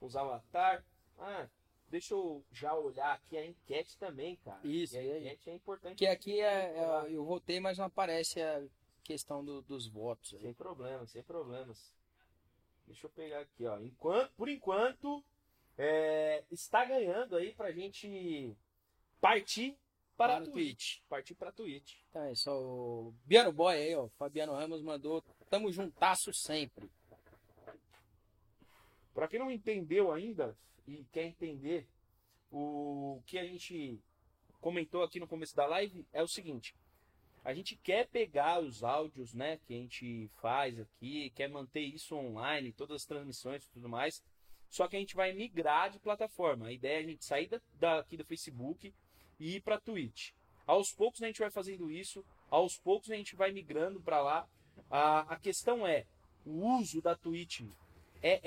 uns 0.00 0.14
avatar. 0.14 0.84
Ah, 1.18 1.48
deixa 1.88 2.12
eu 2.14 2.44
já 2.52 2.74
olhar 2.74 3.14
aqui 3.14 3.36
a 3.38 3.46
enquete 3.46 3.96
também, 3.98 4.36
cara. 4.36 4.60
Isso, 4.62 4.94
e 4.96 4.98
a 5.10 5.18
enquete 5.18 5.50
é 5.50 5.54
importante. 5.54 5.96
Que 5.96 6.06
aqui 6.06 6.38
é, 6.40 6.76
é- 6.76 7.06
eu 7.08 7.24
votei, 7.24 7.60
mas 7.60 7.78
não 7.78 7.86
aparece 7.86 8.40
a 8.42 8.62
questão 9.02 9.42
do- 9.44 9.62
dos 9.62 9.86
votos. 9.86 10.34
aí. 10.34 10.40
Sem 10.40 10.52
problemas, 10.54 11.10
sem 11.10 11.22
problemas. 11.22 11.94
Deixa 12.90 13.06
eu 13.06 13.10
pegar 13.10 13.40
aqui, 13.40 13.64
ó. 13.66 13.78
Enquanto, 13.78 14.32
por 14.32 14.48
enquanto, 14.48 15.24
é, 15.78 16.42
está 16.50 16.84
ganhando 16.84 17.36
aí 17.36 17.54
pra 17.54 17.70
gente 17.70 18.52
partir 19.20 19.78
para, 20.16 20.34
Para 20.34 20.44
a 20.44 20.48
o 20.48 20.50
Twitch. 20.50 20.98
Partir 21.08 21.34
para 21.36 21.50
a 21.50 21.52
Twitch. 21.52 21.98
Então 22.10 22.24
é 22.24 22.34
só 22.34 22.52
o 22.60 23.14
Biano 23.24 23.52
Boy 23.52 23.76
aí, 23.76 23.94
ó. 23.94 24.08
Fabiano 24.18 24.54
Ramos 24.54 24.82
mandou. 24.82 25.22
Tamo 25.48 25.70
juntasso 25.70 26.32
sempre. 26.34 26.90
Para 29.14 29.28
quem 29.28 29.38
não 29.38 29.52
entendeu 29.52 30.10
ainda 30.10 30.58
e 30.84 31.04
quer 31.12 31.26
entender 31.26 31.88
o 32.50 33.22
que 33.24 33.38
a 33.38 33.44
gente 33.44 34.02
comentou 34.60 35.04
aqui 35.04 35.20
no 35.20 35.28
começo 35.28 35.54
da 35.54 35.64
live, 35.64 36.04
é 36.12 36.24
o 36.24 36.28
seguinte. 36.28 36.74
A 37.44 37.54
gente 37.54 37.76
quer 37.76 38.06
pegar 38.08 38.60
os 38.60 38.84
áudios, 38.84 39.32
né, 39.32 39.58
que 39.66 39.74
a 39.74 39.76
gente 39.76 40.28
faz 40.40 40.78
aqui, 40.78 41.30
quer 41.30 41.48
manter 41.48 41.80
isso 41.80 42.14
online, 42.14 42.72
todas 42.72 42.96
as 42.96 43.06
transmissões 43.06 43.64
e 43.64 43.70
tudo 43.70 43.88
mais. 43.88 44.22
Só 44.68 44.86
que 44.86 44.96
a 44.96 45.00
gente 45.00 45.16
vai 45.16 45.32
migrar 45.32 45.90
de 45.90 45.98
plataforma. 45.98 46.66
A 46.66 46.72
ideia 46.72 47.00
é 47.00 47.04
a 47.04 47.06
gente 47.08 47.24
sair 47.24 47.48
da, 47.48 47.60
daqui 47.74 48.16
do 48.16 48.24
Facebook 48.24 48.94
e 49.38 49.56
ir 49.56 49.62
para 49.62 49.80
Twitch. 49.80 50.32
Aos 50.66 50.92
poucos 50.92 51.22
a 51.22 51.26
gente 51.26 51.40
vai 51.40 51.50
fazendo 51.50 51.90
isso, 51.90 52.24
aos 52.50 52.78
poucos 52.78 53.10
a 53.10 53.16
gente 53.16 53.34
vai 53.34 53.50
migrando 53.52 54.00
para 54.00 54.20
lá. 54.20 54.48
A, 54.88 55.20
a 55.34 55.36
questão 55.38 55.86
é, 55.86 56.06
o 56.44 56.76
uso 56.78 57.02
da 57.02 57.16
Twitch 57.16 57.62
é, 58.22 58.40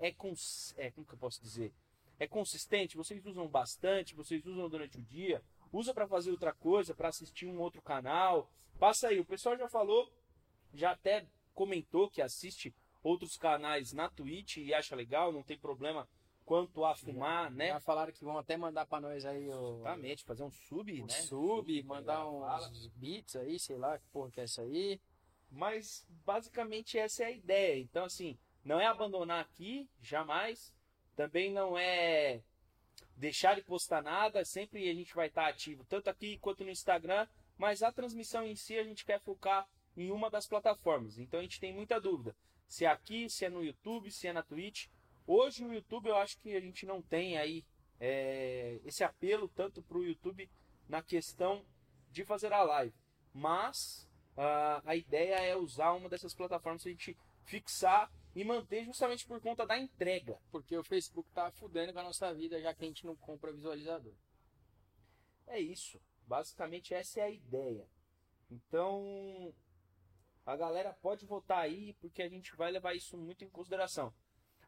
é, 0.00 0.08
é, 0.08 0.12
cons- 0.12 0.74
é, 0.76 0.90
como 0.90 1.06
que 1.06 1.14
eu 1.14 1.18
posso 1.18 1.40
dizer? 1.40 1.72
É 2.18 2.26
consistente, 2.26 2.96
vocês 2.96 3.24
usam 3.24 3.46
bastante, 3.46 4.14
vocês 4.14 4.44
usam 4.44 4.68
durante 4.68 4.98
o 4.98 5.02
dia, 5.02 5.40
usa 5.72 5.92
para 5.94 6.06
fazer 6.06 6.30
outra 6.30 6.52
coisa, 6.52 6.94
para 6.94 7.08
assistir 7.08 7.46
um 7.46 7.60
outro 7.60 7.82
canal. 7.82 8.50
Passa 8.78 9.08
aí, 9.08 9.18
o 9.18 9.24
pessoal 9.24 9.56
já 9.56 9.68
falou, 9.68 10.10
já 10.72 10.92
até 10.92 11.26
comentou 11.54 12.08
que 12.08 12.22
assiste 12.22 12.74
outros 13.02 13.36
canais 13.36 13.92
na 13.92 14.08
Twitch 14.08 14.58
e 14.58 14.72
acha 14.74 14.94
legal, 14.94 15.32
não 15.32 15.42
tem 15.42 15.58
problema 15.58 16.08
quanto 16.44 16.82
a 16.84 16.94
fumar, 16.94 17.50
né? 17.50 17.68
Já 17.68 17.80
falaram 17.80 18.12
que 18.12 18.24
vão 18.24 18.38
até 18.38 18.56
mandar 18.56 18.86
pra 18.86 19.00
nós 19.00 19.24
aí 19.26 19.48
o, 19.50 19.80
Exatamente, 19.80 20.24
fazer 20.24 20.42
um 20.44 20.50
sub, 20.50 21.02
o 21.02 21.06
né? 21.06 21.12
sub, 21.12 21.82
mandar 21.82 22.24
fala. 22.24 22.68
uns 22.68 22.86
beats 22.88 23.36
aí, 23.36 23.58
sei 23.58 23.76
lá 23.76 23.98
que 23.98 24.06
porra 24.08 24.30
que 24.30 24.40
é 24.40 24.44
essa 24.44 24.62
aí. 24.62 24.98
Mas 25.50 26.06
basicamente 26.24 26.98
essa 26.98 27.24
é 27.24 27.26
a 27.26 27.30
ideia. 27.30 27.78
Então, 27.80 28.04
assim, 28.04 28.38
não 28.64 28.80
é 28.80 28.86
abandonar 28.86 29.40
aqui, 29.40 29.88
jamais. 30.00 30.72
Também 31.14 31.52
não 31.52 31.76
é 31.76 32.42
deixar 33.18 33.56
de 33.56 33.62
postar 33.62 34.02
nada, 34.02 34.44
sempre 34.44 34.88
a 34.88 34.94
gente 34.94 35.14
vai 35.14 35.26
estar 35.26 35.48
ativo, 35.48 35.84
tanto 35.84 36.08
aqui 36.08 36.38
quanto 36.38 36.64
no 36.64 36.70
Instagram, 36.70 37.26
mas 37.56 37.82
a 37.82 37.92
transmissão 37.92 38.46
em 38.46 38.54
si 38.54 38.78
a 38.78 38.84
gente 38.84 39.04
quer 39.04 39.20
focar 39.20 39.68
em 39.96 40.10
uma 40.12 40.30
das 40.30 40.46
plataformas. 40.46 41.18
Então 41.18 41.40
a 41.40 41.42
gente 41.42 41.60
tem 41.60 41.74
muita 41.74 42.00
dúvida 42.00 42.34
se 42.68 42.84
é 42.84 42.88
aqui, 42.88 43.28
se 43.28 43.44
é 43.44 43.50
no 43.50 43.64
YouTube, 43.64 44.10
se 44.10 44.28
é 44.28 44.32
na 44.32 44.42
Twitch. 44.42 44.86
Hoje 45.26 45.64
o 45.64 45.72
YouTube 45.72 46.08
eu 46.08 46.16
acho 46.16 46.38
que 46.38 46.54
a 46.54 46.60
gente 46.60 46.86
não 46.86 47.02
tem 47.02 47.36
aí 47.36 47.64
é, 47.98 48.78
esse 48.84 49.02
apelo 49.02 49.48
tanto 49.48 49.82
para 49.82 49.98
o 49.98 50.04
YouTube 50.04 50.48
na 50.88 51.02
questão 51.02 51.64
de 52.10 52.24
fazer 52.24 52.52
a 52.52 52.62
live. 52.62 52.94
Mas 53.34 54.08
uh, 54.36 54.82
a 54.84 54.94
ideia 54.94 55.36
é 55.36 55.56
usar 55.56 55.92
uma 55.92 56.08
dessas 56.08 56.34
plataformas 56.34 56.86
a 56.86 56.90
gente 56.90 57.16
fixar 57.44 58.10
e 58.38 58.44
manter 58.44 58.84
justamente 58.84 59.26
por 59.26 59.40
conta 59.40 59.66
da 59.66 59.76
entrega. 59.76 60.38
Porque 60.52 60.76
o 60.76 60.84
Facebook 60.84 61.28
tá 61.32 61.50
fudendo 61.50 61.92
com 61.92 61.98
a 61.98 62.04
nossa 62.04 62.32
vida, 62.32 62.62
já 62.62 62.72
que 62.72 62.84
a 62.84 62.86
gente 62.86 63.04
não 63.04 63.16
compra 63.16 63.52
visualizador. 63.52 64.14
É 65.48 65.58
isso. 65.58 66.00
Basicamente 66.24 66.94
essa 66.94 67.18
é 67.18 67.24
a 67.24 67.30
ideia. 67.30 67.84
Então, 68.48 69.52
a 70.46 70.54
galera 70.56 70.92
pode 71.02 71.26
votar 71.26 71.58
aí, 71.58 71.94
porque 71.94 72.22
a 72.22 72.28
gente 72.28 72.54
vai 72.54 72.70
levar 72.70 72.94
isso 72.94 73.18
muito 73.18 73.44
em 73.44 73.50
consideração. 73.50 74.14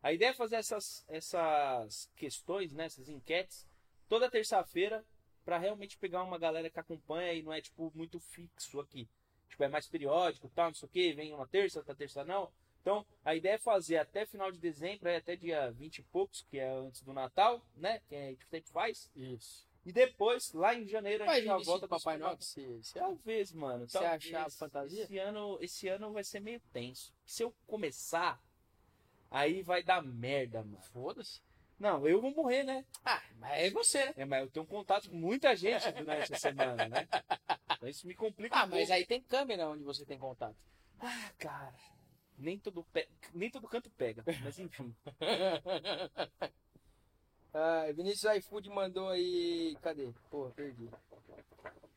A 0.02 0.12
ideia 0.12 0.30
é 0.30 0.34
fazer 0.34 0.56
essas, 0.56 1.04
essas 1.06 2.10
questões, 2.16 2.72
né, 2.72 2.86
essas 2.86 3.08
enquetes, 3.08 3.68
toda 4.08 4.28
terça-feira, 4.28 5.06
para 5.44 5.58
realmente 5.58 5.96
pegar 5.96 6.24
uma 6.24 6.40
galera 6.40 6.68
que 6.68 6.80
acompanha 6.80 7.34
e 7.34 7.42
não 7.44 7.52
é 7.52 7.60
tipo 7.60 7.92
muito 7.94 8.18
fixo 8.18 8.80
aqui. 8.80 9.08
Tipo, 9.48 9.62
é 9.62 9.68
mais 9.68 9.86
periódico, 9.86 10.50
tal, 10.50 10.66
não 10.66 10.74
sei 10.74 10.88
o 10.88 10.90
que, 10.90 11.12
vem 11.12 11.32
uma 11.32 11.46
terça, 11.46 11.78
outra 11.78 11.94
terça 11.94 12.24
não. 12.24 12.52
Então, 12.80 13.04
a 13.24 13.34
ideia 13.34 13.54
é 13.54 13.58
fazer 13.58 13.98
até 13.98 14.24
final 14.24 14.50
de 14.50 14.58
dezembro, 14.58 15.14
até 15.14 15.36
dia 15.36 15.70
20 15.72 15.98
e 15.98 16.02
poucos, 16.04 16.42
que 16.50 16.58
é 16.58 16.68
antes 16.70 17.02
do 17.02 17.12
Natal, 17.12 17.60
né? 17.76 18.00
Que 18.08 18.14
a 18.14 18.30
gente 18.30 18.46
sempre 18.46 18.70
faz. 18.70 19.10
Isso. 19.14 19.68
E 19.84 19.92
depois, 19.92 20.52
lá 20.52 20.74
em 20.74 20.86
janeiro, 20.86 21.24
a 21.24 21.34
gente 21.34 21.46
já 21.46 21.56
volta 21.58 21.88
com 21.88 21.94
o 21.94 21.98
Papai 21.98 22.18
Noel. 22.18 22.36
Se, 22.40 22.82
se 22.82 22.94
talvez, 22.94 23.52
mano. 23.52 23.88
Se 23.88 23.98
achar 23.98 24.50
fantasia. 24.50 25.04
Esse 25.04 25.18
ano, 25.18 25.58
esse 25.60 25.88
ano 25.88 26.12
vai 26.12 26.24
ser 26.24 26.40
meio 26.40 26.60
tenso. 26.72 27.14
Se 27.24 27.42
eu 27.42 27.54
começar, 27.66 28.42
aí 29.30 29.62
vai 29.62 29.82
dar 29.82 30.02
merda, 30.02 30.62
mano. 30.62 30.80
Foda-se. 30.92 31.40
Não, 31.78 32.06
eu 32.06 32.20
vou 32.20 32.30
morrer, 32.30 32.62
né? 32.62 32.84
Ah, 33.02 33.22
mas 33.38 33.52
é 33.58 33.70
você, 33.70 34.04
né? 34.04 34.14
É, 34.18 34.24
mas 34.26 34.42
eu 34.42 34.50
tenho 34.50 34.66
contato 34.66 35.08
com 35.08 35.16
muita 35.16 35.56
gente 35.56 35.90
durante 35.92 36.34
a 36.34 36.38
semana, 36.38 36.88
né? 36.88 37.08
Então 37.80 37.88
isso 37.88 38.06
me 38.06 38.14
complica 38.14 38.54
Ah, 38.54 38.64
um 38.66 38.68
mas 38.68 38.90
aí 38.90 39.06
tem 39.06 39.22
câmera 39.22 39.66
onde 39.66 39.82
você 39.82 40.04
tem 40.04 40.18
contato. 40.18 40.56
Ah, 41.00 41.30
cara 41.38 41.74
nem 42.40 42.58
todo, 42.58 42.82
pe... 42.84 43.08
nem 43.34 43.50
todo 43.50 43.68
canto 43.68 43.90
pega, 43.90 44.24
mas 44.42 44.58
enfim. 44.58 44.94
ah, 47.52 47.84
Vinícius 47.94 48.36
iFood 48.36 48.68
mandou 48.70 49.08
aí. 49.10 49.76
Cadê? 49.82 50.12
Porra, 50.30 50.50
perdi. 50.50 50.88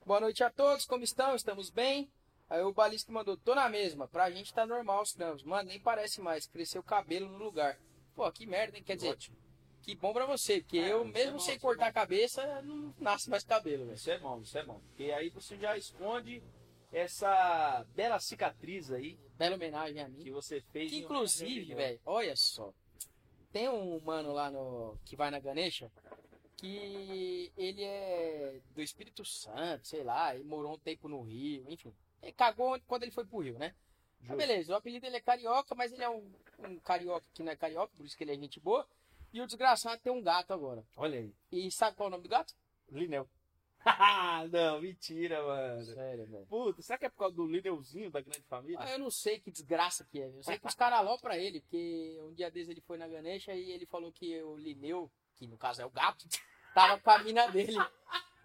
Boa 0.05 0.19
noite 0.19 0.43
a 0.43 0.49
todos, 0.49 0.85
como 0.85 1.03
estão? 1.03 1.33
Estamos 1.35 1.69
bem? 1.69 2.11
Aí 2.49 2.61
o 2.61 2.73
Balista 2.73 3.11
mandou, 3.11 3.37
tô 3.37 3.55
na 3.55 3.69
mesma, 3.69 4.07
pra 4.07 4.29
gente 4.29 4.53
tá 4.53 4.65
normal 4.65 5.01
os 5.01 5.13
trampos. 5.13 5.43
Mano, 5.43 5.69
nem 5.69 5.79
parece 5.79 6.21
mais, 6.21 6.45
cresceu 6.45 6.81
o 6.81 6.83
cabelo 6.83 7.29
no 7.29 7.43
lugar. 7.43 7.79
Pô, 8.13 8.29
que 8.31 8.45
merda, 8.45 8.77
hein? 8.77 8.83
Quer 8.83 8.97
dizer, 8.97 9.09
Ótimo. 9.11 9.37
que 9.81 9.95
bom 9.95 10.13
pra 10.13 10.25
você, 10.25 10.59
porque 10.59 10.77
é, 10.77 10.91
eu 10.91 11.05
mesmo 11.05 11.29
é 11.29 11.31
bom, 11.31 11.39
sem 11.39 11.57
cortar 11.57 11.85
é 11.85 11.89
a 11.89 11.93
cabeça, 11.93 12.61
não 12.61 12.93
nasce 12.99 13.29
mais 13.29 13.43
cabelo, 13.43 13.85
velho. 13.85 13.95
Isso 13.95 14.11
é 14.11 14.19
bom, 14.19 14.41
isso 14.41 14.57
é 14.57 14.63
bom. 14.63 14.79
Porque 14.89 15.11
aí 15.11 15.29
você 15.29 15.57
já 15.57 15.77
esconde 15.77 16.43
essa 16.93 17.85
bela 17.95 18.19
cicatriz 18.19 18.91
aí. 18.91 19.19
Bela 19.35 19.55
homenagem 19.55 20.01
a 20.01 20.07
mim. 20.07 20.23
Que 20.23 20.31
você 20.31 20.61
fez. 20.71 20.91
Que, 20.91 20.99
inclusive, 20.99 21.73
velho, 21.73 21.99
olha 22.05 22.35
só. 22.35 22.73
Tem 23.51 23.67
um 23.67 23.99
mano 24.01 24.31
lá 24.31 24.49
no. 24.49 24.97
que 25.03 25.15
vai 25.15 25.29
na 25.29 25.39
Ganesha. 25.39 25.91
Que 26.57 27.51
ele 27.57 27.83
é 27.83 28.61
do 28.73 28.81
Espírito 28.81 29.25
Santo, 29.25 29.85
sei 29.85 30.03
lá, 30.03 30.35
e 30.35 30.43
morou 30.43 30.75
um 30.75 30.79
tempo 30.79 31.09
no 31.09 31.21
Rio, 31.21 31.65
enfim. 31.67 31.93
Ele 32.21 32.31
cagou 32.31 32.79
quando 32.87 33.03
ele 33.03 33.11
foi 33.11 33.25
pro 33.25 33.39
Rio, 33.39 33.59
né? 33.59 33.75
Mas 34.21 34.37
beleza, 34.37 34.71
o 34.71 34.75
apelido 34.77 35.01
dele 35.01 35.17
é 35.17 35.21
carioca, 35.21 35.75
mas 35.75 35.91
ele 35.91 36.03
é 36.03 36.09
um, 36.09 36.31
um, 36.59 36.79
carioca 36.79 37.25
que 37.33 37.43
não 37.43 37.51
é 37.51 37.55
carioca, 37.57 37.91
por 37.97 38.05
isso 38.05 38.15
que 38.15 38.23
ele 38.23 38.33
é 38.33 38.37
gente 38.37 38.59
boa. 38.59 38.87
E 39.33 39.41
o 39.41 39.45
desgraçado 39.45 40.01
tem 40.01 40.13
um 40.13 40.21
gato 40.21 40.53
agora. 40.53 40.85
Olha 40.95 41.19
aí. 41.19 41.33
E 41.51 41.69
sabe 41.69 41.97
qual 41.97 42.07
é 42.07 42.09
o 42.09 42.11
nome 42.11 42.23
do 42.23 42.29
gato? 42.29 42.55
Linel. 42.89 43.27
não, 44.51 44.81
mentira, 44.81 45.43
mano. 45.43 45.83
Sério, 45.83 46.25
velho. 46.27 46.45
Puta, 46.45 46.81
será 46.81 46.97
que 46.97 47.05
é 47.05 47.09
por 47.09 47.17
causa 47.17 47.35
do 47.35 47.45
líderzinho 47.45 48.09
da 48.09 48.21
grande 48.21 48.43
família? 48.43 48.79
Ah, 48.81 48.91
eu 48.91 48.99
não 48.99 49.11
sei 49.11 49.39
que 49.39 49.51
desgraça 49.51 50.05
que 50.05 50.21
é. 50.21 50.27
Eu 50.27 50.43
sei 50.43 50.57
que 50.57 50.67
os 50.67 50.75
caras 50.75 50.99
alô 50.99 51.17
pra 51.19 51.37
ele, 51.37 51.61
porque 51.61 52.17
um 52.21 52.33
dia 52.33 52.49
desses 52.49 52.69
ele 52.69 52.81
foi 52.81 52.97
na 52.97 53.07
Ganesha 53.07 53.53
e 53.53 53.71
ele 53.71 53.85
falou 53.85 54.11
que 54.11 54.41
o 54.43 54.55
Lineu, 54.55 55.11
que 55.35 55.47
no 55.47 55.57
caso 55.57 55.81
é 55.81 55.85
o 55.85 55.89
gato, 55.89 56.25
tava 56.73 56.99
com 56.99 57.11
a 57.11 57.19
mina 57.19 57.47
dele. 57.47 57.77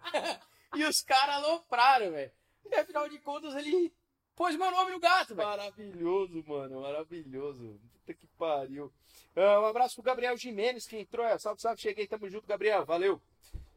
e 0.75 0.83
os 0.83 1.01
caras 1.01 1.35
alopraram, 1.35 2.11
velho. 2.11 2.31
E 2.65 2.75
afinal 2.75 3.07
de 3.07 3.19
contas 3.19 3.55
ele 3.55 3.93
pôs 4.35 4.55
meu 4.55 4.71
nome 4.71 4.91
no 4.91 4.99
gato, 4.99 5.35
velho. 5.35 5.47
Maravilhoso, 5.47 6.43
mano, 6.45 6.81
maravilhoso. 6.81 7.79
Puta 7.93 8.13
que 8.13 8.27
pariu. 8.27 8.91
Uh, 9.35 9.61
um 9.61 9.65
abraço 9.65 9.95
pro 9.95 10.03
Gabriel 10.03 10.35
Jimenez 10.35 10.85
que 10.85 10.97
entrou. 10.97 11.25
Salve, 11.39 11.61
salve, 11.61 11.81
cheguei, 11.81 12.07
tamo 12.07 12.29
junto, 12.29 12.47
Gabriel. 12.47 12.85
Valeu. 12.85 13.21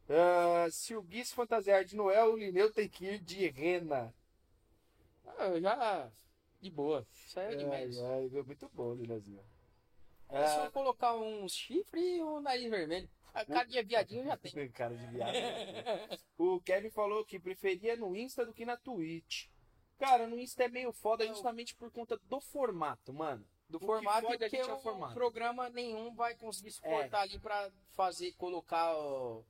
Uh, 0.09 0.71
se 0.71 0.95
o 0.95 1.03
Gui 1.03 1.25
se 1.25 1.35
fantasiar 1.35 1.85
de 1.85 1.97
Noel, 1.97 2.33
o 2.33 2.37
Lineu 2.37 2.73
tem 2.73 2.89
que 2.89 3.07
ir 3.07 3.19
de 3.21 3.49
rena. 3.49 4.13
Ah, 5.27 5.61
já. 5.61 6.11
De 6.61 6.71
boa. 6.71 7.07
Isso 7.27 7.39
aí 7.39 7.55
é 7.55 7.57
demais. 7.57 7.97
É, 7.97 8.27
é, 8.27 8.43
muito 8.43 8.69
bom, 8.73 8.95
Lineuzinho. 8.95 9.43
É 10.29 10.47
só 10.47 10.71
colocar 10.71 11.15
um 11.15 11.47
chifre 11.49 12.17
e 12.17 12.23
um 12.23 12.41
nariz 12.41 12.71
vermelho. 12.71 13.09
A 13.35 13.45
cara 13.45 13.65
de 13.65 13.83
viadinho 13.83 14.25
já 14.25 14.37
tem. 14.37 14.53
cara 14.71 14.95
de 14.95 15.07
viado. 15.07 15.35
o 16.39 16.61
Kevin 16.61 16.91
falou 16.91 17.25
que 17.25 17.39
preferia 17.39 17.97
no 17.97 18.15
Insta 18.15 18.45
do 18.45 18.53
que 18.53 18.65
na 18.65 18.77
Twitch. 18.77 19.49
Cara, 19.99 20.27
no 20.27 20.39
Insta 20.39 20.65
é 20.65 20.69
meio 20.69 20.93
foda 20.93 21.27
justamente 21.27 21.75
por 21.75 21.91
conta 21.91 22.19
do 22.25 22.41
formato, 22.41 23.13
mano. 23.13 23.47
Do 23.69 23.79
o 23.79 23.81
formato 23.81 24.27
que, 24.27 24.51
que 24.51 24.57
é 24.57 24.67
o 24.67 24.81
formato. 24.81 25.15
programa 25.15 25.71
nenhum 25.71 26.15
vai 26.15 26.35
conseguir 26.35 26.73
suportar 26.73 27.21
é. 27.21 27.23
ali 27.23 27.39
pra 27.39 27.71
fazer, 27.93 28.33
colocar 28.33 28.95
o 28.95 29.45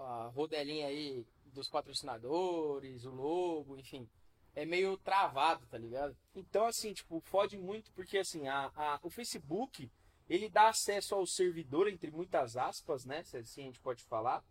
a 0.00 0.26
rodelinha 0.28 0.86
aí 0.86 1.26
dos 1.46 1.68
patrocinadores, 1.68 3.04
o 3.04 3.10
logo, 3.10 3.78
enfim. 3.78 4.08
É 4.54 4.64
meio 4.64 4.96
travado, 4.96 5.66
tá 5.66 5.76
ligado? 5.76 6.16
Então, 6.34 6.66
assim, 6.66 6.92
tipo, 6.92 7.20
fode 7.20 7.58
muito 7.58 7.90
porque, 7.92 8.18
assim, 8.18 8.48
a, 8.48 8.70
a, 8.74 8.98
o 9.02 9.10
Facebook, 9.10 9.90
ele 10.28 10.48
dá 10.48 10.68
acesso 10.68 11.14
ao 11.14 11.26
servidor, 11.26 11.88
entre 11.88 12.10
muitas 12.10 12.56
aspas, 12.56 13.04
né? 13.04 13.22
Se 13.22 13.36
assim 13.36 13.62
a 13.62 13.66
gente 13.66 13.80
pode 13.80 14.02
falar. 14.04 14.44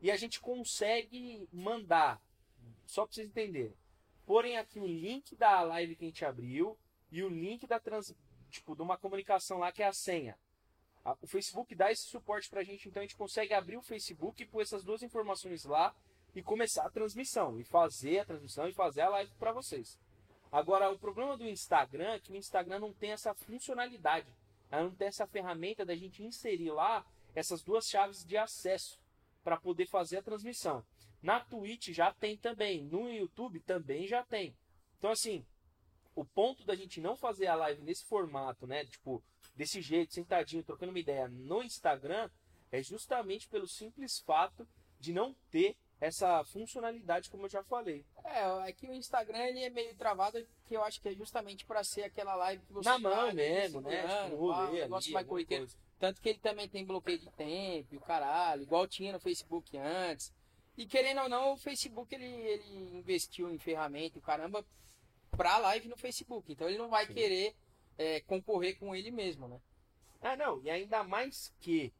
E 0.00 0.10
a 0.10 0.16
gente 0.16 0.40
consegue 0.40 1.48
mandar, 1.52 2.20
só 2.86 3.04
pra 3.04 3.14
vocês 3.14 3.28
entenderem, 3.28 3.76
porem 4.26 4.56
aqui 4.56 4.80
o 4.80 4.86
link 4.86 5.34
da 5.36 5.60
live 5.62 5.96
que 5.96 6.04
a 6.04 6.08
gente 6.08 6.24
abriu 6.24 6.78
e 7.10 7.22
o 7.22 7.28
link 7.28 7.66
da 7.66 7.78
trans, 7.78 8.14
tipo, 8.50 8.74
de 8.74 8.82
uma 8.82 8.96
comunicação 8.96 9.58
lá 9.58 9.70
que 9.70 9.82
é 9.82 9.86
a 9.86 9.92
senha 9.92 10.36
o 11.20 11.26
Facebook 11.26 11.74
dá 11.74 11.90
esse 11.90 12.04
suporte 12.04 12.48
para 12.48 12.60
a 12.60 12.64
gente, 12.64 12.88
então 12.88 13.00
a 13.00 13.04
gente 13.04 13.16
consegue 13.16 13.52
abrir 13.52 13.76
o 13.76 13.82
Facebook 13.82 14.42
e 14.42 14.46
pôr 14.46 14.62
essas 14.62 14.84
duas 14.84 15.02
informações 15.02 15.64
lá 15.64 15.94
e 16.34 16.42
começar 16.42 16.86
a 16.86 16.90
transmissão, 16.90 17.58
e 17.58 17.64
fazer 17.64 18.20
a 18.20 18.24
transmissão 18.24 18.68
e 18.68 18.72
fazer 18.72 19.02
a 19.02 19.08
live 19.08 19.32
para 19.34 19.52
vocês. 19.52 19.98
Agora, 20.50 20.90
o 20.90 20.98
problema 20.98 21.36
do 21.36 21.48
Instagram 21.48 22.12
é 22.12 22.20
que 22.20 22.32
o 22.32 22.36
Instagram 22.36 22.78
não 22.78 22.92
tem 22.92 23.12
essa 23.12 23.34
funcionalidade, 23.34 24.28
não 24.70 24.94
tem 24.94 25.08
essa 25.08 25.26
ferramenta 25.26 25.84
da 25.84 25.96
gente 25.96 26.22
inserir 26.22 26.70
lá 26.70 27.04
essas 27.34 27.62
duas 27.62 27.86
chaves 27.86 28.24
de 28.24 28.36
acesso 28.36 29.00
para 29.42 29.56
poder 29.56 29.86
fazer 29.86 30.18
a 30.18 30.22
transmissão. 30.22 30.84
Na 31.22 31.40
Twitch 31.40 31.88
já 31.88 32.12
tem 32.12 32.36
também, 32.36 32.82
no 32.82 33.08
YouTube 33.08 33.60
também 33.60 34.06
já 34.06 34.22
tem. 34.22 34.56
Então, 34.98 35.10
assim, 35.10 35.44
o 36.14 36.24
ponto 36.24 36.64
da 36.64 36.74
gente 36.74 37.00
não 37.00 37.16
fazer 37.16 37.46
a 37.46 37.54
live 37.54 37.82
nesse 37.82 38.04
formato, 38.04 38.66
né? 38.66 38.84
Tipo, 38.84 39.22
desse 39.54 39.80
jeito, 39.80 40.14
sentadinho, 40.14 40.62
trocando 40.62 40.90
uma 40.92 40.98
ideia 40.98 41.28
no 41.28 41.62
Instagram, 41.62 42.30
é 42.70 42.82
justamente 42.82 43.48
pelo 43.48 43.68
simples 43.68 44.20
fato 44.20 44.66
de 44.98 45.12
não 45.12 45.34
ter 45.50 45.76
essa 46.00 46.42
funcionalidade, 46.44 47.30
como 47.30 47.44
eu 47.44 47.48
já 47.48 47.62
falei. 47.62 48.04
É, 48.24 48.68
é 48.68 48.72
que 48.72 48.88
o 48.88 48.94
Instagram 48.94 49.38
ele 49.38 49.62
é 49.62 49.70
meio 49.70 49.94
travado, 49.94 50.44
que 50.66 50.74
eu 50.74 50.82
acho 50.82 51.00
que 51.00 51.08
é 51.08 51.14
justamente 51.14 51.64
para 51.64 51.84
ser 51.84 52.02
aquela 52.02 52.34
live 52.34 52.64
que 52.66 52.72
você 52.72 52.88
na 52.88 52.98
mão 52.98 53.32
mesmo, 53.32 53.80
né? 53.80 54.24
Tipo, 54.24 54.36
rolê, 54.36 54.80
negócio 54.80 55.12
mais 55.12 55.26
corriqueiro. 55.26 55.68
Tanto 56.00 56.20
que 56.20 56.30
ele 56.30 56.40
também 56.40 56.68
tem 56.68 56.84
bloqueio 56.84 57.20
de 57.20 57.30
tempo, 57.30 57.94
e 57.94 57.96
o 57.96 58.00
caralho, 58.00 58.62
igual 58.62 58.88
tinha 58.88 59.12
no 59.12 59.20
Facebook 59.20 59.78
antes. 59.78 60.32
E 60.76 60.86
querendo 60.86 61.20
ou 61.20 61.28
não, 61.28 61.52
o 61.52 61.56
Facebook 61.56 62.12
ele, 62.12 62.26
ele 62.26 62.98
investiu 62.98 63.48
em 63.50 63.58
ferramenta 63.58 64.18
e 64.18 64.22
caramba 64.22 64.64
pra 65.30 65.58
live 65.58 65.88
no 65.88 65.96
Facebook. 65.96 66.52
Então 66.52 66.68
ele 66.68 66.78
não 66.78 66.88
vai 66.88 67.06
Sim. 67.06 67.14
querer 67.14 67.54
é, 68.02 68.20
concorrer 68.20 68.78
com 68.78 68.94
ele 68.94 69.10
mesmo, 69.10 69.46
né? 69.48 69.60
Ah, 70.20 70.36
não, 70.36 70.60
e 70.62 70.70
ainda 70.70 71.02
mais 71.04 71.52
que 71.60 71.92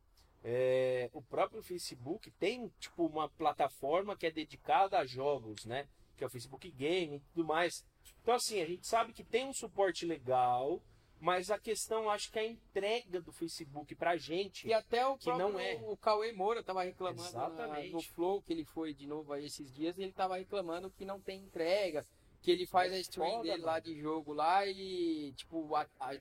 é, 0.44 1.08
o 1.12 1.22
próprio 1.22 1.62
Facebook 1.62 2.30
tem 2.32 2.68
tipo 2.80 3.06
uma 3.06 3.28
plataforma 3.28 4.16
que 4.16 4.26
é 4.26 4.30
dedicada 4.30 4.98
a 4.98 5.04
jogos, 5.06 5.64
né? 5.64 5.88
Que 6.16 6.24
é 6.24 6.26
o 6.26 6.30
Facebook 6.30 6.70
Game 6.70 7.16
e 7.16 7.20
tudo 7.32 7.44
mais. 7.46 7.84
Então 8.22 8.34
assim, 8.34 8.60
a 8.60 8.66
gente 8.66 8.86
sabe 8.86 9.12
que 9.12 9.24
tem 9.24 9.46
um 9.46 9.52
suporte 9.54 10.04
legal, 10.06 10.80
Mas 11.24 11.52
a 11.52 11.56
questão, 11.58 12.10
acho 12.10 12.32
que 12.32 12.38
a 12.40 12.44
entrega 12.44 13.20
do 13.20 13.30
Facebook 13.32 13.94
pra 13.94 14.16
gente. 14.16 14.66
E 14.66 14.72
até 14.74 15.06
o 15.06 15.16
Que 15.16 15.26
próprio 15.26 15.50
não 15.52 15.60
é. 15.60 15.78
o 15.84 15.96
Cauê 15.96 16.32
Moura 16.32 16.64
tava 16.64 16.82
reclamando 16.82 17.22
na- 17.22 17.28
Exatamente. 17.28 17.92
no 17.92 18.02
Flow, 18.02 18.42
que 18.42 18.52
ele 18.52 18.64
foi 18.64 18.92
de 18.92 19.06
novo 19.06 19.32
aí 19.32 19.44
esses 19.44 19.72
dias, 19.72 19.96
e 19.96 20.02
ele 20.02 20.10
tava 20.12 20.36
reclamando 20.36 20.90
que 20.90 21.04
não 21.04 21.20
tem 21.20 21.38
entrega, 21.44 22.04
que 22.42 22.50
ele 22.50 22.66
faz 22.66 22.92
a 22.92 22.98
stream 22.98 23.42
dele 23.42 23.62
lá 23.62 23.78
de 23.78 23.98
jogo 23.98 24.32
lá 24.32 24.66
e, 24.66 25.32
tipo, 25.34 25.70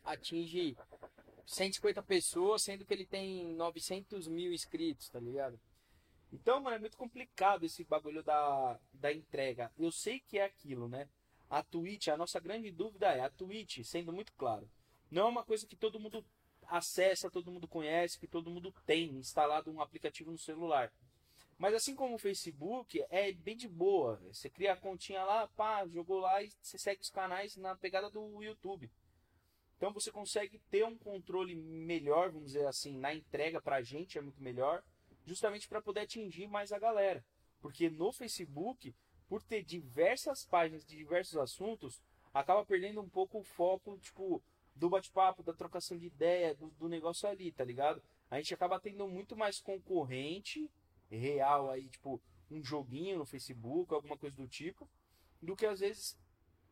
atinge 0.06 0.78
150 1.46 2.04
pessoas, 2.04 2.62
sendo 2.62 2.86
que 2.86 2.94
ele 2.94 3.06
tem 3.06 3.54
900 3.56 4.28
mil 4.28 4.54
inscritos, 4.54 5.10
tá 5.10 5.20
ligado? 5.20 5.60
Então, 6.32 6.62
mano, 6.62 6.76
é 6.76 6.80
muito 6.80 6.96
complicado 6.96 7.66
esse 7.66 7.84
bagulho 7.84 8.24
da, 8.24 8.80
da 8.94 9.12
entrega. 9.12 9.72
Eu 9.78 9.92
sei 9.92 10.20
que 10.20 10.38
é 10.38 10.46
aquilo, 10.46 10.88
né? 10.88 11.10
A 11.50 11.64
Twitch, 11.64 12.08
a 12.08 12.16
nossa 12.16 12.40
grande 12.40 12.72
dúvida 12.72 13.08
é, 13.08 13.22
a 13.22 13.30
Twitch, 13.30 13.84
sendo 13.84 14.14
muito 14.14 14.32
claro, 14.34 14.70
não 15.10 15.24
é 15.24 15.30
uma 15.30 15.44
coisa 15.44 15.68
que 15.68 15.76
todo 15.76 16.00
mundo 16.00 16.24
acessa, 16.68 17.30
todo 17.30 17.52
mundo 17.52 17.68
conhece, 17.68 18.18
que 18.18 18.28
todo 18.28 18.50
mundo 18.50 18.74
tem 18.86 19.10
instalado 19.16 19.70
um 19.70 19.82
aplicativo 19.82 20.32
no 20.32 20.38
celular. 20.38 20.94
Mas 21.62 21.76
assim 21.76 21.94
como 21.94 22.16
o 22.16 22.18
Facebook, 22.18 23.06
é 23.12 23.32
bem 23.32 23.56
de 23.56 23.68
boa. 23.68 24.20
Você 24.32 24.50
cria 24.50 24.74
a 24.74 24.76
continha 24.76 25.24
lá, 25.24 25.48
pá, 25.50 25.86
jogou 25.86 26.20
lá 26.20 26.42
e 26.42 26.50
você 26.60 26.76
segue 26.76 27.02
os 27.04 27.12
canais 27.12 27.56
na 27.56 27.76
pegada 27.76 28.10
do 28.10 28.42
YouTube. 28.42 28.90
Então 29.78 29.94
você 29.94 30.12
consegue 30.12 30.58
ter 30.72 30.84
um 30.84 30.98
controle 30.98 31.56
melhor, 31.56 32.32
vamos 32.32 32.54
dizer 32.54 32.66
assim, 32.66 32.98
na 32.98 33.14
entrega 33.14 33.62
pra 33.62 33.84
gente 33.84 34.18
é 34.18 34.22
muito 34.22 34.42
melhor 34.42 34.84
justamente 35.24 35.68
para 35.70 35.80
poder 35.80 36.00
atingir 36.00 36.48
mais 36.48 36.72
a 36.72 36.80
galera. 36.80 37.24
Porque 37.60 37.92
no 37.92 38.12
Facebook, 38.12 38.96
por 39.30 39.44
ter 39.44 39.64
diversas 39.64 40.44
páginas 40.44 40.84
de 40.84 40.98
diversos 40.98 41.38
assuntos, 41.38 42.02
acaba 42.34 42.66
perdendo 42.66 43.02
um 43.02 43.10
pouco 43.10 43.38
o 43.38 43.44
foco, 43.44 44.00
tipo, 44.00 44.42
do 44.74 44.90
bate-papo, 44.90 45.44
da 45.44 45.54
trocação 45.54 45.96
de 45.96 46.08
ideia, 46.08 46.56
do, 46.56 46.72
do 46.72 46.90
negócio 46.90 47.30
ali, 47.30 47.52
tá 47.52 47.64
ligado? 47.64 48.02
A 48.32 48.38
gente 48.38 48.52
acaba 48.52 48.80
tendo 48.80 49.08
muito 49.08 49.38
mais 49.38 49.60
concorrente 49.60 50.68
real 51.18 51.70
aí, 51.70 51.90
tipo, 51.90 52.22
um 52.50 52.64
joguinho 52.64 53.20
no 53.20 53.26
Facebook, 53.26 53.94
alguma 53.94 54.18
coisa 54.18 54.36
do 54.36 54.48
tipo, 54.48 54.90
do 55.42 55.56
que 55.56 55.66
às 55.66 55.80
vezes 55.80 56.18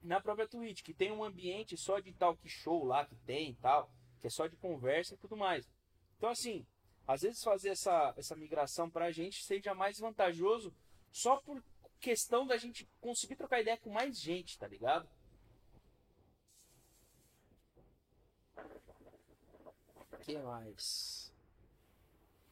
na 0.01 0.21
própria 0.21 0.47
Twitch, 0.47 0.81
que 0.81 0.93
tem 0.93 1.11
um 1.11 1.23
ambiente 1.23 1.77
só 1.77 1.99
de 1.99 2.13
talk 2.13 2.47
show 2.47 2.85
lá 2.85 3.05
que 3.05 3.15
tem 3.17 3.51
e 3.51 3.55
tal, 3.55 3.91
que 4.19 4.27
é 4.27 4.29
só 4.29 4.47
de 4.47 4.55
conversa 4.55 5.15
e 5.15 5.17
tudo 5.17 5.35
mais. 5.35 5.69
Então, 6.17 6.29
assim, 6.29 6.65
às 7.07 7.21
vezes 7.21 7.43
fazer 7.43 7.69
essa, 7.69 8.13
essa 8.17 8.35
migração 8.35 8.89
pra 8.89 9.11
gente 9.11 9.43
seja 9.43 9.73
mais 9.73 9.99
vantajoso 9.99 10.73
só 11.11 11.37
por 11.37 11.63
questão 11.99 12.45
da 12.45 12.55
gente 12.57 12.87
conseguir 13.01 13.35
trocar 13.35 13.61
ideia 13.61 13.77
com 13.77 13.89
mais 13.89 14.19
gente, 14.19 14.57
tá 14.57 14.67
ligado? 14.67 15.09
Que 20.21 20.37
mais? 20.37 21.33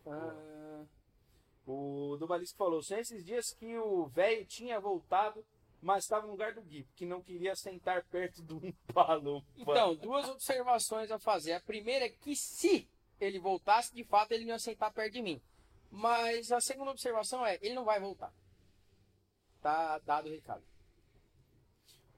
Ah, 0.05 0.85
O 1.69 2.15
Dubalisco 2.17 2.57
falou, 2.57 2.81
são 2.81 2.97
esses 2.97 3.25
dias 3.25 3.51
que 3.53 3.77
o 3.77 4.05
velho 4.07 4.45
tinha 4.45 4.79
voltado, 4.79 5.45
mas 5.81 6.05
estava 6.05 6.25
no 6.25 6.31
lugar 6.31 6.53
do 6.53 6.61
Gui, 6.61 6.87
que 6.95 7.05
não 7.05 7.21
queria 7.21 7.55
sentar 7.57 8.05
perto 8.05 8.41
de 8.41 8.53
um 8.53 8.71
palompa. 8.93 9.45
então, 9.57 9.93
duas 9.95 10.29
observações 10.29 11.11
a 11.11 11.19
fazer. 11.19 11.51
A 11.53 11.59
primeira 11.59 12.05
é 12.05 12.09
que 12.09 12.35
se 12.37 12.89
ele 13.19 13.37
voltasse, 13.37 13.93
de 13.93 14.03
fato 14.05 14.31
ele 14.31 14.45
não 14.45 14.53
ia 14.53 14.59
sentar 14.59 14.93
perto 14.93 15.13
de 15.13 15.21
mim. 15.21 15.41
Mas 15.91 16.51
a 16.51 16.61
segunda 16.61 16.91
observação 16.91 17.45
é, 17.45 17.59
ele 17.61 17.75
não 17.75 17.83
vai 17.83 17.99
voltar. 17.99 18.33
Tá 19.61 19.99
dado 19.99 20.27
o 20.27 20.31
recado. 20.31 20.63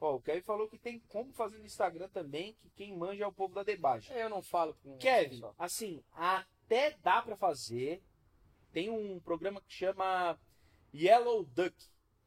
Ó, 0.01 0.15
o 0.15 0.21
Kevin 0.21 0.41
falou 0.41 0.69
que 0.69 0.77
tem 0.77 0.99
como 1.09 1.33
fazer 1.33 1.57
no 1.57 1.65
Instagram 1.65 2.07
também, 2.09 2.53
que 2.61 2.69
quem 2.69 2.95
manja 2.95 3.23
é 3.23 3.27
o 3.27 3.33
povo 3.33 3.53
da 3.53 3.63
debagem. 3.63 4.15
Eu 4.15 4.29
não 4.29 4.41
falo 4.41 4.73
com 4.75 4.97
Kevin, 4.97 5.29
pessoal. 5.31 5.55
assim, 5.57 6.03
até 6.13 6.91
dá 7.01 7.21
pra 7.21 7.35
fazer. 7.35 8.01
Tem 8.71 8.89
um 8.89 9.19
programa 9.19 9.61
que 9.61 9.73
chama 9.73 10.39
Yellow 10.93 11.43
Duck, 11.43 11.75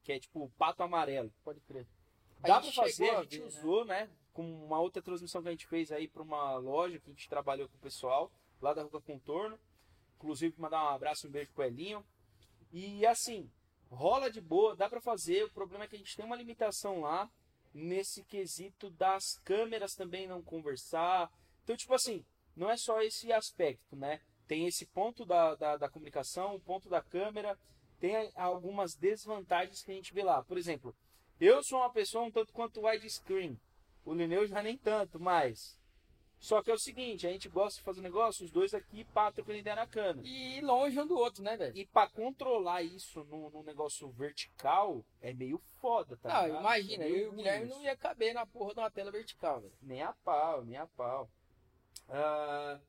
que 0.03 0.13
é 0.13 0.19
tipo 0.19 0.51
pato 0.59 0.83
amarelo. 0.83 1.33
Pode 1.45 1.61
crer. 1.61 1.87
Dá 2.41 2.61
pra 2.61 2.73
fazer, 2.73 3.11
a 3.11 3.21
a 3.21 3.23
gente 3.23 3.39
ver, 3.39 3.43
né? 3.43 3.47
usou, 3.47 3.85
né? 3.85 4.11
Com 4.33 4.65
uma 4.65 4.81
outra 4.81 5.01
transmissão 5.01 5.43
que 5.43 5.49
a 5.49 5.53
gente 5.53 5.67
fez 5.67 5.93
aí 5.93 6.09
pra 6.09 6.23
uma 6.23 6.57
loja 6.57 6.99
que 6.99 7.09
a 7.09 7.13
gente 7.13 7.29
trabalhou 7.29 7.69
com 7.69 7.77
o 7.77 7.81
pessoal, 7.81 8.33
lá 8.61 8.75
da 8.75 8.83
Rua 8.83 9.01
Contorno. 9.01 9.59
Inclusive, 10.17 10.55
mandar 10.59 10.85
um 10.85 10.89
abraço 10.89 11.27
e 11.27 11.29
um 11.29 11.33
beijo 11.33 11.53
pro 11.53 11.65
Elinho. 11.65 12.05
E 12.73 13.07
assim, 13.07 13.51
rola 13.91 14.31
de 14.31 14.41
boa, 14.41 14.75
dá 14.75 14.89
pra 14.89 15.01
fazer. 15.01 15.45
O 15.45 15.53
problema 15.53 15.85
é 15.85 15.89
que 15.89 15.95
a 15.95 15.99
gente 15.99 16.17
tem 16.17 16.25
uma 16.25 16.37
limitação 16.37 17.01
lá 17.01 17.31
nesse 17.75 18.25
quesito 18.25 18.91
das 18.91 19.39
câmeras 19.45 19.95
também 19.95 20.27
não 20.27 20.43
conversar. 20.43 21.31
Então, 21.63 21.77
tipo 21.77 21.95
assim, 21.95 22.25
não 22.57 22.71
é 22.71 22.77
só 22.77 23.01
esse 23.01 23.33
aspecto, 23.33 23.97
né? 23.97 24.21
Tem 24.47 24.67
esse 24.67 24.87
ponto 24.87 25.25
da, 25.25 25.55
da, 25.55 25.77
da 25.77 25.89
comunicação, 25.89 26.55
o 26.55 26.61
ponto 26.61 26.89
da 26.89 27.01
câmera, 27.03 27.59
tem 27.99 28.31
algumas 28.35 28.95
desvantagens 28.95 29.83
que 29.83 29.93
a 29.93 29.95
gente 29.95 30.13
vê 30.13 30.23
lá. 30.23 30.43
Por 30.43 30.59
exemplo, 30.59 30.95
eu 31.41 31.63
sou 31.63 31.79
uma 31.79 31.91
pessoa 31.93 32.25
um 32.25 32.31
tanto 32.31 32.53
quanto 32.53 32.83
widescreen. 32.83 33.59
O 34.05 34.13
Lineu 34.13 34.47
já 34.47 34.63
nem 34.63 34.77
tanto, 34.77 35.21
mas. 35.21 35.81
Só 36.41 36.61
que 36.61 36.73
é 36.73 36.75
o 36.75 36.79
seguinte, 36.79 37.25
a 37.25 37.31
gente 37.31 37.49
gosta 37.49 37.79
de 37.79 37.85
fazer 37.85 38.01
um 38.01 38.03
negócio, 38.03 38.45
os 38.45 38.51
dois 38.51 38.75
aqui, 38.75 39.05
pá, 39.05 39.31
trocando 39.31 39.59
ideia 39.59 39.77
na 39.77 39.87
câmera. 39.87 40.27
E 40.27 40.61
longe 40.61 40.99
um 41.01 41.07
do 41.07 41.17
outro, 41.17 41.41
né, 41.41 41.57
velho? 41.57 41.77
E 41.77 41.87
pra 41.87 42.09
controlar 42.09 42.83
isso 42.83 43.23
num, 43.31 43.49
num 43.49 43.63
negócio 43.63 44.11
vertical, 44.11 45.05
é 45.21 45.33
meio 45.33 45.59
foda, 45.81 46.17
tá 46.17 46.29
Não, 46.35 46.47
ligado? 46.47 46.61
imagina, 46.61 47.05
É 47.05 47.11
eu 47.13 47.17
e 47.17 47.27
o 47.29 47.33
Guilherme 47.33 47.69
não 47.69 47.81
ia 47.85 47.97
caber 47.97 48.35
na 48.35 48.45
porra 48.45 48.75
de 48.75 48.81
uma 48.81 48.91
tela 48.91 49.13
vertical, 49.13 49.61
velho. 49.61 49.73
Nem 49.81 50.03
a 50.03 50.13
pau, 50.25 50.65
nem 50.65 50.77
a 50.77 50.87
pau. 50.89 51.31
Ah, 52.09 52.81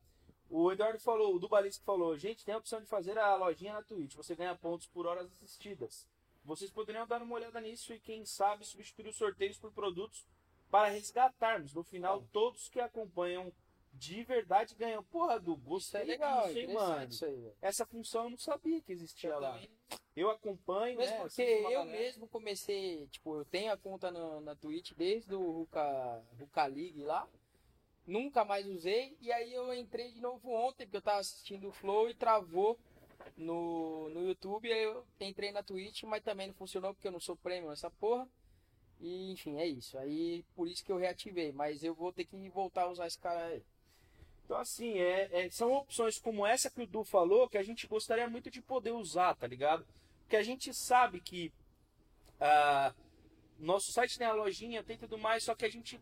o 0.49 0.71
Eduardo 0.71 0.99
falou, 0.99 1.35
o 1.35 1.39
Dubalisco 1.39 1.83
falou, 1.83 2.17
gente, 2.17 2.45
tem 2.45 2.53
a 2.53 2.57
opção 2.57 2.79
de 2.81 2.87
fazer 2.87 3.17
a 3.17 3.35
lojinha 3.35 3.73
na 3.73 3.81
Twitch, 3.83 4.15
você 4.15 4.35
ganha 4.35 4.55
pontos 4.55 4.87
por 4.87 5.05
horas 5.05 5.31
assistidas. 5.31 6.07
Vocês 6.45 6.69
poderiam 6.71 7.07
dar 7.07 7.21
uma 7.21 7.35
olhada 7.35 7.61
nisso 7.61 7.93
e 7.93 7.99
quem 7.99 8.25
sabe 8.25 8.65
substituir 8.65 9.07
os 9.07 9.15
sorteios 9.15 9.57
por 9.57 9.71
produtos 9.71 10.25
para 10.69 10.89
resgatarmos. 10.89 11.73
No 11.73 11.83
final, 11.83 12.21
todos 12.33 12.67
que 12.67 12.79
acompanham 12.79 13.51
de 13.93 14.23
verdade 14.23 14.75
ganham. 14.75 15.03
Porra, 15.05 15.39
Du, 15.39 15.53
Isso 15.53 15.61
gostei 15.63 16.01
é 16.01 16.03
legal, 16.03 16.47
disso, 16.47 16.59
hein, 16.59 16.73
mano? 16.73 17.07
isso 17.09 17.25
aí. 17.25 17.53
Essa 17.61 17.85
função 17.85 18.25
eu 18.25 18.29
não 18.31 18.37
sabia 18.37 18.81
que 18.81 18.91
existia 18.91 19.29
Eu 19.29 19.39
lá. 19.39 19.51
também 19.53 19.69
Eu 20.15 20.29
acompanho, 20.31 20.97
né? 20.99 21.17
porque 21.21 21.41
eu 21.41 21.61
galera. 21.69 21.85
mesmo 21.85 22.27
comecei, 22.27 23.07
tipo, 23.07 23.35
eu 23.37 23.45
tenho 23.45 23.71
a 23.71 23.77
conta 23.77 24.11
no- 24.11 24.41
na 24.41 24.55
Twitch 24.55 24.91
desde 24.97 25.33
o 25.33 25.49
Ruka, 25.51 26.23
Ruka 26.39 26.65
League 26.65 27.03
lá. 27.03 27.27
Nunca 28.05 28.43
mais 28.43 28.67
usei. 28.67 29.17
E 29.21 29.31
aí 29.31 29.53
eu 29.53 29.73
entrei 29.73 30.11
de 30.11 30.21
novo 30.21 30.51
ontem, 30.51 30.85
porque 30.85 30.97
eu 30.97 31.01
tava 31.01 31.19
assistindo 31.19 31.69
o 31.69 31.71
Flow 31.71 32.09
e 32.09 32.13
travou 32.13 32.77
no, 33.37 34.09
no 34.09 34.27
YouTube. 34.27 34.71
Aí 34.71 34.83
eu 34.83 35.05
entrei 35.19 35.51
na 35.51 35.63
Twitch, 35.63 36.03
mas 36.03 36.23
também 36.23 36.47
não 36.47 36.53
funcionou 36.53 36.93
porque 36.93 37.07
eu 37.07 37.11
não 37.11 37.19
sou 37.19 37.35
premium 37.35 37.69
nessa 37.69 37.89
porra. 37.89 38.27
E 38.99 39.31
enfim, 39.31 39.57
é 39.57 39.67
isso. 39.67 39.97
Aí 39.97 40.43
por 40.55 40.67
isso 40.67 40.83
que 40.83 40.91
eu 40.91 40.97
reativei. 40.97 41.51
Mas 41.51 41.83
eu 41.83 41.93
vou 41.93 42.11
ter 42.11 42.25
que 42.25 42.49
voltar 42.49 42.83
a 42.83 42.89
usar 42.89 43.07
esse 43.07 43.19
cara 43.19 43.45
aí. 43.45 43.63
Então, 44.45 44.57
assim, 44.57 44.99
é, 44.99 45.45
é- 45.45 45.49
são 45.49 45.71
opções 45.71 46.19
como 46.19 46.45
essa 46.45 46.69
que 46.69 46.81
o 46.81 46.87
Du 46.87 47.03
falou 47.03 47.47
que 47.47 47.57
a 47.57 47.63
gente 47.63 47.87
gostaria 47.87 48.29
muito 48.29 48.51
de 48.51 48.61
poder 48.61 48.91
usar, 48.91 49.35
tá 49.35 49.47
ligado? 49.47 49.85
Porque 50.21 50.35
a 50.35 50.43
gente 50.43 50.73
sabe 50.73 51.21
que 51.21 51.51
ah, 52.39 52.93
nosso 53.57 53.91
site 53.91 54.17
tem 54.17 54.27
a 54.27 54.33
lojinha, 54.33 54.83
tem 54.83 54.97
tudo 54.97 55.17
mais, 55.17 55.43
só 55.43 55.55
que 55.55 55.65
a 55.65 55.69
gente 55.69 55.99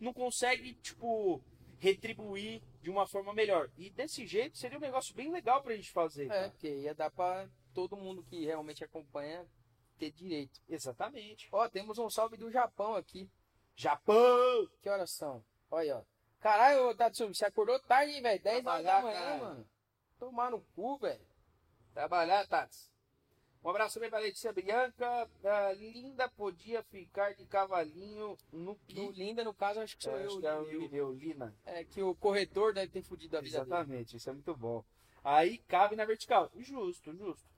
não 0.00 0.12
consegue, 0.12 0.74
tipo, 0.74 1.42
retribuir 1.78 2.62
de 2.82 2.90
uma 2.90 3.06
forma 3.06 3.32
melhor. 3.32 3.70
E 3.76 3.90
desse 3.90 4.26
jeito 4.26 4.56
seria 4.58 4.78
um 4.78 4.80
negócio 4.80 5.14
bem 5.14 5.30
legal 5.30 5.62
pra 5.62 5.76
gente 5.76 5.90
fazer. 5.90 6.26
É, 6.26 6.28
cara. 6.28 6.50
porque 6.50 6.68
ia 6.68 6.94
dar 6.94 7.10
pra 7.10 7.48
todo 7.74 7.96
mundo 7.96 8.22
que 8.24 8.44
realmente 8.44 8.82
acompanha 8.82 9.46
ter 9.98 10.10
direito. 10.10 10.60
Exatamente. 10.68 11.48
Ó, 11.52 11.68
temos 11.68 11.98
um 11.98 12.08
salve 12.08 12.36
do 12.36 12.50
Japão 12.50 12.94
aqui. 12.94 13.30
Japão! 13.76 14.68
Que 14.82 14.88
horas 14.88 15.10
são? 15.10 15.44
Olha, 15.70 15.98
ó. 15.98 16.02
Caralho, 16.40 16.94
Tatsumi, 16.94 17.34
você 17.34 17.44
acordou 17.44 17.78
tarde, 17.80 18.12
hein, 18.12 18.22
velho? 18.22 18.42
10 18.42 18.66
horas 18.66 18.84
da 18.84 19.02
manhã, 19.02 19.20
cara. 19.20 19.38
mano. 19.38 19.68
Tomar 20.18 20.50
no 20.50 20.60
cu, 20.74 20.96
velho. 20.98 21.26
Trabalhar, 21.92 22.46
Tats. 22.46 22.90
Um 23.62 23.68
abraço 23.68 23.94
também 23.94 24.08
pra 24.08 24.18
Letícia 24.20 24.52
Bianca. 24.52 25.28
Ah, 25.44 25.72
linda 25.72 26.28
podia 26.30 26.82
ficar 26.84 27.34
de 27.34 27.44
cavalinho 27.44 28.36
no 28.52 28.74
que. 28.88 29.08
Linda, 29.12 29.44
no 29.44 29.52
caso, 29.52 29.80
acho 29.80 29.96
que 29.98 30.04
sou 30.04 30.16
É, 30.16 30.24
acho 30.24 30.36
eu. 30.36 30.64
que 30.64 30.74
é. 30.74 30.78
Lineu, 30.78 31.12
Lina. 31.12 31.54
É 31.66 31.84
que 31.84 32.02
o 32.02 32.14
corretor 32.14 32.72
deve 32.72 32.90
ter 32.90 33.02
fudido 33.02 33.36
a 33.36 33.40
vida 33.40 33.58
dele. 33.58 33.66
Exatamente, 33.70 34.16
isso 34.16 34.30
é 34.30 34.32
muito 34.32 34.54
bom. 34.56 34.82
Aí 35.22 35.58
cabe 35.68 35.94
na 35.94 36.06
vertical. 36.06 36.50
Justo, 36.56 37.14
justo. 37.14 37.50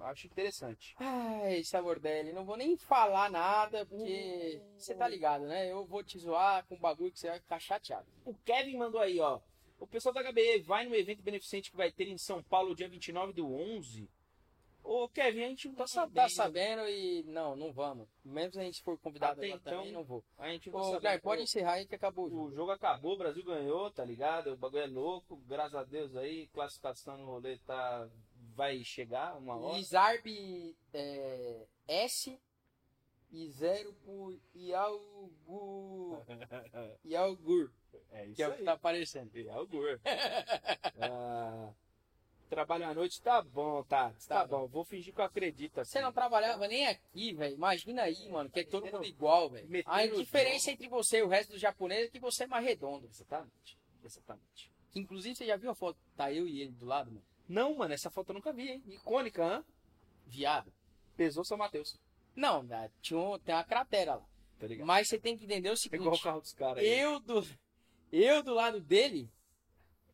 Acho 0.00 0.26
interessante. 0.26 0.94
Ai, 0.98 1.64
Sabordelli, 1.64 2.32
não 2.32 2.44
vou 2.44 2.56
nem 2.56 2.76
falar 2.76 3.30
nada, 3.30 3.86
porque 3.86 4.60
Hum. 4.62 4.74
você 4.76 4.94
tá 4.94 5.08
ligado, 5.08 5.46
né? 5.46 5.70
Eu 5.70 5.84
vou 5.84 6.02
te 6.04 6.18
zoar 6.18 6.64
com 6.66 6.74
um 6.74 6.80
bagulho 6.80 7.10
que 7.10 7.18
você 7.18 7.28
vai 7.28 7.40
ficar 7.40 7.58
chateado. 7.58 8.06
O 8.24 8.34
Kevin 8.44 8.76
mandou 8.76 9.00
aí, 9.00 9.18
ó. 9.20 9.40
O 9.78 9.86
pessoal 9.86 10.12
da 10.14 10.22
HBE 10.22 10.60
vai 10.60 10.86
no 10.86 10.94
evento 10.94 11.22
beneficente 11.22 11.70
que 11.70 11.76
vai 11.76 11.90
ter 11.90 12.06
em 12.08 12.18
São 12.18 12.42
Paulo 12.42 12.74
dia 12.74 12.88
29 12.88 13.32
do 13.32 13.52
11. 13.52 14.08
Ô, 14.84 15.08
Kevin, 15.08 15.44
a 15.44 15.48
gente 15.48 15.66
não 15.68 15.74
tá 15.76 15.86
sabendo. 15.86 16.14
tá 16.14 16.28
sabendo 16.28 16.86
e 16.88 17.22
não, 17.24 17.56
não 17.56 17.72
vamos. 17.72 18.06
Mesmo 18.22 18.52
se 18.52 18.60
a 18.60 18.64
gente 18.64 18.82
for 18.82 18.98
convidado 18.98 19.40
Até 19.40 19.48
então, 19.48 19.78
também, 19.78 19.92
não 19.92 20.04
vou. 20.04 20.22
A 20.38 20.50
gente 20.50 20.70
não 20.70 20.78
tá 20.78 20.86
Ô. 20.88 20.96
Guilherme, 20.98 21.22
pode 21.22 21.42
encerrar 21.42 21.72
aí 21.72 21.86
que 21.86 21.94
acabou 21.94 22.26
o 22.26 22.30
jogo. 22.30 22.44
O 22.44 22.52
jogo 22.52 22.70
acabou, 22.70 23.14
o 23.14 23.18
Brasil 23.18 23.42
ganhou, 23.42 23.90
tá 23.90 24.04
ligado? 24.04 24.52
O 24.52 24.56
bagulho 24.56 24.82
é 24.82 24.86
louco, 24.86 25.36
graças 25.46 25.74
a 25.74 25.84
Deus 25.84 26.14
aí, 26.14 26.46
classificação 26.48 27.16
no 27.16 27.24
rolê 27.24 27.56
tá 27.58 28.08
vai 28.54 28.84
chegar 28.84 29.36
uma 29.38 29.56
hora. 29.56 29.78
Lizarb 29.78 30.76
é, 30.92 31.66
S 31.88 32.38
e 33.32 33.48
0 33.50 33.92
por 34.04 34.38
Ialgur. 34.54 36.22
Ialgur, 37.04 37.72
É 38.12 38.26
isso 38.26 38.36
que 38.36 38.42
é 38.42 38.48
o 38.48 38.52
aí. 38.52 38.58
que 38.58 38.64
tá 38.64 38.72
aparecendo. 38.74 39.30
É 39.36 39.58
o 39.58 39.66
Gur. 39.66 40.00
Ah, 41.00 41.72
trabalho 42.54 42.86
à 42.86 42.94
noite, 42.94 43.20
tá 43.20 43.42
bom, 43.42 43.82
tá, 43.84 44.10
tá, 44.10 44.40
Tá 44.40 44.46
bom. 44.46 44.66
Vou 44.66 44.84
fingir 44.84 45.12
que 45.14 45.20
eu 45.20 45.24
acredito. 45.24 45.78
Assim. 45.80 45.92
Você 45.92 46.00
não 46.00 46.12
trabalhava 46.12 46.66
nem 46.68 46.86
aqui, 46.86 47.32
velho. 47.34 47.54
Imagina 47.54 48.02
aí, 48.02 48.28
mano, 48.28 48.48
que 48.50 48.60
é 48.60 48.64
todo 48.64 48.84
mundo 48.86 49.04
igual, 49.04 49.50
velho. 49.50 49.68
A 49.86 50.06
diferença 50.06 50.70
entre 50.70 50.88
você 50.88 51.18
e 51.18 51.22
o 51.22 51.28
resto 51.28 51.50
dos 51.52 51.60
japoneses 51.60 52.08
é 52.08 52.10
que 52.10 52.20
você 52.20 52.44
é 52.44 52.46
mais 52.46 52.64
redondo. 52.64 53.06
Exatamente, 53.06 53.78
exatamente. 54.04 54.72
Inclusive, 54.94 55.34
você 55.34 55.46
já 55.46 55.56
viu 55.56 55.70
a 55.70 55.74
foto? 55.74 55.98
Tá 56.16 56.32
eu 56.32 56.46
e 56.46 56.60
ele 56.60 56.72
do 56.72 56.86
lado, 56.86 57.10
mano? 57.10 57.24
Não, 57.48 57.74
mano, 57.76 57.92
essa 57.92 58.10
foto 58.10 58.30
eu 58.30 58.34
nunca 58.34 58.52
vi, 58.52 58.68
hein? 58.70 58.82
Icônica, 58.86 59.44
hã? 59.44 59.64
Viado. 60.26 60.72
Pesou 61.16 61.44
São 61.44 61.58
Mateus. 61.58 61.98
Não, 62.34 62.62
né, 62.62 62.90
tinha 63.00 63.18
um- 63.18 63.38
tem 63.38 63.54
uma 63.54 63.64
cratera 63.64 64.14
lá. 64.16 64.26
Tá 64.58 64.66
ligado? 64.66 64.86
Mas 64.86 65.08
você 65.08 65.18
tem 65.18 65.36
que 65.36 65.44
entender 65.44 65.68
o 65.68 65.72
É 65.72 65.74
igual 65.96 66.12
o 66.12 66.16
seguinte. 66.16 66.22
carro 66.22 66.40
dos 66.40 66.52
caras 66.52 66.78
aí. 66.78 66.88
Eu 66.88 67.18
do, 67.20 67.46
eu 68.12 68.42
do 68.42 68.54
lado 68.54 68.80
dele 68.80 69.28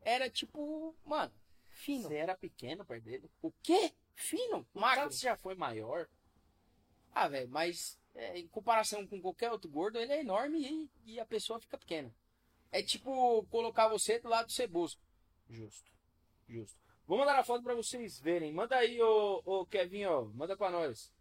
era 0.03 0.28
tipo, 0.30 0.95
mano, 1.05 1.30
fino. 1.81 2.09
Você 2.09 2.14
era 2.14 2.37
pequeno 2.37 2.85
perto 2.85 3.05
dele. 3.05 3.31
O 3.43 3.51
quê? 3.62 3.93
Fino? 4.14 4.66
Magro? 4.74 5.05
Tato 5.05 5.16
já 5.16 5.37
foi 5.37 5.55
maior. 5.55 6.09
Ah, 7.12 7.28
velho, 7.28 7.49
mas 7.49 7.99
é, 8.14 8.39
em 8.39 8.47
comparação 8.49 9.07
com 9.07 9.20
qualquer 9.20 9.51
outro 9.51 9.70
gordo, 9.70 9.99
ele 9.99 10.12
é 10.12 10.20
enorme 10.20 10.91
e, 11.05 11.14
e 11.14 11.20
a 11.20 11.26
pessoa 11.26 11.61
fica 11.61 11.78
pequena. 11.78 12.14
É 12.70 12.83
tipo 12.83 13.45
colocar 13.47 13.89
você 13.89 14.18
do 14.18 14.28
lado 14.28 14.47
do 14.47 14.53
ceboso. 14.53 14.99
Justo, 15.49 15.91
justo. 16.49 16.78
Vou 17.07 17.18
mandar 17.18 17.37
a 17.39 17.45
foto 17.45 17.64
pra 17.64 17.74
vocês 17.74 18.20
verem. 18.20 18.53
Manda 18.53 18.76
aí, 18.76 19.03
ô, 19.03 19.43
ô 19.45 19.66
Kevin, 19.66 20.05
ó. 20.05 20.24
Manda 20.26 20.57
pra 20.57 20.70
nós. 20.70 21.12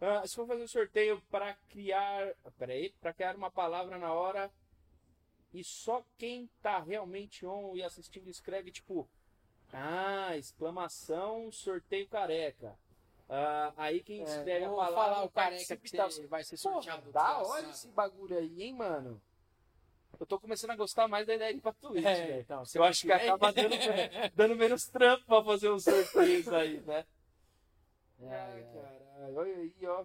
Ah, 0.00 0.26
se 0.26 0.34
for 0.34 0.46
fazer 0.46 0.64
um 0.64 0.66
sorteio 0.66 1.22
para 1.30 1.54
criar. 1.68 2.34
Pera 2.58 2.72
aí, 2.72 2.90
para 3.00 3.12
criar 3.12 3.36
uma 3.36 3.50
palavra 3.50 3.96
na 3.96 4.12
hora. 4.12 4.50
E 5.52 5.62
só 5.62 6.04
quem 6.18 6.48
tá 6.60 6.80
realmente 6.80 7.46
on 7.46 7.76
e 7.76 7.82
assistindo 7.82 8.28
escreve 8.28 8.72
tipo. 8.72 9.08
Ah, 9.72 10.36
exclamação, 10.36 11.50
sorteio 11.52 12.08
careca. 12.08 12.76
Ah, 13.28 13.72
aí 13.76 14.02
quem 14.02 14.22
escreve 14.22 14.50
a 14.64 14.66
É, 14.66 14.68
vou 14.68 14.76
palavra. 14.78 14.94
falar 15.14 15.24
o 15.24 15.30
careca 15.30 15.76
que 15.76 15.88
você 15.88 16.26
vai 16.26 16.42
ser 16.42 16.58
Porra, 16.60 16.74
sorteado. 16.74 17.12
da 17.12 17.20
desgraçado. 17.22 17.48
hora 17.48 17.68
esse 17.70 17.88
bagulho 17.88 18.36
aí, 18.36 18.62
hein, 18.62 18.74
mano? 18.74 19.22
Eu 20.18 20.26
tô 20.26 20.38
começando 20.40 20.70
a 20.72 20.76
gostar 20.76 21.06
mais 21.06 21.26
da 21.26 21.34
ideia 21.34 21.52
de 21.52 21.58
ir 21.58 21.62
pra 21.62 21.72
Twitch, 21.72 22.04
É, 22.04 22.26
velho. 22.26 22.40
então, 22.40 22.62
Eu 22.74 22.82
acho 22.84 23.02
que 23.02 23.12
acaba 23.12 23.52
dando, 23.52 23.74
dando 24.34 24.56
menos 24.56 24.86
trampo 24.88 25.24
pra 25.24 25.42
fazer 25.44 25.70
uns 25.70 25.84
sorteios 25.84 26.48
aí, 26.48 26.80
né? 26.80 27.06
É, 28.20 28.26
Ai, 28.34 28.60
é. 28.60 28.64
caralho. 28.64 29.36
Olha 29.36 29.56
aí, 29.56 29.74
ó. 29.86 30.04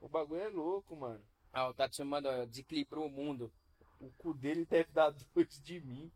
O 0.00 0.08
bagulho 0.08 0.40
é 0.40 0.48
louco, 0.48 0.96
mano. 0.96 1.22
Ah, 1.52 1.68
o 1.68 1.74
Tatsu 1.74 2.04
manda, 2.04 2.30
ó, 2.42 2.44
desequilibrou 2.46 3.06
o 3.06 3.10
mundo. 3.10 3.52
O 4.00 4.10
cu 4.16 4.32
dele 4.32 4.64
deve 4.64 4.90
dar 4.92 5.10
dois 5.34 5.60
de 5.62 5.80
mim. 5.80 6.10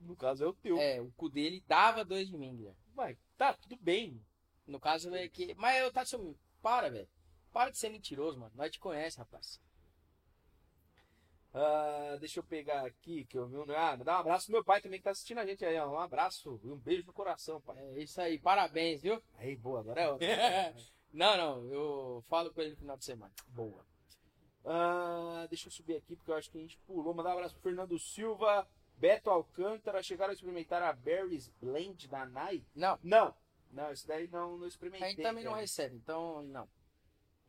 No 0.00 0.16
caso 0.16 0.44
é 0.44 0.46
o 0.46 0.52
teu. 0.52 0.78
É, 0.78 1.00
o 1.00 1.10
cu 1.12 1.28
dele 1.28 1.62
dava 1.66 2.04
dois 2.04 2.28
de 2.28 2.36
mim, 2.36 2.56
Guilherme. 2.56 2.78
Vai, 2.94 3.18
tá, 3.36 3.54
tudo 3.54 3.76
bem. 3.76 4.22
No 4.66 4.80
caso 4.80 5.14
é 5.14 5.28
que. 5.28 5.54
Mas 5.54 5.86
o 5.86 5.92
Tatsu, 5.92 6.36
para, 6.62 6.90
velho. 6.90 7.08
Para 7.52 7.70
de 7.70 7.78
ser 7.78 7.88
mentiroso, 7.88 8.38
mano. 8.38 8.52
Nós 8.54 8.70
te 8.70 8.78
conhece, 8.78 9.18
rapaz. 9.18 9.60
Ah, 11.58 12.18
deixa 12.20 12.38
eu 12.38 12.44
pegar 12.44 12.84
aqui, 12.84 13.24
que 13.24 13.38
eu 13.38 13.46
vi 13.46 13.56
um. 13.56 13.64
Ah, 13.74 13.96
dá 13.96 14.18
um 14.18 14.20
abraço 14.20 14.46
pro 14.46 14.52
meu 14.52 14.64
pai 14.64 14.78
também 14.82 14.98
que 14.98 15.04
tá 15.04 15.10
assistindo 15.10 15.38
a 15.38 15.46
gente 15.46 15.64
aí, 15.64 15.78
ó. 15.78 15.90
Um 15.90 15.98
abraço 15.98 16.60
e 16.62 16.70
um 16.70 16.76
beijo 16.76 17.06
no 17.06 17.14
coração, 17.14 17.62
pai. 17.62 17.78
É 17.78 18.02
isso 18.02 18.20
aí, 18.20 18.38
parabéns, 18.38 19.00
viu? 19.00 19.22
Aí, 19.38 19.56
boa, 19.56 19.80
agora 19.80 20.00
é 20.02 20.08
outra. 20.10 20.26
não, 21.14 21.36
não, 21.38 21.72
eu 21.72 22.22
falo 22.28 22.52
com 22.52 22.60
ele 22.60 22.72
no 22.72 22.76
final 22.76 22.96
de 22.98 23.06
semana. 23.06 23.32
Boa. 23.48 23.86
Ah, 24.66 25.46
deixa 25.48 25.68
eu 25.68 25.72
subir 25.72 25.96
aqui 25.96 26.14
porque 26.14 26.30
eu 26.30 26.34
acho 26.34 26.50
que 26.50 26.58
a 26.58 26.60
gente 26.60 26.76
pulou. 26.86 27.14
Mandar 27.14 27.30
um 27.30 27.38
abraço 27.38 27.54
pro 27.54 27.62
Fernando 27.62 27.98
Silva, 27.98 28.68
Beto 28.96 29.30
Alcântara. 29.30 30.02
Chegaram 30.02 30.30
a 30.30 30.34
experimentar 30.34 30.82
a 30.82 30.92
Berries 30.92 31.48
Blend 31.60 32.08
da 32.08 32.24
Nai? 32.26 32.64
Não, 32.74 32.98
Não. 33.02 33.34
Não, 33.70 33.90
esse 33.90 34.06
daí 34.06 34.28
não, 34.28 34.56
não 34.56 34.66
experimentei. 34.66 35.06
a 35.06 35.10
gente 35.10 35.22
também 35.22 35.44
não 35.44 35.50
cara. 35.52 35.60
recebe, 35.60 35.96
então 35.96 36.42
não. 36.44 36.68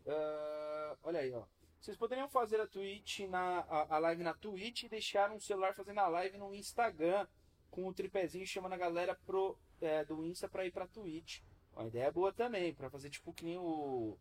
Ah, 0.06 0.98
olha 1.04 1.20
aí, 1.20 1.32
ó. 1.34 1.44
Vocês 1.80 1.96
poderiam 1.96 2.28
fazer 2.28 2.60
a 2.60 2.68
Twitch 2.68 3.20
na 3.30 3.60
a, 3.70 3.96
a 3.96 4.00
live 4.00 4.24
na 4.24 4.34
Twitch 4.34 4.84
e 4.84 4.90
deixar 4.90 5.32
um 5.32 5.40
celular 5.40 5.74
fazendo 5.76 6.00
a 6.00 6.08
live 6.08 6.38
no 6.38 6.54
Instagram 6.54 7.28
com 7.70 7.88
o 7.88 7.94
tripézinho 7.94 8.46
chamando 8.48 8.74
a 8.74 8.78
galera 8.78 9.16
pro, 9.26 9.58
é, 9.80 10.04
do 10.04 10.24
Insta 10.26 10.50
pra 10.50 10.66
ir 10.66 10.72
pra 10.72 10.88
Twitch. 10.88 11.42
Uma 11.72 11.88
ideia 11.88 12.12
boa 12.12 12.34
também, 12.34 12.74
pra 12.74 12.90
fazer 12.90 13.10
tipo 13.10 13.32
que 13.32 13.46
nem 13.46 13.58
o, 13.58 14.18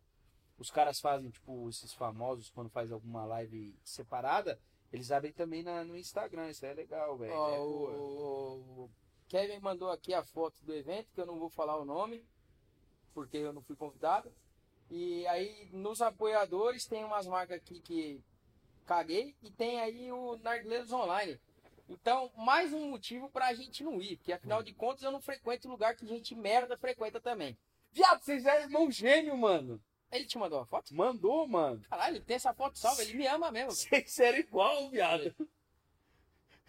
os 0.57 0.69
caras 0.69 0.99
fazem, 1.01 1.29
tipo, 1.31 1.67
esses 1.67 1.91
famosos 1.93 2.49
quando 2.51 2.69
faz 2.69 2.91
alguma 2.91 3.25
live 3.25 3.75
separada, 3.83 4.59
eles 4.91 5.11
abrem 5.11 5.31
também 5.33 5.63
na, 5.63 5.83
no 5.83 5.97
Instagram. 5.97 6.49
Isso 6.49 6.65
é 6.65 6.73
legal, 6.73 7.17
velho. 7.17 7.33
Ó, 7.33 7.55
É 7.55 7.59
o, 7.59 8.83
o 8.83 8.89
Kevin 9.27 9.59
mandou 9.59 9.89
aqui 9.91 10.13
a 10.13 10.23
foto 10.23 10.63
do 10.63 10.73
evento, 10.73 11.11
que 11.13 11.19
eu 11.19 11.25
não 11.25 11.39
vou 11.39 11.49
falar 11.49 11.77
o 11.77 11.85
nome, 11.85 12.25
porque 13.13 13.37
eu 13.37 13.53
não 13.53 13.61
fui 13.61 13.75
convidado. 13.75 14.31
E 14.89 15.27
aí, 15.27 15.69
nos 15.73 16.01
apoiadores, 16.01 16.85
tem 16.85 17.03
umas 17.03 17.27
marcas 17.27 17.57
aqui 17.57 17.81
que 17.81 18.23
caguei, 18.85 19.35
e 19.43 19.51
tem 19.51 19.81
aí 19.81 20.11
o 20.11 20.37
Narguileiros 20.37 20.93
Online. 20.93 21.37
Então, 21.89 22.31
mais 22.37 22.73
um 22.73 22.89
motivo 22.89 23.29
pra 23.29 23.53
gente 23.53 23.83
não 23.83 24.01
ir, 24.01 24.17
porque 24.17 24.31
afinal 24.31 24.63
de 24.63 24.73
contas 24.73 25.03
eu 25.03 25.11
não 25.11 25.21
frequento 25.21 25.67
lugar 25.69 25.95
que 25.95 26.07
gente 26.07 26.35
merda 26.35 26.77
frequenta 26.77 27.19
também. 27.19 27.57
Viado, 27.91 28.21
vocês 28.21 28.45
é 28.45 28.63
irmão 28.63 28.89
gêmeo, 28.91 29.37
mano. 29.37 29.81
Ele 30.11 30.25
te 30.25 30.37
mandou 30.37 30.59
uma 30.59 30.65
foto? 30.65 30.93
Mandou, 30.95 31.47
mano. 31.47 31.81
Caralho, 31.89 32.15
ele 32.17 32.25
tem 32.25 32.35
essa 32.37 32.53
foto 32.53 32.77
salva, 32.79 33.01
ele 33.01 33.13
me 33.15 33.27
ama 33.27 33.51
mesmo. 33.51 33.71
velho. 33.71 33.75
Vocês 34.07 34.19
eram 34.19 34.37
igual, 34.39 34.89
viado. 34.89 35.33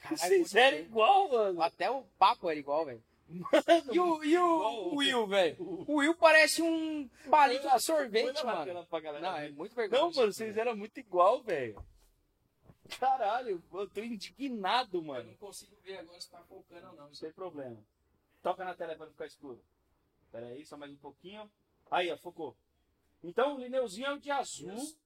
Caralho, 0.00 0.18
Vocês 0.18 0.40
muito 0.40 0.56
eram 0.58 0.78
igual, 0.78 1.28
mano. 1.30 1.62
Até 1.62 1.90
o 1.90 2.02
papo 2.18 2.50
era 2.50 2.58
igual, 2.58 2.84
velho. 2.84 3.02
Mano, 3.28 3.92
E 3.92 4.00
o, 4.00 4.24
e 4.24 4.38
o 4.38 4.94
Will, 4.96 5.26
velho? 5.26 5.56
O 5.86 5.96
Will 5.96 6.14
parece 6.14 6.62
um 6.62 7.08
palito 7.30 7.68
de 7.68 7.80
sorvete, 7.82 8.42
mano. 8.44 8.86
Não, 9.20 9.36
é 9.36 9.50
muito 9.50 9.74
vergonha. 9.74 10.00
Não, 10.02 10.10
mano, 10.12 10.32
vocês 10.32 10.56
eram 10.56 10.74
muito 10.76 10.98
igual, 10.98 11.42
velho. 11.42 11.84
Caralho, 12.98 13.62
eu 13.72 13.88
tô 13.90 14.00
indignado, 14.02 14.98
Eu 14.98 15.02
mano. 15.02 15.28
não 15.28 15.34
consigo 15.36 15.76
ver 15.84 15.98
agora 15.98 16.18
se 16.20 16.30
tá 16.30 16.42
focando 16.48 16.86
ou 16.88 16.94
não. 16.94 17.14
Sem 17.14 17.30
problema. 17.32 17.76
Toca 18.42 18.64
na 18.64 18.74
tela 18.74 18.96
pra 18.96 19.04
não 19.06 19.12
ficar 19.12 19.26
escuro. 19.26 19.60
Pera 20.32 20.46
aí, 20.46 20.64
só 20.64 20.76
mais 20.76 20.90
um 20.90 20.96
pouquinho. 20.96 21.50
Aí, 21.90 22.10
ó, 22.10 22.16
focou. 22.16 22.56
Então 23.22 23.56
o 23.56 23.58
Lineuzinho 23.58 24.06
é 24.06 24.12
o 24.12 24.18
de 24.18 24.30
azul 24.30 24.72
Isso. 24.74 24.98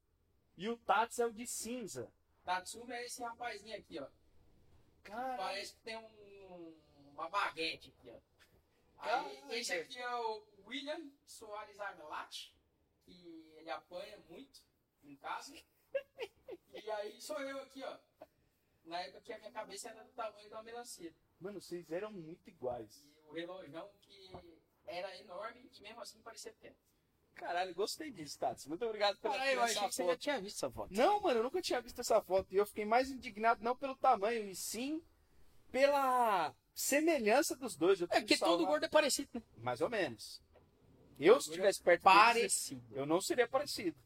e 0.57 0.69
o 0.69 0.77
Tats 0.79 1.19
é 1.19 1.27
o 1.27 1.33
de 1.33 1.47
cinza. 1.47 2.13
Tatsumi 2.45 2.93
é 2.93 3.05
esse 3.05 3.23
rapazinho 3.23 3.77
aqui, 3.77 4.01
ó. 4.01 4.09
Caralho. 5.03 5.37
Parece 5.37 5.75
que 5.75 5.81
tem 5.81 5.97
um, 5.97 6.77
uma 7.13 7.29
baguete 7.29 7.95
aqui, 7.97 8.11
ó. 8.11 8.21
Aí, 8.99 9.59
esse 9.59 9.73
aqui 9.73 9.99
é 9.99 10.15
o 10.17 10.47
William 10.67 11.11
Soares 11.27 11.79
Armelati, 11.79 12.55
que 13.05 13.53
ele 13.57 13.71
apanha 13.71 14.19
muito 14.29 14.61
em 15.03 15.17
casa. 15.17 15.55
e 16.73 16.91
aí 16.91 17.21
sou 17.21 17.41
eu 17.41 17.61
aqui, 17.63 17.83
ó. 17.83 17.99
Na 18.85 19.01
época 19.01 19.21
que 19.21 19.33
a 19.33 19.39
minha 19.39 19.53
cabeça 19.53 19.91
era 19.91 20.05
do 20.05 20.13
tamanho 20.13 20.49
de 20.49 20.55
uma 20.55 20.63
melancia. 20.63 21.15
Mano, 21.41 21.61
vocês 21.61 21.91
eram 21.91 22.13
muito 22.13 22.49
iguais. 22.49 23.05
E 23.05 23.19
o 23.29 23.33
relojão 23.33 23.91
que 24.01 24.31
era 24.87 25.17
enorme 25.19 25.71
e 25.73 25.81
mesmo 25.81 26.01
assim 26.01 26.21
parecia 26.23 26.53
pequeno. 26.53 26.77
Caralho, 27.35 27.75
gostei 27.75 28.11
disso, 28.11 28.39
Tats. 28.39 28.67
Muito 28.67 28.85
obrigado 28.85 29.17
pela 29.19 29.35
Caralho, 29.35 29.53
eu 29.57 29.63
achei 29.63 29.83
que 29.89 29.95
você 29.95 30.03
foto. 30.03 30.13
já 30.13 30.17
tinha 30.17 30.41
visto 30.41 30.57
essa 30.57 30.71
foto. 30.71 30.95
Não, 30.95 31.21
mano, 31.21 31.41
eu 31.41 31.43
nunca 31.43 31.61
tinha 31.61 31.81
visto 31.81 32.01
essa 32.01 32.21
foto. 32.23 32.47
E 32.53 32.57
eu 32.57 32.67
fiquei 32.67 32.85
mais 32.85 33.11
indignado 33.11 33.63
não 33.65 33.75
pelo 33.77 33.97
tamanho, 33.97 34.49
e 34.49 34.55
sim 34.55 35.03
pela 35.71 36.55
semelhança 36.75 37.57
dos 37.57 37.77
dois. 37.77 38.01
É 38.03 38.07
porque 38.07 38.21
preciso 38.27 38.45
todo 38.45 38.67
gordo 38.67 38.85
é 38.85 38.89
parecido, 38.89 39.29
né? 39.35 39.43
Mais 39.59 39.81
ou 39.81 39.89
menos. 39.89 40.41
Eu, 41.19 41.41
se 41.41 41.49
estivesse 41.51 41.81
perto 41.83 42.03
deles, 42.03 42.19
Parecido. 42.23 42.83
eu 42.97 43.07
não 43.07 43.21
seria 43.21 43.47
parecido. 43.49 43.97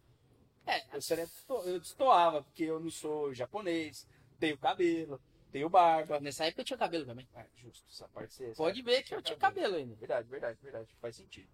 É, 0.67 0.85
Eu, 0.97 1.01
seria, 1.01 1.29
eu 1.65 1.79
destoava, 1.79 2.43
porque 2.43 2.65
eu 2.65 2.81
não 2.81 2.91
sou 2.91 3.33
japonês, 3.33 4.07
tenho 4.39 4.59
cabelo, 4.59 5.21
tenho 5.53 5.69
barba. 5.71 6.19
nessa 6.21 6.45
época 6.45 6.63
eu 6.63 6.65
tinha 6.65 6.77
cabelo 6.79 7.07
também. 7.07 7.27
Ah, 7.35 7.47
justo, 7.57 7.85
essa 7.91 8.09
parte 8.09 8.53
Pode 8.57 8.83
ver 8.83 9.03
que 9.05 9.15
eu 9.15 9.23
tinha 9.23 9.39
cabelo 9.39 9.77
ainda. 9.77 9.95
Verdade, 9.95 10.29
verdade, 10.29 10.59
verdade. 10.61 10.89
Faz 11.01 11.17
sentido. 11.17 11.49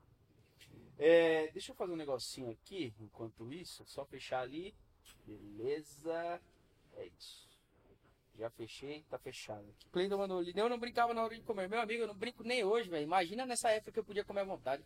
É, 1.04 1.50
deixa 1.52 1.72
eu 1.72 1.76
fazer 1.76 1.92
um 1.92 1.96
negocinho 1.96 2.50
aqui, 2.50 2.94
enquanto 3.00 3.52
isso, 3.52 3.84
só 3.86 4.04
fechar 4.04 4.40
ali. 4.42 4.74
Beleza. 5.26 6.40
É 6.96 7.06
isso. 7.06 7.50
Já 8.38 8.48
fechei, 8.50 9.04
tá 9.10 9.18
fechado 9.18 9.60
aqui. 9.68 9.88
Cleiton 9.90 10.16
mandou 10.16 10.38
ali. 10.38 10.52
Eu 10.54 10.68
não 10.68 10.78
brincava 10.78 11.12
na 11.12 11.22
hora 11.24 11.34
de 11.34 11.42
comer. 11.42 11.68
Meu 11.68 11.80
amigo, 11.80 12.02
eu 12.02 12.06
não 12.06 12.14
brinco 12.14 12.42
nem 12.42 12.64
hoje, 12.64 12.88
velho. 12.88 13.02
Imagina 13.04 13.44
nessa 13.44 13.70
época 13.70 13.92
que 13.92 13.98
eu 13.98 14.04
podia 14.04 14.24
comer 14.24 14.40
à 14.40 14.44
vontade. 14.44 14.82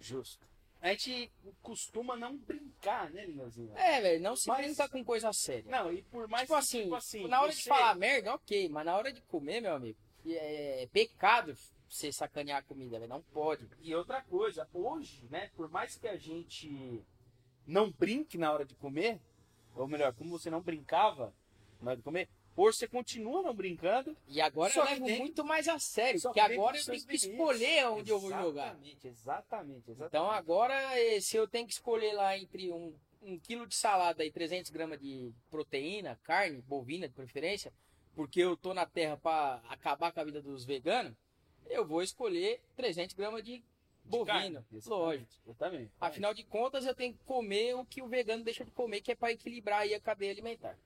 Justo. 0.00 0.46
A 0.80 0.88
gente 0.90 1.32
costuma 1.62 2.16
não 2.16 2.36
brincar, 2.36 3.10
né, 3.10 3.24
Lineuzinho? 3.24 3.76
É, 3.76 4.00
velho, 4.00 4.22
não 4.22 4.36
se 4.36 4.46
Mas- 4.46 4.64
brinca 4.66 4.88
com 4.88 5.02
coisa 5.04 5.32
séria. 5.32 5.70
Não, 5.70 5.90
e 5.92 6.02
por 6.02 6.28
mais 6.28 6.42
tipo, 6.42 6.52
que, 6.54 6.58
assim, 6.60 6.82
tipo 6.82 6.94
assim, 6.94 7.26
na 7.26 7.40
hora 7.40 7.50
de 7.50 7.62
você- 7.62 7.68
falar 7.68 7.94
merda, 7.96 8.34
ok, 8.34 8.68
mas 8.68 8.84
na 8.84 8.94
hora 8.96 9.10
de 9.12 9.20
comer, 9.22 9.60
meu 9.62 9.74
amigo, 9.74 9.98
é 10.26 10.86
pecado 10.92 11.56
você 11.88 12.10
sacanear 12.12 12.58
a 12.58 12.62
comida, 12.62 12.98
velho. 12.98 13.08
Não 13.08 13.22
pode. 13.22 13.66
E 13.80 13.94
outra 13.94 14.22
coisa, 14.22 14.68
hoje, 14.72 15.26
né, 15.30 15.50
por 15.56 15.68
mais 15.70 15.96
que 15.96 16.08
a 16.08 16.16
gente 16.16 17.04
não 17.66 17.90
brinque 17.90 18.36
na 18.38 18.52
hora 18.52 18.64
de 18.64 18.74
comer, 18.74 19.20
ou 19.74 19.86
melhor, 19.86 20.12
como 20.14 20.30
você 20.30 20.50
não 20.50 20.60
brincava 20.62 21.34
na 21.80 21.90
hora 21.90 21.96
de 21.96 22.02
comer, 22.02 22.28
hoje 22.56 22.78
você 22.78 22.88
continua 22.88 23.42
não 23.42 23.54
brincando. 23.54 24.16
E 24.26 24.40
agora 24.40 24.72
eu 24.72 24.84
levo 24.84 25.04
dentro- 25.06 25.22
muito 25.22 25.44
mais 25.44 25.68
a 25.68 25.78
sério, 25.78 26.18
só 26.20 26.30
porque 26.30 26.40
agora 26.40 26.76
eu 26.76 26.84
tenho 26.84 27.06
que 27.06 27.16
escolher 27.16 27.86
onde 27.88 28.10
eu 28.10 28.18
vou 28.18 28.30
jogar. 28.30 28.66
Exatamente, 28.68 29.08
exatamente, 29.08 29.90
exatamente. 29.90 30.08
Então 30.08 30.30
agora, 30.30 30.74
eh, 30.98 31.20
se 31.20 31.36
eu 31.36 31.46
tenho 31.46 31.66
que 31.66 31.72
escolher 31.74 32.12
lá 32.14 32.36
entre 32.38 32.72
um, 32.72 32.94
um 33.22 33.38
quilo 33.38 33.66
de 33.66 33.74
salada 33.74 34.24
e 34.24 34.30
300 34.30 34.70
gramas 34.70 34.98
de 35.00 35.32
proteína, 35.50 36.18
carne, 36.22 36.62
bovina 36.62 37.06
de 37.08 37.14
preferência, 37.14 37.72
porque 38.14 38.40
eu 38.40 38.56
tô 38.56 38.72
na 38.72 38.86
terra 38.86 39.16
para 39.18 39.56
acabar 39.68 40.10
com 40.12 40.20
a 40.20 40.24
vida 40.24 40.40
dos 40.40 40.64
veganos, 40.64 41.12
eu 41.68 41.84
vou 41.86 42.02
escolher 42.02 42.60
300 42.76 43.14
gramas 43.14 43.42
de 43.44 43.58
De 43.58 43.64
bovino, 44.04 44.64
exatamente. 44.72 44.88
lógico. 44.88 45.54
Também. 45.58 45.90
Afinal 46.00 46.32
de 46.34 46.44
contas, 46.44 46.84
eu 46.86 46.94
tenho 46.94 47.12
que 47.14 47.24
comer 47.24 47.74
o 47.74 47.84
que 47.84 48.02
o 48.02 48.06
vegano 48.08 48.44
deixa 48.44 48.64
de 48.64 48.70
comer, 48.70 49.00
que 49.00 49.12
é 49.12 49.14
para 49.14 49.32
equilibrar 49.32 49.80
aí 49.80 49.94
a 49.94 50.00
cadeia 50.00 50.32
alimentar. 50.32 50.76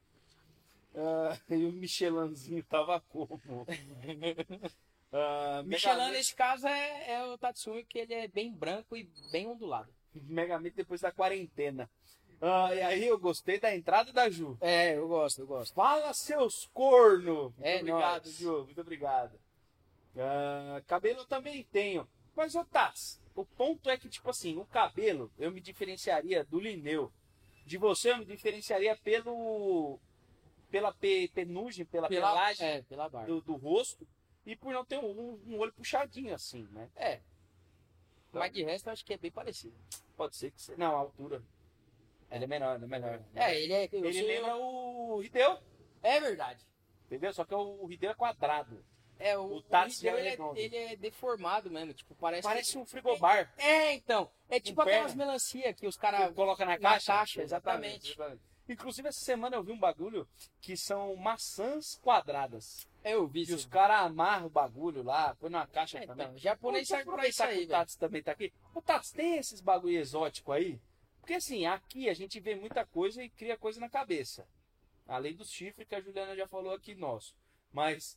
Ah, 0.94 1.38
e 1.50 1.64
o 1.66 1.72
Michelanzinho 1.72 2.64
tava 2.64 3.00
como? 3.08 3.40
ah, 5.12 5.62
Michelin, 5.64 5.94
Mega 5.96 6.04
Man- 6.06 6.10
nesse 6.12 6.34
caso, 6.34 6.66
é, 6.66 7.12
é 7.12 7.24
o 7.26 7.38
Tatsumi, 7.38 7.84
que 7.84 7.98
ele 7.98 8.14
é 8.14 8.28
bem 8.28 8.52
branco 8.52 8.96
e 8.96 9.04
bem 9.30 9.46
ondulado. 9.46 9.92
Mega 10.14 10.58
Man 10.58 10.70
depois 10.74 11.00
da 11.00 11.12
quarentena. 11.12 11.88
Ah, 12.42 12.74
e 12.74 12.80
aí 12.80 13.06
eu 13.06 13.18
gostei 13.18 13.60
da 13.60 13.74
entrada 13.74 14.12
da 14.12 14.30
Ju. 14.30 14.56
É, 14.62 14.96
eu 14.96 15.06
gosto, 15.06 15.42
eu 15.42 15.46
gosto. 15.46 15.74
Fala, 15.74 16.12
seus 16.14 16.66
corno! 16.72 17.50
Muito 17.56 17.62
É 17.62 17.76
obrigado, 17.80 18.24
nóis. 18.24 18.36
Ju. 18.36 18.64
Muito 18.64 18.80
obrigado. 18.80 19.38
Ah, 20.16 20.82
cabelo 20.86 21.20
eu 21.20 21.26
também 21.26 21.62
tenho. 21.64 22.08
Mas, 22.36 22.54
ô 22.54 22.64
Tats, 22.64 23.20
o 23.34 23.44
ponto 23.44 23.88
é 23.90 23.96
que, 23.96 24.08
tipo 24.08 24.28
assim, 24.30 24.56
o 24.56 24.64
cabelo 24.64 25.30
eu 25.38 25.50
me 25.50 25.60
diferenciaria 25.60 26.44
do 26.44 26.58
Lineu. 26.58 27.12
De 27.64 27.76
você 27.78 28.10
eu 28.12 28.18
me 28.18 28.24
diferenciaria 28.24 28.96
pelo. 28.96 29.98
pela 30.70 30.92
pe, 30.92 31.28
penugem, 31.28 31.84
pela, 31.84 32.08
pelagem 32.08 32.66
é, 32.66 32.82
pela 32.82 33.08
do, 33.08 33.40
do 33.40 33.54
rosto. 33.56 34.06
E 34.46 34.56
por 34.56 34.72
não 34.72 34.84
ter 34.84 34.98
um, 34.98 35.38
um 35.46 35.58
olho 35.58 35.72
puxadinho 35.72 36.34
assim, 36.34 36.66
né? 36.72 36.88
É. 36.96 37.20
Mas 38.32 38.52
de 38.52 38.62
resto, 38.64 38.88
eu 38.88 38.92
acho 38.92 39.04
que 39.04 39.12
é 39.12 39.18
bem 39.18 39.30
parecido. 39.30 39.76
Pode 40.16 40.34
ser 40.36 40.50
que. 40.50 40.60
se- 40.60 40.76
Não, 40.76 40.94
a 40.96 40.98
altura. 40.98 41.42
Ele 42.30 42.44
é 42.44 42.46
menor, 42.46 42.76
ele 42.76 42.84
é 42.84 42.88
menor. 42.88 43.20
É, 43.34 43.60
ele 43.60 43.72
é. 43.72 43.88
Ele 43.92 44.22
lembra 44.22 44.56
o 44.56 45.22
Hideo, 45.22 45.58
É 46.02 46.20
verdade. 46.20 46.64
entendeu? 47.06 47.32
Só 47.32 47.44
que 47.44 47.54
o 47.54 47.84
o 47.84 47.92
Hideo 47.92 48.10
é 48.10 48.14
quadrado. 48.14 48.84
É, 49.20 49.36
o, 49.38 49.42
O 49.42 49.54
o 49.56 49.58
Hideo, 49.58 49.90
já 49.92 50.10
é 50.10 50.18
ele, 50.20 50.28
é, 50.28 50.60
ele 50.60 50.76
é 50.76 50.96
deformado 50.96 51.70
mesmo. 51.70 51.92
Tipo, 51.92 52.14
parece. 52.14 52.42
Parece 52.48 52.78
um 52.78 52.84
frigobar. 52.86 53.52
É, 53.58 53.92
então. 53.94 54.30
É 54.48 54.58
tipo 54.58 54.80
aquelas 54.80 55.14
melancia 55.14 55.72
que 55.74 55.86
os 55.86 55.96
caras. 55.96 56.34
Coloca 56.34 56.64
na 56.64 56.72
na 56.72 56.78
caixa? 56.78 57.12
caixa, 57.12 57.42
exatamente. 57.42 58.16
Inclusive, 58.68 59.08
essa 59.08 59.20
semana 59.20 59.56
eu 59.56 59.64
vi 59.64 59.72
um 59.72 59.78
bagulho 59.78 60.28
que 60.60 60.76
são 60.76 61.14
maçãs 61.16 61.98
quadradas. 62.02 62.86
É, 63.02 63.14
eu 63.14 63.26
vi 63.26 63.40
E 63.40 63.42
os 63.42 63.48
isso. 63.62 63.68
caras 63.68 64.02
amarram 64.06 64.46
o 64.46 64.50
bagulho 64.50 65.02
lá, 65.02 65.34
põe 65.34 65.50
numa 65.50 65.66
caixa 65.66 65.98
É, 65.98 66.06
também. 66.06 66.26
então, 66.26 66.38
japonês 66.38 66.88
Vamos 66.88 67.04
serve 67.04 67.16
pra 67.16 67.28
isso 67.28 67.36
que 67.38 67.42
aí, 67.48 67.54
o 67.54 67.58
velho. 67.58 67.68
Tats 67.70 67.96
também 67.96 68.22
tá 68.22 68.30
aqui. 68.32 68.52
O 68.74 68.80
Tats, 68.80 69.10
tem 69.10 69.38
esses 69.38 69.60
bagulho 69.60 69.98
exótico 69.98 70.52
aí? 70.52 70.80
Porque 71.20 71.34
assim, 71.34 71.66
aqui 71.66 72.08
a 72.08 72.14
gente 72.14 72.38
vê 72.38 72.54
muita 72.54 72.86
coisa 72.86 73.22
e 73.24 73.28
cria 73.28 73.56
coisa 73.56 73.80
na 73.80 73.88
cabeça. 73.88 74.46
Além 75.08 75.34
do 75.34 75.44
chifre 75.44 75.84
que 75.84 75.94
a 75.96 76.00
Juliana 76.00 76.36
já 76.36 76.46
falou 76.46 76.72
aqui 76.72 76.94
nosso. 76.94 77.34
Mas 77.72 78.16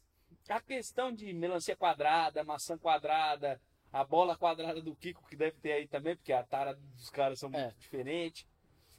a 0.49 0.59
questão 0.61 1.11
de 1.13 1.31
melancia 1.33 1.75
quadrada, 1.75 2.43
maçã 2.43 2.77
quadrada, 2.77 3.59
a 3.91 4.03
bola 4.03 4.35
quadrada 4.37 4.81
do 4.81 4.95
Kiko 4.95 5.25
que 5.27 5.35
deve 5.35 5.57
ter 5.59 5.73
aí 5.73 5.87
também, 5.87 6.15
porque 6.15 6.33
a 6.33 6.43
tara 6.43 6.73
dos 6.73 7.09
caras 7.09 7.39
são 7.39 7.49
muito 7.49 7.63
É. 7.65 7.75
diferentes. 7.79 8.45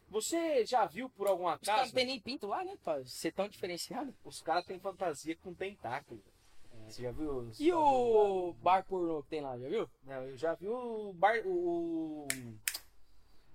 Você 0.09 0.65
já 0.65 0.87
viu 0.87 1.09
por 1.11 1.27
algum 1.27 1.45
Os 1.47 1.59
caras 1.61 1.69
acaso? 1.69 1.85
não 1.87 1.95
tem 1.95 2.07
nem 2.07 2.21
pinto 2.21 2.47
lá, 2.47 2.63
né? 2.65 2.77
Pra 2.85 3.05
ser 3.05 3.33
tão 3.33 3.49
diferenciado. 3.49 4.15
Os 4.25 4.41
caras 4.41 4.65
têm 4.65 4.79
fantasia 4.79 5.37
com 5.37 5.53
tentáculo. 5.53 6.23
Você 6.87 7.03
já 7.03 7.11
viu? 7.11 7.51
E 7.59 7.73
o 7.73 8.53
bar 8.55 8.85
pornô 8.85 9.23
que 9.23 9.31
tem 9.31 9.41
lá, 9.41 9.59
já 9.59 9.69
viu? 9.69 9.91
Não, 10.05 10.23
eu 10.25 10.37
já 10.37 10.55
vi 10.55 10.69
o 10.69 11.13
bar, 11.15 11.41
o 11.47 12.27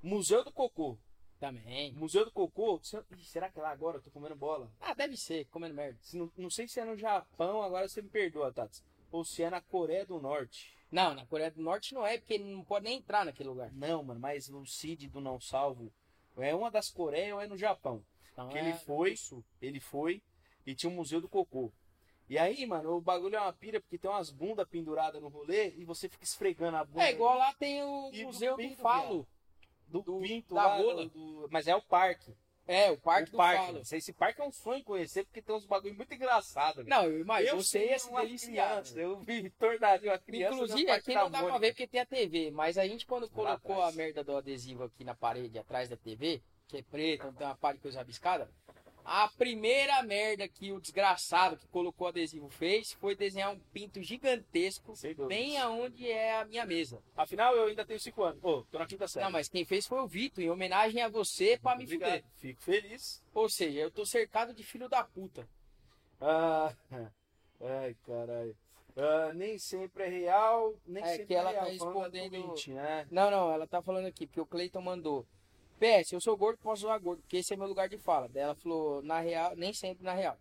Museu 0.02 0.44
do 0.44 0.52
Cocô. 0.52 0.98
Também. 1.40 1.94
Museu 1.94 2.26
do 2.26 2.32
Cocô. 2.32 2.80
se- 2.84 2.98
Ih, 3.18 3.24
será 3.24 3.50
que 3.50 3.58
é 3.60 3.62
lá 3.62 3.70
agora? 3.70 3.98
Eu 3.98 4.02
tô 4.02 4.12
comendo 4.12 4.36
bola. 4.36 4.70
Ah, 4.82 4.94
deve 4.94 5.16
ser, 5.16 5.46
comendo 5.46 5.74
merda. 5.74 5.98
Se 6.02 6.18
não, 6.18 6.32
não 6.38 6.50
sei 6.50 6.68
se 6.68 6.80
é 6.80 6.86
no 6.86 6.98
Japão, 6.98 7.62
agora 7.64 7.88
você 7.88 8.02
me 8.02 8.10
perdoa, 8.10 8.52
Tats. 8.52 8.84
Ou 9.12 9.24
se 9.24 9.42
é 9.42 9.50
na 9.50 9.62
Coreia 9.62 10.06
do 10.06 10.20
Norte. 10.20 10.76
Não, 10.92 11.14
na 11.14 11.26
Coreia 11.26 11.50
do 11.52 11.62
Norte 11.62 11.94
não 11.94 12.06
é, 12.06 12.18
porque 12.18 12.34
ele 12.34 12.44
não 12.44 12.64
pode 12.64 12.86
nem 12.86 12.98
entrar 12.98 13.24
naquele 13.26 13.50
lugar. 13.50 13.72
Não, 13.72 14.04
mano, 14.04 14.20
mas 14.20 14.50
o 14.50 14.66
Cid 14.66 15.08
do 15.08 15.22
Não 15.22 15.40
Salvo 15.40 15.92
é 16.38 16.54
uma 16.54 16.70
das 16.70 16.90
Coreias 16.90 17.34
ou 17.34 17.42
é 17.42 17.48
no 17.48 17.58
Japão. 17.58 18.04
Então 18.34 18.50
Que 18.50 18.58
é 18.58 18.62
ele 18.62 18.74
foi, 18.74 19.16
ele 19.62 19.80
foi 19.80 20.22
e 20.66 20.76
tinha 20.76 20.90
um 20.92 20.96
Museu 20.96 21.22
do 21.22 21.30
Cocô. 21.30 21.72
E 22.28 22.38
aí, 22.38 22.66
mano, 22.66 22.96
o 22.98 23.02
bagulho 23.02 23.36
é 23.36 23.40
uma 23.42 23.54
pira 23.54 23.80
porque 23.80 23.98
tem 23.98 24.10
umas 24.12 24.30
bundas 24.30 24.68
penduradas 24.68 25.20
no 25.22 25.30
rolê 25.30 25.74
e 25.78 25.84
você 25.86 26.08
fica 26.08 26.24
esfregando 26.24 26.78
a 26.78 26.86
bunda. 26.86 27.04
É 27.08 27.12
igual 27.12 27.38
lá 27.38 27.54
tem 27.56 27.84
o 27.84 28.10
E 28.14 28.20
do 28.22 28.26
Museu 28.28 28.52
do, 28.56 28.58
pinto, 28.58 28.82
Falo. 28.82 29.28
Do, 29.90 30.02
do- 30.02 30.20
pinto 30.22 30.56
da 30.56 30.68
lá, 30.68 30.78
rola. 30.78 31.06
do- 31.08 31.48
mas 31.52 31.68
é 31.68 31.76
o 31.76 31.82
parque. 31.82 32.34
É, 32.68 32.92
o 32.92 32.98
Parque 33.00 33.30
o 33.30 33.32
do 33.32 33.38
parque. 33.38 33.66
Falo. 33.66 33.78
Esse- 33.80 33.96
Esse 33.98 34.14
parque 34.14 34.40
é 34.40 34.44
um 34.44 34.52
sonho 34.52 34.84
conhecer 34.84 35.24
porque 35.26 35.42
tem 35.42 35.56
uns 35.56 35.66
bagulho 35.66 35.96
muito 35.96 36.14
engraçado. 36.14 36.76
velho. 36.78 36.88
Não, 36.88 37.04
eu 37.06 37.20
imagino, 37.22 37.58
eu 37.58 37.64
sei 37.64 37.90
ia 37.90 37.98
se 37.98 38.08
uma 38.10 38.22
criança, 38.22 39.00
eu 39.00 39.20
vi 39.22 39.50
tornaria 39.50 40.12
uma 40.12 40.20
criança. 40.20 40.54
Inclusive, 40.54 40.92
aqui 40.92 41.14
não 41.16 41.32
dá 41.32 41.42
pra 41.44 41.58
ver 41.58 41.72
porque 41.72 41.88
tem 41.88 42.00
a 42.02 42.06
TV, 42.06 42.52
mas 42.52 42.78
a 42.78 42.88
gente 42.88 43.08
quando 43.08 43.28
colocou 43.30 43.82
a 43.82 43.92
merda 43.92 44.24
do 44.24 44.38
adesivo 44.38 44.84
aqui 44.84 45.04
na 45.04 45.16
parede, 45.16 45.58
atrás 45.58 45.90
da 45.90 45.98
TV, 45.98 46.44
que 46.68 46.78
é 46.78 46.84
preto, 46.84 47.26
não 47.26 47.34
tem 47.34 47.48
uma 47.48 47.56
parte 47.56 47.78
de 47.78 47.82
coisa 47.82 47.98
rabiscada, 47.98 48.48
a 49.12 49.28
primeira 49.28 50.04
merda 50.04 50.48
que 50.48 50.72
o 50.72 50.80
desgraçado 50.80 51.58
que 51.58 51.68
colocou 51.68 52.06
o 52.06 52.10
adesivo 52.10 52.48
fez 52.50 52.92
foi 52.94 53.16
desenhar 53.16 53.52
um 53.52 53.60
pinto 53.74 54.02
gigantesco 54.04 54.94
bem 55.28 55.58
aonde 55.58 56.08
é 56.08 56.40
a 56.40 56.46
minha 56.46 56.66
mesa. 56.66 57.02
Afinal, 57.18 57.56
eu 57.56 57.66
ainda 57.66 57.84
tenho 57.84 58.00
5 58.00 58.24
anos. 58.24 58.44
Ô, 58.44 58.64
tô 58.72 58.78
na 58.78 58.86
quinta 58.86 59.08
série. 59.08 59.26
Não, 59.26 59.32
mas 59.32 59.50
quem 59.50 59.66
fez 59.66 59.88
foi 59.88 60.00
o 60.00 60.08
Vitor, 60.08 60.44
em 60.44 60.50
homenagem 60.52 61.02
a 61.02 61.10
você 61.10 61.58
pra 61.58 61.76
me 61.76 61.86
Obrigado. 61.86 62.10
fuder. 62.12 62.24
Fico 62.38 62.62
feliz. 62.62 63.24
Ou 63.34 63.50
seja, 63.50 63.80
eu 63.80 63.90
tô 63.90 64.06
cercado 64.06 64.54
de 64.54 64.64
filho 64.64 64.88
da 64.88 65.04
puta. 65.04 65.48
Ah, 66.22 66.74
ai, 67.62 67.96
caralho. 68.06 68.56
Ah, 68.96 69.32
nem 69.34 69.58
sempre 69.58 70.04
é 70.04 70.08
real, 70.08 70.76
nem 70.86 71.02
É 71.04 71.08
sempre 71.08 71.26
que 71.28 71.34
ela 71.36 71.50
é 71.50 71.54
real. 71.54 71.66
tá 71.66 71.72
respondendo- 71.72 72.56
né? 72.68 73.08
Não, 73.10 73.32
não, 73.32 73.52
ela 73.52 73.66
tá 73.66 73.82
falando 73.82 74.06
aqui, 74.08 74.28
porque 74.28 74.42
o 74.42 74.46
Cleiton 74.46 74.82
mandou. 74.82 75.26
PS, 75.80 76.12
eu 76.12 76.22
sou 76.22 76.36
gordo, 76.38 76.60
posso 76.60 76.82
zoar 76.82 77.00
gordo, 77.00 77.22
porque 77.22 77.38
esse 77.38 77.54
é 77.54 77.58
meu 77.58 77.68
lugar 77.68 77.88
de 77.88 77.98
fala. 77.98 78.28
Daí 78.28 78.44
ela 78.44 78.56
falou, 78.56 79.02
na 79.02 79.20
real, 79.20 79.56
nem 79.56 79.74
sempre 79.74 80.04
na 80.04 80.14
real. 80.14 80.38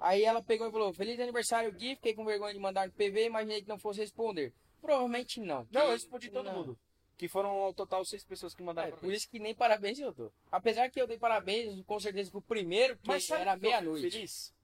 Aí 0.00 0.22
ela 0.22 0.42
pegou 0.42 0.68
e 0.68 0.70
falou, 0.70 0.92
feliz 0.92 1.18
aniversário, 1.18 1.72
Gui, 1.72 1.96
fiquei 1.96 2.14
com 2.14 2.24
vergonha 2.24 2.54
de 2.54 2.60
mandar 2.60 2.86
no 2.86 2.92
PV, 2.92 3.26
imaginei 3.26 3.62
que 3.62 3.68
não 3.68 3.78
fosse 3.78 4.00
responder. 4.00 4.52
Provavelmente 4.80 5.40
não. 5.40 5.66
Não, 5.72 5.82
eu 5.82 5.90
respondi 5.90 6.30
todo 6.30 6.46
não. 6.46 6.54
mundo. 6.54 6.78
Que 7.16 7.26
foram 7.26 7.50
ao 7.50 7.74
total 7.74 8.04
seis 8.04 8.22
pessoas 8.22 8.54
que 8.54 8.62
mandaram 8.62 8.90
É, 8.90 8.92
por 8.96 9.12
isso 9.12 9.28
que 9.28 9.40
nem 9.40 9.52
parabéns 9.52 9.98
eu 9.98 10.12
dou. 10.12 10.32
Apesar 10.52 10.88
que 10.88 11.00
eu 11.02 11.06
dei 11.06 11.18
parabéns, 11.18 11.82
com 11.84 11.98
certeza, 11.98 12.30
pro 12.30 12.40
primeiro, 12.40 12.96
que 12.96 13.08
Mas 13.08 13.28
era 13.28 13.56
meia-noite. 13.56 14.08
Feliz? 14.08 14.54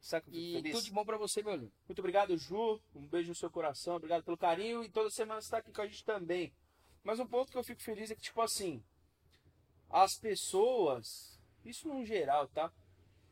Sabe 0.00 0.26
E 0.30 0.54
feliz? 0.54 0.72
tudo 0.72 0.84
de 0.84 0.92
bom 0.92 1.04
pra 1.04 1.18
você, 1.18 1.42
meu 1.42 1.56
lindo. 1.56 1.72
Muito 1.88 1.98
obrigado, 1.98 2.36
Ju. 2.38 2.80
Um 2.94 3.06
beijo 3.08 3.30
no 3.30 3.34
seu 3.34 3.50
coração. 3.50 3.96
Obrigado 3.96 4.22
pelo 4.22 4.36
carinho. 4.36 4.84
E 4.84 4.88
toda 4.88 5.10
semana 5.10 5.40
você 5.40 5.46
está 5.48 5.58
aqui 5.58 5.72
com 5.72 5.82
a 5.82 5.86
gente 5.86 6.04
também. 6.04 6.52
Mas 7.02 7.18
um 7.18 7.26
ponto 7.26 7.50
que 7.50 7.58
eu 7.58 7.64
fico 7.64 7.82
feliz 7.82 8.10
é 8.10 8.14
que, 8.14 8.22
tipo 8.22 8.40
assim, 8.40 8.82
as 9.90 10.16
pessoas, 10.16 11.38
isso 11.64 11.88
no 11.88 12.04
geral, 12.04 12.46
tá? 12.48 12.72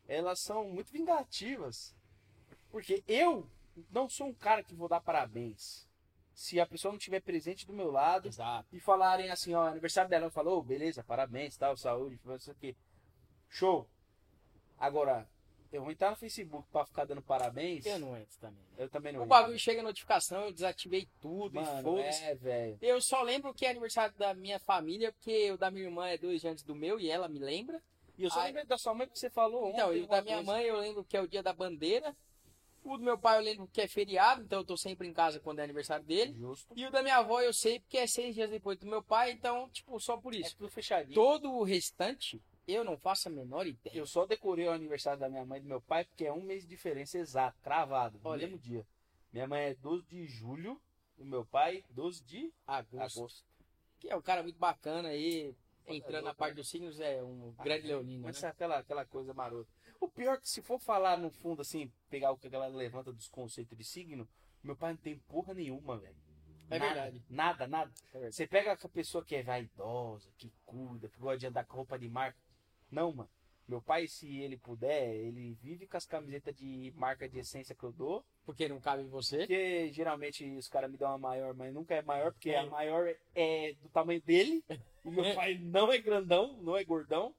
Elas 0.06 0.40
são 0.40 0.68
muito 0.68 0.92
vingativas. 0.92 1.94
Porque 2.70 3.02
eu 3.06 3.48
não 3.90 4.09
sou 4.09 4.26
um 4.26 4.34
cara 4.34 4.62
que 4.62 4.74
vou 4.74 4.88
dar 4.88 5.00
parabéns. 5.00 5.86
Se 6.34 6.61
a 6.61 6.66
pessoa 6.66 6.92
não 6.92 6.98
estiver 6.98 7.20
presente 7.20 7.66
do 7.66 7.72
meu 7.72 7.90
lado 7.90 8.28
Exato. 8.28 8.68
e 8.74 8.80
falarem 8.80 9.30
assim, 9.30 9.54
ó, 9.54 9.66
aniversário 9.66 10.09
dela, 10.09 10.26
eu 10.26 10.30
falo, 10.30 10.52
"Ô, 10.52 10.62
beleza, 10.62 11.02
parabéns, 11.02 11.56
tal, 11.56 11.76
saúde, 11.76 12.20
não 12.24 12.38
sei 12.38 12.52
o 12.52 12.56
quê. 12.56 12.76
Show. 13.48 13.88
Agora, 14.78 15.28
eu 15.72 15.82
vou 15.82 15.90
entrar 15.92 16.10
no 16.10 16.16
Facebook 16.16 16.66
pra 16.70 16.84
ficar 16.86 17.04
dando 17.04 17.20
parabéns. 17.22 17.84
Eu 17.86 17.98
não 17.98 18.16
entro 18.16 18.38
também. 18.40 18.58
né? 18.62 18.68
Eu 18.78 18.88
também 18.88 19.12
não 19.12 19.20
O 19.20 19.22
entro. 19.24 19.28
bagulho 19.36 19.58
chega 19.58 19.80
a 19.80 19.84
notificação, 19.84 20.44
eu 20.44 20.52
desativei 20.52 21.08
tudo 21.20 21.58
e 21.58 21.62
Mano, 21.62 21.82
foda-se. 21.82 22.24
é, 22.24 22.34
velho. 22.34 22.78
Eu 22.80 23.00
só 23.00 23.22
lembro 23.22 23.52
que 23.54 23.66
é 23.66 23.70
aniversário 23.70 24.14
da 24.16 24.34
minha 24.34 24.58
família, 24.58 25.12
porque 25.12 25.50
o 25.52 25.58
da 25.58 25.70
minha 25.70 25.84
irmã 25.86 26.08
é 26.08 26.16
dois 26.18 26.40
dias 26.40 26.52
antes 26.52 26.64
do 26.64 26.74
meu 26.74 26.98
e 26.98 27.10
ela 27.10 27.28
me 27.28 27.38
lembra. 27.38 27.82
E 28.16 28.24
eu 28.24 28.30
só 28.30 28.42
lembrei 28.42 28.64
da 28.64 28.76
sua 28.76 28.94
mãe 28.94 29.06
que 29.06 29.18
você 29.18 29.30
falou 29.30 29.68
Então, 29.70 29.88
ontem 29.90 30.00
e 30.00 30.02
o 30.02 30.06
da 30.08 30.20
minha 30.22 30.36
coisa. 30.36 30.50
mãe 30.52 30.64
eu 30.64 30.76
lembro 30.78 31.04
que 31.04 31.16
é 31.16 31.20
o 31.20 31.28
dia 31.28 31.42
da 31.42 31.52
bandeira. 31.52 32.16
O 32.84 32.96
do 32.96 33.04
meu 33.04 33.18
pai 33.18 33.36
eu 33.38 33.42
lembro 33.42 33.68
que 33.72 33.80
é 33.80 33.86
feriado, 33.88 34.42
então 34.42 34.60
eu 34.60 34.64
tô 34.64 34.76
sempre 34.76 35.06
em 35.06 35.12
casa 35.12 35.38
quando 35.38 35.58
é 35.58 35.62
aniversário 35.64 36.04
dele. 36.04 36.32
Justo. 36.32 36.72
E 36.76 36.86
o 36.86 36.90
da 36.90 37.02
minha 37.02 37.16
avó 37.18 37.40
eu 37.40 37.52
sei 37.52 37.80
porque 37.80 37.98
é 37.98 38.06
seis 38.06 38.34
dias 38.34 38.48
depois 38.50 38.78
do 38.78 38.86
meu 38.86 39.02
pai, 39.02 39.32
então, 39.32 39.68
tipo, 39.70 40.00
só 40.00 40.16
por 40.16 40.32
É 40.34 40.38
isso. 40.38 40.56
tudo 40.56 40.70
fechadinho. 40.70 41.14
Todo 41.14 41.52
o 41.52 41.62
restante, 41.64 42.40
eu 42.74 42.84
não 42.84 42.96
faço 42.96 43.28
a 43.28 43.32
menor 43.32 43.66
ideia. 43.66 43.96
Eu 43.96 44.06
só 44.06 44.26
decorei 44.26 44.66
o 44.66 44.72
aniversário 44.72 45.18
da 45.18 45.28
minha 45.28 45.44
mãe 45.44 45.58
e 45.58 45.62
do 45.62 45.68
meu 45.68 45.80
pai 45.80 46.04
porque 46.04 46.26
é 46.26 46.32
um 46.32 46.42
mês 46.42 46.62
de 46.62 46.68
diferença 46.68 47.18
exato, 47.18 47.58
cravado, 47.62 48.18
no 48.22 48.28
Olha. 48.28 48.46
mesmo 48.46 48.58
dia. 48.58 48.86
Minha 49.32 49.46
mãe 49.46 49.62
é 49.62 49.74
12 49.74 50.06
de 50.06 50.26
julho 50.26 50.80
e 51.16 51.24
meu 51.24 51.44
pai 51.44 51.84
12 51.90 52.22
de 52.24 52.52
Agosto. 52.66 53.18
agosto. 53.20 53.44
Que 53.98 54.10
é 54.10 54.16
um 54.16 54.22
cara 54.22 54.42
muito 54.42 54.58
bacana 54.58 55.08
aí, 55.08 55.54
entrando 55.86 56.24
na 56.24 56.34
parte 56.34 56.52
né? 56.52 56.56
dos 56.56 56.68
signos, 56.68 57.00
é 57.00 57.22
um 57.22 57.52
grande 57.62 57.86
leonino, 57.86 58.22
né? 58.22 58.28
Mas 58.28 58.42
é 58.42 58.48
aquela, 58.48 58.78
aquela 58.78 59.04
coisa 59.04 59.34
marota. 59.34 59.68
O 60.00 60.08
pior 60.08 60.34
é 60.34 60.40
que 60.40 60.48
se 60.48 60.62
for 60.62 60.78
falar 60.78 61.18
no 61.18 61.30
fundo, 61.30 61.62
assim, 61.62 61.92
pegar 62.08 62.30
o 62.30 62.38
que 62.38 62.46
a 62.46 62.50
galera 62.50 62.72
levanta 62.72 63.12
dos 63.12 63.28
conceitos 63.28 63.76
de 63.76 63.82
signo, 63.82 64.28
meu 64.62 64.76
pai 64.76 64.92
não 64.92 64.98
tem 64.98 65.18
porra 65.18 65.54
nenhuma, 65.54 65.98
velho. 65.98 66.16
É 66.70 66.78
Nada, 66.78 66.94
verdade. 66.94 67.24
Nada, 67.28 67.66
nada. 67.66 67.92
É 68.08 68.12
verdade. 68.12 68.34
Você 68.34 68.46
pega 68.46 68.72
a 68.72 68.88
pessoa 68.88 69.24
que 69.24 69.34
é 69.34 69.42
vaidosa, 69.42 70.30
que 70.36 70.52
cuida, 70.64 71.08
que 71.08 71.18
gosta 71.18 71.38
de 71.38 71.46
andar 71.46 71.64
com 71.64 71.76
roupa 71.76 71.98
de 71.98 72.08
marca. 72.08 72.38
Não, 72.91 73.12
mano. 73.12 73.30
Meu 73.66 73.82
pai, 73.82 74.09
se 74.09 74.39
ele 74.39 74.57
puder, 74.57 75.14
ele 75.14 75.53
vive 75.61 75.86
com 75.86 75.97
as 75.99 76.07
camisetas 76.07 76.55
de 76.57 76.91
marca 76.97 77.28
de 77.28 77.39
essência 77.39 77.74
que 77.74 77.84
eu 77.84 77.93
dou. 77.93 78.24
Porque 78.47 78.66
não 78.66 78.80
cabe 78.80 79.03
em 79.03 79.09
você. 79.09 79.39
Porque 79.41 79.93
geralmente 79.93 80.43
os 80.57 80.68
caras 80.68 80.91
me 80.91 80.97
dão 80.97 81.12
a 81.12 81.18
maior, 81.18 81.53
mas 81.55 81.74
nunca 81.74 81.95
é 81.95 82.01
maior, 82.01 82.32
porque 82.32 82.55
a 82.55 82.64
maior 82.64 83.14
é 83.34 83.74
do 83.82 83.91
tamanho 83.91 84.22
dele. 84.22 84.64
E 85.05 85.11
meu 85.11 85.22
pai 85.36 85.59
não 85.59 85.93
é 85.93 85.99
grandão, 85.99 86.57
não 86.62 86.76
é 86.78 86.82
gordão. 86.82 87.34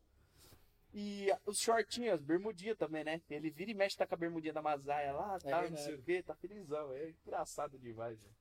E 0.94 1.28
os 1.48 1.60
shortinhos, 1.60 2.14
as 2.16 2.22
bermudinhas 2.22 2.78
também, 2.78 3.04
né? 3.04 3.22
Ele 3.30 3.50
vira 3.50 3.72
e 3.72 3.74
mexe, 3.74 3.98
tá 3.98 4.06
com 4.06 4.14
a 4.16 4.18
bermudinha 4.18 4.54
da 4.54 4.62
Mazaia 4.62 5.12
lá, 5.12 5.36
É 5.36 5.50
tá, 5.50 5.50
não 5.52 5.62
verdade. 5.62 5.84
sei 5.84 5.96
o 5.96 6.02
quê, 6.04 6.22
tá 6.24 6.36
felizão. 6.36 6.92
É 6.94 7.10
engraçado 7.26 7.78
demais, 7.80 8.20
velho. 8.20 8.36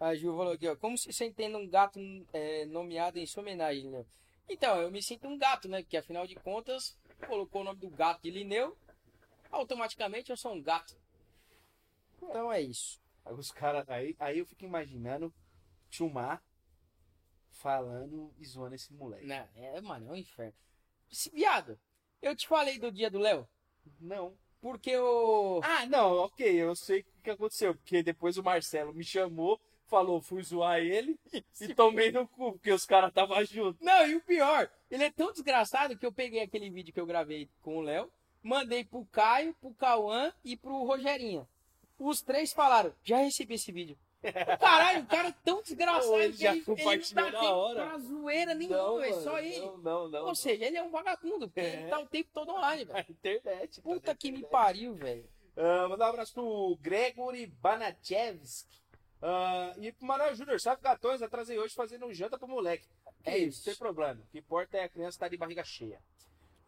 A 0.00 0.14
Ju 0.14 0.34
falou 0.36 0.52
aqui, 0.52 0.68
ó. 0.68 0.76
Como 0.76 0.96
se 0.96 1.10
sente 1.12 1.34
tendo 1.36 1.56
um 1.58 1.68
gato 1.68 1.98
é, 2.32 2.66
nomeado 2.66 3.18
em 3.18 3.26
sua 3.26 3.42
homenagem, 3.42 3.82
Lineu? 3.84 4.06
Então, 4.48 4.80
eu 4.80 4.90
me 4.90 5.02
sinto 5.02 5.26
um 5.28 5.36
gato, 5.38 5.68
né? 5.68 5.82
Porque 5.82 5.96
afinal 5.96 6.26
de 6.26 6.34
contas, 6.36 6.96
colocou 7.26 7.62
o 7.62 7.64
nome 7.64 7.80
do 7.80 7.90
gato 7.90 8.22
de 8.22 8.30
Lineu, 8.30 8.76
automaticamente 9.50 10.30
eu 10.30 10.36
sou 10.36 10.52
um 10.52 10.62
gato. 10.62 10.96
Então 12.16 12.52
é 12.52 12.60
isso. 12.60 13.00
Aí 13.24 13.34
os 13.34 13.50
caras. 13.50 13.88
Aí, 13.88 14.14
aí 14.18 14.38
eu 14.38 14.46
fico 14.46 14.64
imaginando 14.64 15.32
Chumar 15.90 16.42
falando 17.50 18.32
e 18.38 18.44
zoando 18.46 18.74
esse 18.74 18.92
moleque. 18.92 19.26
Não, 19.26 19.48
é, 19.56 19.80
mano, 19.80 20.08
é 20.08 20.12
um 20.12 20.16
inferno. 20.16 20.54
Esse 21.10 21.30
viado, 21.30 21.78
eu 22.20 22.34
te 22.36 22.46
falei 22.46 22.78
do 22.78 22.90
dia 22.92 23.10
do 23.10 23.18
Léo, 23.18 23.48
Não. 24.00 24.36
porque 24.60 24.96
o. 24.96 25.60
Ah, 25.62 25.86
não, 25.86 26.16
ok, 26.18 26.46
eu 26.54 26.74
sei 26.76 27.00
o 27.00 27.22
que 27.22 27.30
aconteceu. 27.30 27.74
Porque 27.74 28.02
depois 28.02 28.36
o 28.36 28.42
Marcelo 28.42 28.92
me 28.92 29.04
chamou, 29.04 29.60
falou, 29.86 30.20
fui 30.20 30.42
zoar 30.42 30.78
ele 30.80 31.18
e 31.60 31.74
tomei 31.74 32.10
no 32.10 32.26
cu, 32.28 32.52
porque 32.52 32.72
os 32.72 32.84
caras 32.84 33.08
estavam 33.10 33.44
juntos. 33.44 33.80
Não, 33.80 34.06
e 34.06 34.16
o 34.16 34.20
pior, 34.20 34.70
ele 34.90 35.04
é 35.04 35.10
tão 35.10 35.32
desgraçado 35.32 35.96
que 35.96 36.04
eu 36.06 36.12
peguei 36.12 36.40
aquele 36.42 36.68
vídeo 36.70 36.92
que 36.92 37.00
eu 37.00 37.06
gravei 37.06 37.48
com 37.62 37.78
o 37.78 37.82
Léo, 37.82 38.10
mandei 38.42 38.84
pro 38.84 39.04
Caio, 39.06 39.54
pro 39.60 39.72
Cauã 39.74 40.32
e 40.44 40.56
pro 40.56 40.84
Rogerinha. 40.84 41.46
Os 41.98 42.20
três 42.22 42.52
falaram, 42.52 42.92
já 43.02 43.18
recebi 43.18 43.54
esse 43.54 43.72
vídeo. 43.72 43.96
Caralho, 44.60 45.02
o 45.02 45.06
cara 45.06 45.28
é 45.28 45.34
tão 45.44 45.62
desgraçado 45.62 46.14
Ele 46.16 46.32
que 46.36 46.44
ele, 46.46 46.58
ele 46.66 47.04
não 47.14 47.30
dá 47.30 47.30
tempo 47.40 47.44
hora. 47.52 47.86
pra 47.86 47.98
zoeira 47.98 48.54
nenhuma, 48.54 49.06
é 49.06 49.10
mano, 49.10 49.22
só 49.22 49.38
ele. 49.38 49.60
Não, 49.60 49.78
não, 49.78 50.08
não. 50.08 50.26
Ou 50.26 50.34
seja, 50.34 50.64
ele 50.64 50.76
é 50.76 50.82
um 50.82 50.90
vagabundo, 50.90 51.46
porque 51.48 51.60
É. 51.60 51.74
ele 51.82 51.88
tá 51.90 52.00
o 52.00 52.06
tempo 52.06 52.28
todo 52.34 52.50
online, 52.52 52.84
velho. 52.86 52.98
A 52.98 53.10
internet. 53.12 53.80
Puta 53.82 54.14
que 54.16 54.32
me 54.32 54.38
internet. 54.38 54.50
pariu, 54.52 54.94
velho. 54.94 55.24
Ah, 55.56 55.86
mandar 55.88 56.06
um 56.06 56.10
abraço 56.10 56.34
pro 56.34 56.76
Gregory 56.82 57.46
Banachevski. 57.46 58.76
Ah, 59.22 59.74
e 59.78 59.92
pro 59.92 60.06
Manuel 60.06 60.34
Júnior, 60.34 60.60
sabe 60.60 60.82
gatões, 60.82 61.22
atrasei 61.22 61.58
hoje 61.58 61.74
fazendo 61.74 62.06
um 62.06 62.12
janta 62.12 62.38
pro 62.38 62.48
moleque. 62.48 62.86
Que 63.22 63.30
É 63.30 63.38
isso, 63.38 63.62
sem 63.62 63.74
problema. 63.76 64.20
O 64.20 64.26
que 64.26 64.38
importa 64.38 64.76
é 64.76 64.84
a 64.84 64.88
criança 64.88 65.16
estar 65.16 65.28
de 65.28 65.36
barriga 65.36 65.64
cheia. 65.64 66.00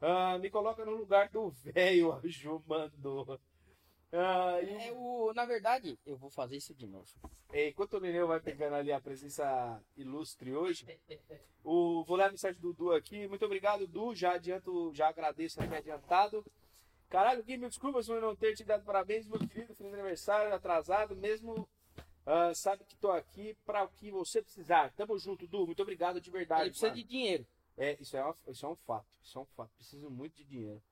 Ah, 0.00 0.38
me 0.38 0.48
coloca 0.50 0.84
no 0.84 0.92
lugar 0.92 1.28
do 1.28 1.50
velho, 1.62 2.12
a 2.12 2.20
Ju 2.24 2.62
mandou. 2.66 3.38
Ah, 4.12 4.60
e 4.62 4.88
É 4.88 4.92
o, 4.92 5.32
na 5.34 5.44
verdade, 5.44 5.98
eu 6.06 6.16
vou 6.16 6.30
fazer 6.30 6.56
isso 6.56 6.74
de 6.74 6.86
novo. 6.86 7.08
Enquanto 7.52 7.94
o 7.94 8.00
Neneu 8.00 8.26
vai 8.26 8.40
pegando 8.40 8.74
ali 8.76 8.92
a 8.92 9.00
presença 9.00 9.82
ilustre 9.96 10.54
hoje, 10.54 10.86
o, 11.62 12.04
vou 12.04 12.16
ler 12.16 12.24
a 12.24 12.30
mensagem 12.30 12.60
do 12.60 12.72
Du 12.72 12.92
aqui. 12.92 13.26
Muito 13.28 13.44
obrigado, 13.44 13.86
Du. 13.86 14.14
Já 14.14 14.34
adianto, 14.34 14.92
já 14.94 15.08
agradeço 15.08 15.60
aqui 15.62 15.74
adiantado. 15.74 16.44
Caralho, 17.08 17.42
Gui, 17.42 17.56
me 17.56 17.68
desculpa 17.68 18.02
se 18.02 18.10
eu 18.10 18.20
não 18.20 18.36
ter 18.36 18.54
te 18.54 18.64
dado 18.64 18.84
parabéns, 18.84 19.26
meu 19.26 19.38
querido. 19.38 19.74
Feliz 19.74 19.92
aniversário, 19.92 20.54
atrasado, 20.54 21.16
mesmo. 21.16 21.68
Ah, 22.30 22.54
sabe 22.54 22.84
que 22.84 22.94
tô 22.96 23.10
aqui 23.10 23.54
para 23.64 23.84
o 23.84 23.88
que 23.88 24.10
você 24.10 24.42
precisar. 24.42 24.92
Tamo 24.92 25.18
junto, 25.18 25.46
Du. 25.46 25.64
Muito 25.66 25.80
obrigado 25.82 26.20
de 26.20 26.30
verdade. 26.30 26.62
Ele 26.64 26.70
precisa 26.70 26.88
mano. 26.88 27.02
de 27.02 27.08
dinheiro. 27.08 27.46
É, 27.76 27.96
isso 28.00 28.16
é, 28.16 28.22
uma- 28.22 28.36
isso 28.48 28.66
é 28.66 28.68
um 28.68 28.76
fato. 28.76 29.06
Isso 29.22 29.38
é 29.38 29.40
um 29.40 29.46
fato. 29.46 29.70
Preciso 29.76 30.10
muito 30.10 30.34
de 30.36 30.44
dinheiro. 30.44 30.82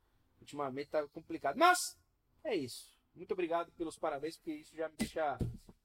Ultimamente 0.40 0.88
tá 0.90 1.06
complicado. 1.08 1.56
Mas 1.56 1.98
é 2.44 2.54
isso. 2.54 2.96
Muito 3.14 3.32
obrigado 3.32 3.70
pelos 3.72 3.98
parabéns, 3.98 4.36
porque 4.36 4.52
isso 4.52 4.74
já 4.76 4.88
me 4.88 4.96
deixa 4.96 5.38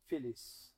feliz. 0.05 0.71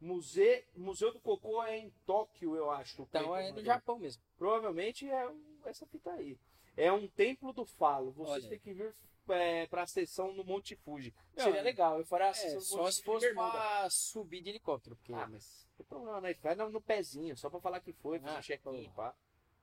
Museu, 0.00 0.62
Museu 0.76 1.12
do 1.12 1.20
Cocô 1.20 1.62
é 1.62 1.78
em 1.78 1.90
Tóquio, 2.06 2.54
eu 2.54 2.70
acho. 2.70 3.02
Então 3.02 3.34
é 3.36 3.50
no. 3.52 3.62
Japão 3.64 3.98
mesmo. 3.98 4.22
Provavelmente 4.36 5.08
é 5.08 5.28
essa 5.64 5.86
fita 5.86 6.12
aí. 6.12 6.38
É 6.76 6.92
um 6.92 7.08
templo 7.08 7.52
do 7.52 7.64
falo. 7.64 8.12
Vocês 8.12 8.44
Olha. 8.44 8.48
têm 8.50 8.58
que 8.60 8.72
vir 8.72 8.94
é, 9.32 9.66
pra 9.66 9.86
sessão 9.86 10.32
no 10.32 10.44
Monte 10.44 10.76
Fuji. 10.76 11.14
Não, 11.36 11.44
Seria 11.44 11.60
é- 11.60 11.62
legal. 11.62 11.98
Eu 11.98 12.04
faria 12.06 12.26
a 12.26 12.30
É, 12.30 12.34
sessão 12.34 12.54
no 12.56 12.60
só 12.62 12.76
Monte 12.78 12.94
se 12.94 13.02
Fuji 13.02 13.34
fosse 13.34 13.34
pra 13.34 13.90
subir 13.90 14.42
de 14.42 14.50
helicóptero. 14.50 14.96
Porque... 14.96 15.12
Ah, 15.12 15.26
mas 15.30 15.66
não 15.70 15.76
tem 15.76 15.86
problema, 15.86 16.20
né? 16.20 16.34
Vai 16.42 16.54
no, 16.54 16.70
no 16.70 16.80
pezinho, 16.80 17.36
só 17.36 17.48
pra 17.50 17.60
falar 17.60 17.80
que 17.80 17.92
foi, 17.92 18.18
fazer 18.18 18.34
Ah, 18.34 18.38
um 18.38 18.42
check-in, 18.42 18.90
pá. 18.90 19.14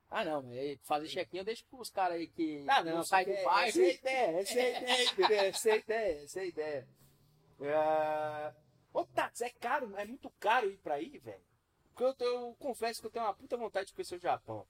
Ah, 0.09 0.23
não, 0.23 0.43
mas 0.43 0.79
fazer 0.83 1.07
check-in 1.07 1.37
eu 1.39 1.43
deixo 1.43 1.65
pros 1.65 1.89
caras 1.89 2.17
aí 2.17 2.27
que 2.27 2.63
Ah, 2.67 2.83
não, 2.83 3.03
saem 3.03 3.25
do 3.27 3.31
porque 3.31 3.45
bairro. 3.45 3.67
Essa 3.69 3.81
é 3.81 3.89
a 3.89 3.93
ideia, 3.93 4.39
essa 4.39 4.59
é 4.59 4.61
a 4.75 4.79
ideia, 4.79 5.03
entendeu? 5.03 5.37
Essa 5.39 5.69
é 5.69 5.71
a 5.73 5.75
ideia, 5.77 6.23
essa 6.23 6.39
é 6.39 6.43
a 6.43 6.45
ideia. 6.45 6.87
É... 7.61 8.53
Ô, 8.93 9.05
Tats, 9.05 9.41
é 9.41 9.49
caro, 9.49 9.93
é 9.97 10.05
muito 10.05 10.29
caro 10.39 10.69
ir 10.69 10.77
pra 10.77 10.95
aí, 10.95 11.17
velho. 11.17 11.43
Porque 11.93 12.23
eu, 12.23 12.27
eu 12.27 12.55
confesso 12.59 13.01
que 13.01 13.07
eu 13.07 13.11
tenho 13.11 13.25
uma 13.25 13.33
puta 13.33 13.57
vontade 13.57 13.87
de 13.87 13.93
conhecer 13.93 14.15
o 14.15 14.19
Japão. 14.19 14.65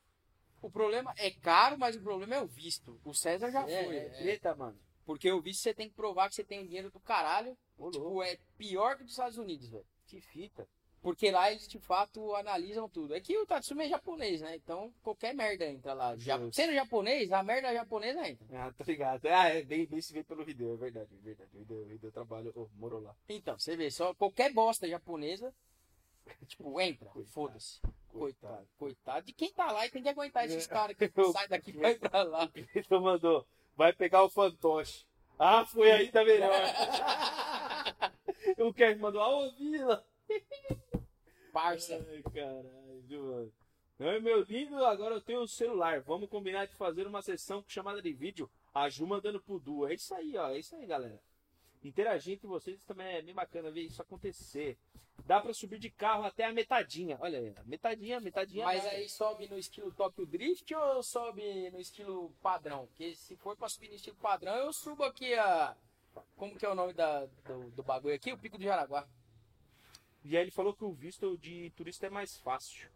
O 0.62 0.70
problema 0.70 1.14
é 1.18 1.30
caro, 1.30 1.78
mas 1.78 1.96
o 1.96 2.02
problema 2.02 2.36
é 2.36 2.41
o 2.41 2.48
visto. 2.48 3.00
O 3.04 3.14
César 3.14 3.52
já 3.52 3.70
é, 3.70 3.84
foi. 3.84 3.98
é 3.98 4.10
treta, 4.10 4.56
mano. 4.56 4.80
Porque 5.06 5.32
o 5.32 5.39
visto 5.41 5.62
você 5.62 5.74
tem 5.74 5.88
que 5.88 5.95
provar 5.95 6.30
que 6.30 6.36
você 6.36 6.43
tem 6.43 6.66
dinheiro 6.66 6.89
do 6.91 6.99
caralho. 6.99 7.56
Ô, 7.78 7.91
Tipo, 7.91 8.24
é 8.24 8.38
pior 8.58 8.97
que 8.97 9.03
dos 9.03 9.12
Estados 9.14 9.38
Unidos, 9.38 9.70
velho. 9.70 9.86
que 10.08 10.20
fita. 10.22 10.68
Porque 11.01 11.30
lá 11.30 11.51
eles 11.51 11.68
de 11.68 11.78
fato 11.78 12.34
analisam 12.36 12.89
tudo. 12.89 13.14
É 13.14 13.22
que 13.22 13.38
o 13.38 13.45
Tatsumi 13.45 13.84
é 13.86 13.89
japonês, 13.89 14.41
né? 14.41 14.56
Então 14.56 14.91
qualquer 15.03 15.36
merda 15.36 15.64
entra 15.68 15.93
lá. 15.93 16.16
Sendo 16.51 16.74
japonês, 16.74 17.32
a 17.32 17.43
merda 17.43 17.72
japonesa 17.72 18.28
entra. 18.28 18.47
Ah, 18.60 18.74
tô 18.76 18.84
ligado. 18.86 19.24
Ah, 19.28 19.49
é 19.49 19.62
bem, 19.62 19.86
bem 19.86 20.01
se 20.01 20.12
vê 20.12 20.24
pelo 20.24 20.43
vídeo, 20.43 20.74
é 20.74 20.78
verdade, 20.78 21.10
é 21.14 21.22
verdade. 21.24 21.51
O 21.56 21.64
vídeo, 21.86 21.99
eu 22.08 22.12
trabalho, 22.12 22.51
oh, 22.56 22.68
morou 22.76 22.99
lá. 22.99 23.16
Então, 23.30 23.60
você 23.60 23.76
vê, 23.78 23.91
só 23.91 24.16
qualquer 24.16 24.51
bosta 24.51 24.88
japonesa, 24.88 25.53
tipo, 26.47 26.82
entra. 26.82 27.12
Foda-se. 27.28 27.80
Coitado. 28.12 28.68
Coitado 28.80 29.26
de 29.28 29.34
quem 29.34 29.51
tá 29.53 29.72
lá 29.72 29.86
e 29.86 29.91
tem 29.91 30.01
que 30.01 30.10
aguentar 30.10 30.45
esses 30.45 30.66
caras 30.66 30.97
que 30.97 31.03
Eu- 31.16 31.32
saem 31.32 31.49
daqui 31.49 31.72
vai 31.74 31.93
pra 31.95 32.24
lá. 32.24 32.49
Então 32.76 32.99
mandou, 33.01 33.45
vai 33.76 33.93
pegar 33.93 34.23
o 34.23 34.30
fantoche. 34.30 35.05
Ah, 35.38 35.65
foi 35.65 35.91
ainda 35.91 36.23
melhor. 36.23 36.51
o 38.57 38.73
Kevin 38.73 38.99
mandou, 38.99 39.21
ah, 39.21 39.30
ô 39.30 39.51
Vila. 39.51 40.05
Parça. 41.51 42.05
Ai, 42.09 42.23
caralho, 42.23 42.63
mano? 43.09 43.53
Ai, 43.99 44.19
meu 44.19 44.41
lindo, 44.41 44.84
agora 44.84 45.15
eu 45.15 45.21
tenho 45.21 45.41
um 45.41 45.47
celular. 45.47 46.01
Vamos 46.01 46.30
combinar 46.30 46.65
de 46.65 46.76
fazer 46.76 47.07
uma 47.07 47.21
sessão 47.21 47.63
chamada 47.67 48.01
de 48.01 48.11
vídeo. 48.13 48.49
A 48.73 48.89
Ju 48.89 49.07
mandando 49.07 49.41
pro 49.41 49.59
Du. 49.59 49.88
É 49.88 49.93
isso 49.93 50.13
aí, 50.13 50.38
ó. 50.38 50.49
É 50.49 50.59
isso 50.59 50.76
aí, 50.76 50.86
galera. 50.86 51.21
Interagir 51.84 52.34
entre 52.34 52.47
vocês 52.47 52.82
também 52.84 53.07
é 53.07 53.21
bem 53.21 53.34
bacana 53.34 53.71
ver 53.71 53.82
isso 53.82 54.01
acontecer. 54.01 54.78
Dá 55.26 55.41
pra 55.41 55.53
subir 55.53 55.80
de 55.80 55.89
carro 55.89 56.23
até 56.23 56.45
a 56.45 56.53
metadinha. 56.53 57.17
Olha 57.19 57.39
aí, 57.39 57.53
metadinha, 57.65 58.19
metadinha. 58.19 58.63
Mas 58.63 58.86
aí 58.86 59.09
sobe 59.09 59.47
no 59.47 59.57
estilo 59.57 59.91
Tokyo 59.91 60.26
Drift 60.26 60.73
ou 60.76 61.01
sobe 61.01 61.71
no 61.71 61.80
estilo 61.80 62.30
padrão? 62.43 62.86
Porque 62.88 63.15
se 63.15 63.36
for 63.36 63.57
pra 63.57 63.67
subir 63.67 63.89
no 63.89 63.95
estilo 63.95 64.15
padrão, 64.17 64.55
eu 64.55 64.71
subo 64.71 65.03
aqui 65.03 65.34
a. 65.34 65.76
Como 66.38 66.55
que 66.55 66.65
é 66.65 66.69
o 66.69 66.76
nome 66.76 66.93
da, 66.93 67.26
do, 67.26 67.71
do 67.71 67.84
bagulho 67.84 68.13
aqui? 68.15 68.32
O 68.32 68.38
Pico 68.38 68.57
do 68.57 68.63
Jaraguá. 68.63 69.07
E 70.23 70.38
aí 70.38 70.43
ele 70.43 70.51
falou 70.51 70.73
que 70.76 70.84
o 70.84 70.93
visto 70.93 71.38
de 71.39 71.71
turista 71.71 72.05
é 72.07 72.09
mais 72.09 72.38
fácil. 72.38 72.88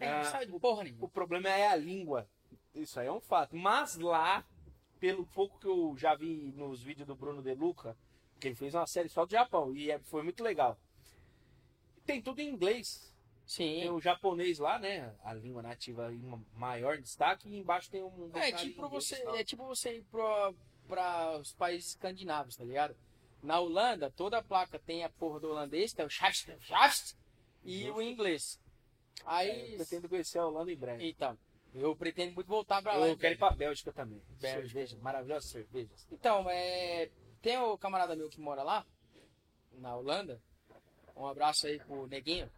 É, 0.00 0.08
Ah, 0.08 0.18
não 0.24 0.30
sabe 0.30 0.46
de 0.46 0.58
porra 0.58 0.84
nenhuma. 0.84 1.04
O 1.04 1.08
problema 1.08 1.48
é 1.50 1.68
a 1.68 1.76
língua. 1.76 2.26
Isso 2.74 2.98
aí 2.98 3.06
é 3.06 3.12
um 3.12 3.20
fato. 3.20 3.54
Mas 3.56 3.96
lá, 3.96 4.44
pelo 4.98 5.26
pouco 5.26 5.58
que 5.58 5.66
eu 5.66 5.94
já 5.96 6.14
vi 6.14 6.52
nos 6.56 6.82
vídeos 6.82 7.06
do 7.06 7.14
Bruno 7.14 7.42
De 7.42 7.54
Luca, 7.54 7.96
que 8.40 8.48
ele 8.48 8.54
fez 8.54 8.74
uma 8.74 8.86
série 8.86 9.08
só 9.08 9.24
do 9.24 9.30
Japão 9.32 9.74
e 9.74 9.90
é- 9.90 9.98
foi 10.00 10.22
muito 10.22 10.42
legal. 10.42 10.78
Tem 12.08 12.22
tudo 12.22 12.40
em 12.40 12.48
inglês. 12.48 13.14
Sim. 13.44 13.80
Tem 13.80 13.90
o 13.90 14.00
japonês 14.00 14.58
lá, 14.58 14.78
né? 14.78 15.14
A 15.22 15.34
língua 15.34 15.60
nativa 15.60 16.10
em 16.10 16.42
maior 16.54 16.96
destaque, 16.96 17.46
e 17.50 17.58
embaixo 17.58 17.90
tem 17.90 18.02
um. 18.02 18.30
É 18.34 18.50
tipo, 18.50 18.88
você, 18.88 19.16
é 19.36 19.44
tipo 19.44 19.66
você 19.66 19.98
ir 19.98 20.06
para 20.88 21.38
os 21.38 21.52
países 21.52 21.90
escandinavos, 21.90 22.56
tá 22.56 22.64
ligado? 22.64 22.96
Na 23.42 23.60
Holanda, 23.60 24.10
toda 24.10 24.38
a 24.38 24.42
placa 24.42 24.78
tem 24.78 25.04
a 25.04 25.10
porra 25.10 25.38
do 25.38 25.50
holandês, 25.50 25.92
que 25.92 26.00
é 26.00 26.04
o 26.04 26.08
Schaft, 26.08 26.50
Schaft 26.60 27.14
e 27.62 27.82
Justo. 27.82 27.98
o 27.98 28.02
inglês. 28.02 28.58
É, 29.20 29.22
Aí, 29.26 29.72
eu 29.72 29.76
pretendo 29.76 30.08
conhecer 30.08 30.38
a 30.38 30.46
Holanda 30.46 30.72
em 30.72 30.76
breve. 30.76 31.06
então, 31.10 31.38
eu 31.74 31.94
pretendo 31.94 32.34
muito 32.34 32.48
voltar 32.48 32.80
pra 32.80 32.96
lá. 32.96 33.06
Eu 33.06 33.18
quero 33.18 33.34
ir 33.34 33.38
pra 33.38 33.50
Bélgica 33.50 33.92
também. 33.92 34.22
Bélgica. 34.40 34.62
Cerveja, 34.62 34.98
maravilhosas 35.02 35.50
cervejas. 35.50 36.08
Então, 36.10 36.48
é, 36.48 37.10
tem 37.42 37.58
o 37.58 37.76
camarada 37.76 38.16
meu 38.16 38.30
que 38.30 38.40
mora 38.40 38.62
lá, 38.62 38.86
na 39.72 39.94
Holanda. 39.94 40.40
Um 41.18 41.26
abraço 41.26 41.66
aí 41.66 41.78
pro 41.80 42.06
Neguinho. 42.06 42.50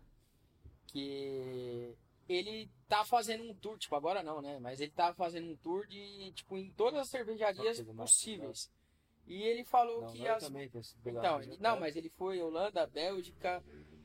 Que 0.89 1.95
ele 2.29 2.69
tá 2.89 3.05
fazendo 3.05 3.45
um 3.45 3.55
tour, 3.55 3.79
tipo, 3.79 3.95
agora 3.95 4.23
não, 4.23 4.41
né? 4.43 4.59
Mas 4.61 4.81
ele 4.81 4.91
tá 4.91 5.15
fazendo 5.15 5.51
um 5.51 5.57
tour 5.57 5.87
de, 5.87 6.33
tipo, 6.33 6.57
em 6.57 6.71
todas 6.71 7.01
as 7.01 7.09
cervejarias 7.09 7.81
possíveis. 7.83 8.71
E 9.27 9.43
ele 9.43 9.65
falou 9.65 10.03
Não, 10.03 10.13
que 10.13 10.27
as. 10.27 10.43
também 10.43 10.69
Então, 11.07 11.41
ele- 11.41 11.57
não, 11.61 11.79
mas 11.79 11.95
ele 11.95 12.09
foi 12.11 12.41
Holanda, 12.41 12.87
Bélgica, 12.87 13.63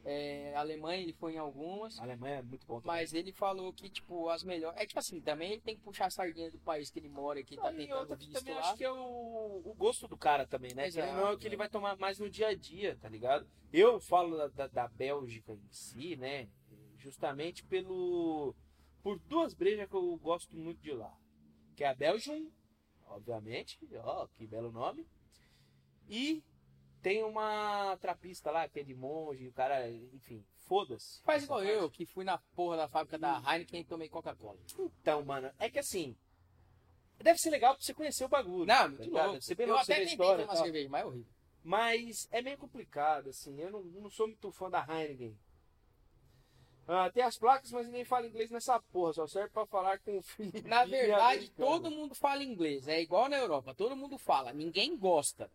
é, 0.07 0.53
Alemanha, 0.55 1.01
ele 1.01 1.13
foi 1.13 1.33
em 1.33 1.39
algumas. 1.39 1.97
A 1.97 2.03
Alemanha 2.03 2.35
é 2.35 2.41
muito 2.43 2.67
bom 2.67 2.79
também. 2.79 2.95
Mas 2.95 3.11
ele 3.11 3.33
falou 3.33 3.73
que, 3.73 3.89
tipo, 3.89 4.29
as 4.29 4.43
melhores. 4.43 4.79
É 4.79 4.85
tipo 4.85 4.99
assim, 4.99 5.19
também 5.19 5.53
ele 5.53 5.61
tem 5.61 5.75
que 5.75 5.81
puxar 5.81 6.05
a 6.05 6.09
sardinha 6.11 6.51
do 6.51 6.59
país 6.59 6.91
que 6.91 6.99
ele 6.99 7.09
mora, 7.09 7.43
que 7.43 7.55
tá 7.55 7.73
tentando 7.73 7.99
outra 8.01 8.15
visto 8.15 8.33
também 8.33 8.53
lá. 8.53 8.61
acho 8.61 8.77
que 8.77 8.83
é 8.83 8.91
o, 8.91 9.63
o 9.65 9.73
gosto 9.75 10.07
do 10.07 10.15
cara 10.15 10.45
também, 10.45 10.75
né? 10.75 10.85
Exato, 10.85 11.11
não, 11.11 11.29
é 11.29 11.31
o 11.33 11.37
que 11.39 11.47
ele 11.47 11.57
vai 11.57 11.67
tomar 11.67 11.97
mais 11.97 12.19
no 12.19 12.29
dia 12.29 12.49
a 12.49 12.55
dia, 12.55 12.95
tá 13.01 13.09
ligado? 13.09 13.47
Eu 13.73 13.99
falo 13.99 14.37
da, 14.37 14.47
da, 14.47 14.67
da 14.67 14.87
Bélgica 14.87 15.53
em 15.53 15.67
si, 15.71 16.15
né? 16.15 16.47
Justamente 16.99 17.63
pelo. 17.63 18.55
Por 19.01 19.17
duas 19.21 19.55
brejas 19.55 19.89
que 19.89 19.95
eu 19.95 20.15
gosto 20.17 20.55
muito 20.55 20.81
de 20.81 20.91
lá. 20.91 21.17
Que 21.75 21.83
é 21.83 21.87
a 21.87 21.95
Belgium, 21.95 22.51
obviamente. 23.07 23.79
Ó, 24.03 24.27
que 24.27 24.45
belo 24.45 24.71
nome. 24.71 25.07
E 26.07 26.43
tem 27.05 27.23
uma 27.23 27.95
trapista 27.97 28.49
lá, 28.49 28.67
que 28.67 28.79
é 28.79 28.83
de 28.83 28.95
monge, 28.95 29.47
o 29.47 29.53
cara, 29.53 29.87
enfim, 29.91 30.43
foda-se. 30.65 31.21
Faz 31.21 31.43
igual 31.43 31.59
parte. 31.59 31.71
eu, 31.71 31.87
que 31.91 32.03
fui 32.03 32.25
na 32.25 32.39
porra 32.55 32.77
da 32.77 32.87
fábrica 32.87 33.19
da 33.19 33.43
Heineken 33.45 33.81
e 33.81 33.85
tomei 33.85 34.09
Coca-Cola. 34.09 34.57
Então, 34.79 35.23
mano, 35.23 35.51
é 35.59 35.69
que 35.69 35.77
assim. 35.77 36.17
Deve 37.19 37.37
ser 37.37 37.51
legal 37.51 37.75
pra 37.75 37.83
você 37.83 37.93
conhecer 37.93 38.25
o 38.25 38.27
bagulho. 38.27 38.65
Não, 38.65 38.75
tá 38.75 38.89
muito 38.89 39.03
ligado? 39.03 39.27
louco. 39.27 39.41
Ser 39.43 39.53
bem 39.53 39.67
eu 39.67 39.77
você 39.77 39.93
até 39.93 40.03
tentei 40.03 40.17
tal. 40.17 40.57
cerveja, 40.57 40.89
mas 40.89 41.01
é 41.01 41.05
horrível. 41.05 41.31
Mas 41.63 42.27
é 42.31 42.41
meio 42.41 42.57
complicado, 42.57 43.29
assim. 43.29 43.55
Eu 43.61 43.69
não, 43.69 43.83
não 43.83 44.09
sou 44.09 44.25
muito 44.25 44.51
fã 44.51 44.67
da 44.67 44.83
Heineken. 44.83 45.37
Ah, 46.87 47.11
tem 47.11 47.21
as 47.21 47.37
placas, 47.37 47.71
mas 47.71 47.85
ninguém 47.85 48.03
fala 48.03 48.25
inglês 48.25 48.49
nessa 48.49 48.79
porra. 48.79 49.13
Só 49.13 49.27
serve 49.27 49.49
pra 49.49 49.67
falar 49.67 49.99
com 49.99 50.17
o 50.17 50.23
Felipe. 50.23 50.67
Na 50.67 50.85
verdade, 50.85 51.37
americano. 51.37 51.67
todo 51.67 51.91
mundo 51.91 52.15
fala 52.15 52.43
inglês. 52.43 52.87
É 52.87 52.99
igual 52.99 53.29
na 53.29 53.37
Europa, 53.37 53.75
todo 53.75 53.95
mundo 53.95 54.17
fala. 54.17 54.51
Ninguém 54.51 54.97
gosta. 54.97 55.51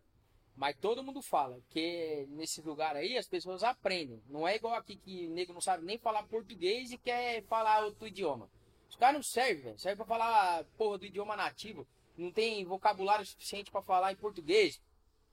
Mas 0.61 0.77
todo 0.77 1.03
mundo 1.03 1.23
fala. 1.23 1.55
Porque 1.55 2.27
nesse 2.29 2.61
lugar 2.61 2.95
aí 2.95 3.17
as 3.17 3.27
pessoas 3.27 3.63
aprendem. 3.63 4.21
Não 4.29 4.47
é 4.47 4.57
igual 4.57 4.75
aqui 4.75 4.95
que 4.95 5.25
o 5.25 5.31
nego 5.31 5.53
não 5.53 5.59
sabe 5.59 5.83
nem 5.83 5.97
falar 5.97 6.21
português 6.27 6.91
e 6.91 6.99
quer 6.99 7.43
falar 7.45 7.83
outro 7.83 8.05
idioma. 8.05 8.47
Os 8.87 8.95
caras 8.95 9.15
não 9.15 9.23
servem, 9.23 9.63
velho. 9.63 9.79
Serve 9.79 9.95
pra 9.95 10.05
falar 10.05 10.63
porra 10.77 10.99
do 10.99 11.05
idioma 11.07 11.35
nativo. 11.35 11.87
Não 12.15 12.31
tem 12.31 12.63
vocabulário 12.63 13.25
suficiente 13.25 13.71
pra 13.71 13.81
falar 13.81 14.11
em 14.11 14.15
português. 14.15 14.79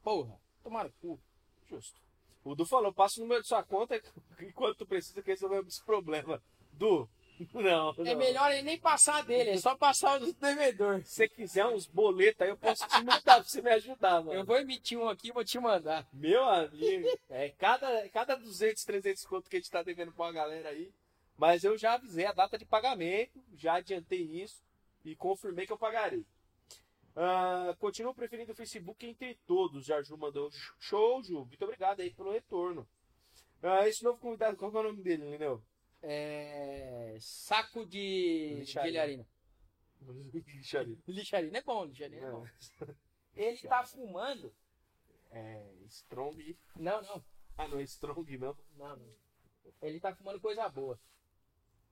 Porra, 0.03 0.41
tomaram 0.63 0.91
cu. 0.99 1.21
Justo. 1.69 2.01
O 2.43 2.55
Du 2.55 2.65
falou: 2.65 2.91
passa 2.91 3.21
o 3.21 3.23
número 3.23 3.43
de 3.43 3.49
sua 3.49 3.63
conta 3.63 4.01
enquanto 4.41 4.79
tu 4.79 4.87
precisa 4.87 5.21
que 5.21 5.31
resolver 5.31 5.63
esse 5.67 5.85
problema. 5.85 6.43
Du, 6.73 7.07
não. 7.55 7.95
É 7.99 8.13
não. 8.13 8.17
melhor 8.17 8.51
ele 8.53 8.63
nem 8.63 8.79
passar 8.79 9.25
dele, 9.25 9.51
é 9.51 9.57
só 9.59 9.77
passar 9.77 10.21
o 10.21 10.33
devedor. 10.33 11.03
Se 11.05 11.15
você 11.15 11.29
quiser 11.29 11.67
uns 11.67 11.87
boletos 11.87 12.43
aí, 12.43 12.49
eu 12.49 12.57
posso 12.57 12.87
te 12.87 12.97
mandar 13.03 13.23
pra 13.23 13.43
você 13.43 13.63
me 13.63 13.71
ajudar, 13.71 14.23
mano. 14.23 14.35
Eu 14.35 14.45
vou 14.45 14.57
emitir 14.57 14.99
um 14.99 15.09
aqui 15.09 15.29
e 15.29 15.33
vou 15.33 15.45
te 15.45 15.59
mandar. 15.59 16.07
Meu 16.13 16.45
amigo, 16.45 17.09
é 17.31 17.51
cada, 17.51 18.09
cada 18.11 18.37
200, 18.37 18.85
300 18.85 19.25
conto 19.27 19.49
que 19.49 19.57
a 19.57 19.59
gente 19.59 19.71
tá 19.71 19.83
devendo 19.83 20.13
pra 20.13 20.27
uma 20.27 20.33
galera 20.33 20.69
aí. 20.69 20.93
Mas 21.37 21.63
eu 21.63 21.79
já 21.79 21.95
avisei 21.95 22.27
a 22.27 22.33
data 22.33 22.59
de 22.59 22.65
pagamento, 22.65 23.41
já 23.55 23.75
adiantei 23.75 24.23
isso 24.23 24.61
e 25.05 25.15
confirmei 25.15 25.67
que 25.67 25.73
eu 25.73 25.79
pagarei. 25.79 26.27
Ah, 27.15 27.75
continuo 27.79 28.15
preferindo 28.15 28.53
o 28.53 28.55
Facebook 28.55 29.05
entre 29.05 29.35
todos. 29.47 29.85
Já 29.85 30.01
Ju 30.03 30.17
mandou 30.17 30.51
show, 30.79 31.23
Ju. 31.23 31.45
Muito 31.45 31.65
obrigado 31.65 32.01
aí 32.01 32.11
pelo 32.11 32.33
retorno. 32.33 32.87
Ah, 33.63 33.89
esse 33.89 34.05
novo 34.05 34.21
convidado, 34.21 34.57
qual 34.57 34.71
que 34.71 34.77
é 34.77 34.81
o 34.81 34.85
nome 34.85 35.03
dele, 35.03 35.31
Lineu? 35.31 35.61
É... 36.03 37.17
Saco 37.21 37.85
de 37.87 38.55
Lixarina. 38.61 39.27
Lixarina. 40.33 40.99
Lixarina 41.09 41.59
é 41.59 41.63
bom, 41.63 41.85
lixarina 41.87 42.27
é 42.27 42.31
bom. 42.31 42.45
Não, 42.81 42.95
Ele 43.35 43.59
tá 43.59 43.85
fumando. 43.85 44.55
É, 45.31 45.73
Strong. 45.89 46.57
Não, 46.77 47.03
não. 47.03 47.25
Ah, 47.57 47.69
não 47.69 47.79
é 47.79 47.83
Strong, 47.83 48.39
não. 48.39 48.57
Não, 48.77 48.97
não. 48.97 49.15
Ele 49.83 50.01
tá 50.01 50.15
fumando 50.15 50.41
coisa 50.41 50.69
boa. 50.69 50.99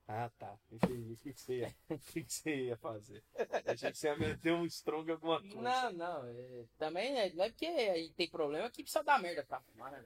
Ah, 0.09 0.31
tá. 0.39 0.57
Entendi. 0.71 1.13
O 1.15 1.17
que, 1.17 1.33
que, 1.33 1.41
você, 1.41 1.59
ia, 1.59 1.75
o 1.91 1.99
que, 1.99 2.23
que 2.25 2.33
você 2.33 2.55
ia 2.67 2.77
fazer? 2.77 3.25
Achei 3.67 3.91
que 3.91 3.99
você 3.99 4.07
ia 4.07 4.17
meter 4.17 4.53
um 4.53 4.65
Strong 4.67 5.11
alguma 5.11 5.41
coisa. 5.41 5.57
Não, 5.61 5.93
não. 5.93 6.25
é- 6.29 6.65
Também 6.79 7.19
é- 7.19 7.33
não 7.33 7.45
é 7.45 7.51
porque 7.51 7.67
aí 7.67 8.11
tem 8.13 8.31
problema 8.31 8.71
que 8.71 8.83
precisa 8.85 9.03
dar 9.03 9.21
merda 9.21 9.45
pra 9.45 9.61
fumar, 9.61 9.91
né? 9.91 10.05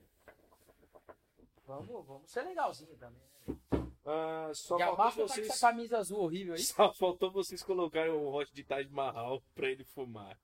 Vamos, 1.67 2.07
vamos 2.07 2.31
ser 2.31 2.43
legalzinho 2.43 2.97
também. 2.97 3.21
né? 3.47 3.80
Ah, 4.13 4.51
só, 4.53 4.77
Já 4.77 4.87
faltou 4.87 5.27
tá 5.29 5.35
vocês, 5.35 5.49
essa 5.49 5.69
camisa 5.69 5.99
azul 5.99 6.19
horrível 6.19 6.55
aí. 6.55 6.63
só 6.63 6.93
faltou 6.93 7.31
vocês 7.31 7.63
colocarem 7.63 8.13
o 8.13 8.29
Hot 8.33 8.53
de 8.53 8.65
Taj 8.65 8.89
Mahal 8.91 9.41
pra 9.55 9.71
ele 9.71 9.85
fumar. 9.85 10.37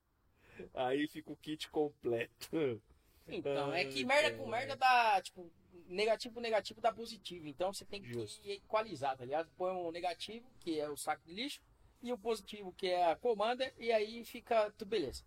Aí 0.72 1.08
fica 1.08 1.32
o 1.32 1.36
kit 1.36 1.68
completo. 1.68 2.80
Então, 3.26 3.74
é 3.74 3.84
que 3.84 4.04
merda 4.04 4.30
cara. 4.30 4.42
com 4.42 4.48
merda 4.48 4.76
dá, 4.76 5.20
tipo, 5.20 5.50
negativo 5.88 6.34
com 6.34 6.40
negativo 6.40 6.80
dá 6.80 6.92
positivo. 6.92 7.48
Então 7.48 7.72
você 7.72 7.84
tem 7.84 8.00
que 8.00 8.12
Justo. 8.12 8.40
equalizar, 8.48 9.16
tá 9.16 9.24
ligado? 9.24 9.50
Põe 9.56 9.72
um 9.72 9.90
negativo, 9.90 10.48
que 10.60 10.78
é 10.78 10.88
o 10.88 10.96
saco 10.96 11.24
de 11.26 11.34
lixo, 11.34 11.60
e 12.02 12.12
o 12.12 12.18
positivo, 12.18 12.72
que 12.72 12.86
é 12.86 13.10
a 13.10 13.16
Commander, 13.16 13.74
e 13.78 13.90
aí 13.90 14.24
fica 14.24 14.70
tudo 14.78 14.88
beleza. 14.88 15.24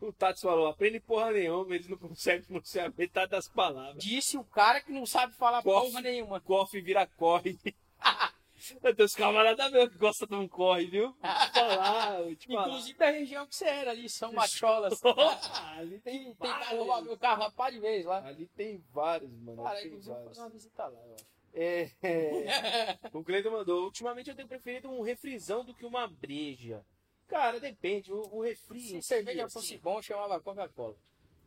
O 0.00 0.12
Tats 0.12 0.40
falou, 0.40 0.66
aprende 0.66 0.98
porra 1.00 1.30
nenhuma, 1.32 1.74
eles 1.74 1.88
não 1.88 1.96
conseguem 1.96 2.42
pronunciar 2.42 2.92
metade 2.96 3.30
das 3.30 3.48
palavras. 3.48 4.02
Disse 4.02 4.36
o 4.36 4.44
cara 4.44 4.80
que 4.80 4.90
não 4.92 5.06
sabe 5.06 5.34
falar 5.34 5.62
porra 5.62 6.00
nenhuma. 6.00 6.40
Coffee 6.40 6.80
vira 6.80 7.06
corre. 7.06 7.58
Eu 8.80 8.94
tenho 8.94 9.06
os 9.06 9.14
camaradas 9.14 9.72
meus 9.72 9.88
que 9.90 9.98
gostam 9.98 10.28
de 10.28 10.34
um 10.36 10.46
corre, 10.46 10.86
viu? 10.86 11.12
Falar. 11.20 12.20
Inclusive 12.30 12.96
da 12.96 13.10
região 13.10 13.44
que 13.44 13.56
você 13.56 13.64
era 13.64 13.90
ali, 13.90 14.08
São 14.08 14.30
Macholas. 14.34 15.00
ali 15.76 15.98
tem 16.00 16.32
Tem 16.34 16.34
vários. 16.34 16.68
roubar 16.78 17.02
meu 17.02 17.18
carro 17.18 17.42
uma 17.42 17.50
pá 17.50 17.70
de 17.70 17.80
vez 17.80 18.04
lá. 18.04 18.24
Ali 18.24 18.46
tem 18.54 18.78
vários, 18.92 19.32
mano. 19.40 19.64
Cara, 19.64 19.84
inclusive 19.84 20.14
vou 20.14 20.24
fazer 20.26 20.40
uma 20.42 20.50
visita 20.50 20.86
lá, 20.86 21.00
eu 21.06 21.14
acho. 21.14 21.24
É, 21.54 21.90
é. 22.02 22.98
O 23.12 23.22
Cleiton 23.24 23.50
mandou. 23.50 23.84
Ultimamente 23.84 24.30
eu 24.30 24.36
tenho 24.36 24.48
preferido 24.48 24.88
um 24.88 25.02
refrizão 25.02 25.64
do 25.64 25.74
que 25.74 25.84
uma 25.84 26.06
breja. 26.06 26.84
Cara, 27.32 27.58
depende. 27.58 28.12
O, 28.12 28.20
o 28.30 28.42
refri. 28.42 28.80
Se 28.80 28.88
si, 28.88 29.02
cerveja 29.02 29.46
assim, 29.46 29.52
fosse 29.54 29.78
bom, 29.78 29.96
eu 29.98 30.02
chamava 30.02 30.38
Coca-Cola. 30.38 30.94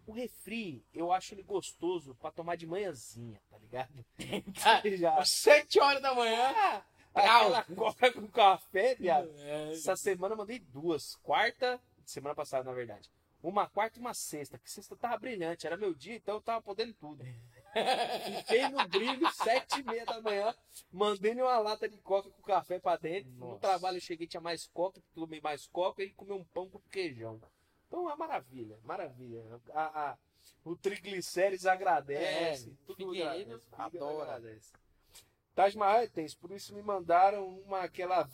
O 0.07 0.11
refri, 0.11 0.83
eu 0.91 1.11
acho 1.11 1.33
ele 1.35 1.43
gostoso 1.43 2.15
pra 2.15 2.31
tomar 2.31 2.55
de 2.55 2.65
manhãzinha, 2.65 3.39
tá 3.49 3.57
ligado? 3.59 4.05
Cara, 4.63 4.97
Já. 4.97 5.15
às 5.17 5.29
7 5.29 5.79
horas 5.79 6.01
da 6.01 6.13
manhã. 6.15 6.83
Aquela 7.13 7.63
coca 7.63 8.11
com 8.11 8.27
café, 8.27 8.95
viado. 8.95 9.29
É, 9.39 9.71
Essa 9.73 9.95
semana 9.95 10.33
eu 10.33 10.37
mandei 10.37 10.59
duas. 10.59 11.15
Quarta, 11.17 11.79
semana 12.03 12.33
passada, 12.35 12.63
na 12.63 12.73
verdade. 12.73 13.09
Uma 13.43 13.69
quarta 13.69 13.99
e 13.99 14.01
uma 14.01 14.13
sexta. 14.13 14.57
Que 14.57 14.69
sexta 14.69 14.95
tava 14.95 15.17
brilhante. 15.17 15.67
Era 15.67 15.77
meu 15.77 15.93
dia, 15.93 16.15
então 16.15 16.35
eu 16.35 16.41
tava 16.41 16.61
podendo 16.63 16.93
tudo. 16.95 17.23
Fiquei 18.37 18.69
no 18.69 18.87
brilho, 18.87 19.31
sete 19.33 19.79
e 19.79 19.83
meia 19.83 20.05
da 20.05 20.21
manhã. 20.21 20.55
Mandei 20.91 21.33
uma 21.33 21.57
lata 21.59 21.87
de 21.89 21.97
coca 21.97 22.29
com 22.29 22.41
café 22.41 22.79
pra 22.79 22.95
dentro. 22.95 23.29
No 23.31 23.47
Nossa. 23.47 23.59
trabalho 23.59 23.97
eu 23.97 24.01
cheguei, 24.01 24.27
tinha 24.27 24.41
mais 24.41 24.67
coca, 24.67 25.01
tomei 25.13 25.41
mais 25.41 25.67
coca 25.67 26.03
e 26.03 26.11
comi 26.11 26.31
um 26.31 26.43
pão 26.45 26.69
com 26.69 26.79
queijão. 26.91 27.41
Então 27.87 28.09
é 28.09 28.15
maravilha, 28.15 28.79
maravilha. 28.83 29.43
A, 29.73 30.11
a- 30.11 30.17
o 30.63 30.75
triglicérides 30.75 31.65
agradece. 31.65 32.69
É, 32.69 32.73
tudo 32.87 32.95
Figueiredo 33.11 33.61
agradece. 33.73 33.97
Adora. 33.97 34.23
agradece. 34.35 34.71
Taj 35.55 35.77
Mahal 35.77 36.05
por 36.41 36.51
isso 36.51 36.75
me 36.75 36.81
mandaram 36.81 37.47
uma 37.59 37.79
aquela 37.81 38.27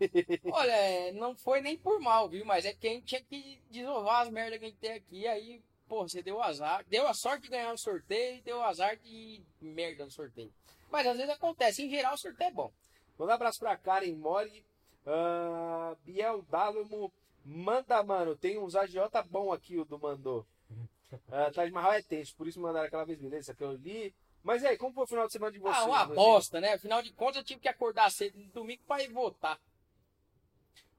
Olha, 0.52 0.72
é, 0.72 1.12
não 1.12 1.36
foi 1.36 1.60
nem 1.60 1.76
por 1.76 2.00
mal, 2.00 2.30
viu? 2.30 2.46
Mas 2.46 2.64
é 2.64 2.72
porque 2.72 2.88
a 2.88 2.90
gente 2.92 3.04
tinha 3.04 3.22
que 3.22 3.62
desovar 3.70 4.22
as 4.22 4.30
merdas 4.30 4.58
que 4.58 4.64
a 4.64 4.68
gente 4.68 4.78
tem 4.78 4.92
aqui. 4.92 5.26
Aí, 5.26 5.62
pô, 5.92 6.08
você 6.08 6.22
deu 6.22 6.42
azar. 6.42 6.82
Deu 6.88 7.06
a 7.06 7.12
sorte 7.12 7.42
de 7.42 7.48
ganhar 7.50 7.70
o 7.70 7.76
sorteio 7.76 8.38
e 8.38 8.40
deu 8.40 8.62
azar 8.62 8.96
de 8.96 9.42
merda 9.60 10.06
no 10.06 10.10
sorteio. 10.10 10.50
Mas 10.90 11.06
às 11.06 11.18
vezes 11.18 11.30
acontece. 11.30 11.82
Em 11.82 11.90
geral, 11.90 12.14
o 12.14 12.18
sorteio 12.18 12.48
é 12.48 12.50
bom. 12.50 12.72
Manda 13.18 13.32
um 13.32 13.34
abraço 13.34 13.58
pra 13.58 13.76
Karen 13.76 14.16
Mori. 14.16 14.64
ah, 15.06 15.94
Biel 16.02 16.40
Dálamo. 16.48 17.12
Manda, 17.44 18.02
mano. 18.02 18.34
Tem 18.34 18.58
uns 18.58 18.74
agiota 18.74 19.22
bom 19.22 19.52
aqui, 19.52 19.78
o 19.78 19.84
do 19.84 19.98
mandou. 19.98 20.46
Uh, 21.12 21.52
Taj 21.52 21.70
Mahal 21.70 21.92
é 21.92 22.00
tenso, 22.00 22.34
por 22.34 22.48
isso 22.48 22.58
mandaram 22.58 22.86
aquela 22.86 23.04
vez, 23.04 23.20
beleza? 23.20 23.54
Que 23.54 23.62
eu 23.62 23.72
li. 23.74 24.14
Mas 24.42 24.64
aí, 24.64 24.78
como 24.78 24.94
foi 24.94 25.04
o 25.04 25.06
final 25.06 25.26
de 25.26 25.32
semana 25.34 25.52
de 25.52 25.58
vocês? 25.58 25.76
Ah, 25.76 25.84
uma 25.84 26.06
bosta, 26.06 26.58
né? 26.58 26.72
Afinal 26.72 27.02
de 27.02 27.12
contas, 27.12 27.36
eu 27.36 27.44
tive 27.44 27.60
que 27.60 27.68
acordar 27.68 28.10
cedo 28.10 28.38
no 28.38 28.48
domingo 28.48 28.82
pra 28.86 29.02
ir 29.02 29.12
votar. 29.12 29.60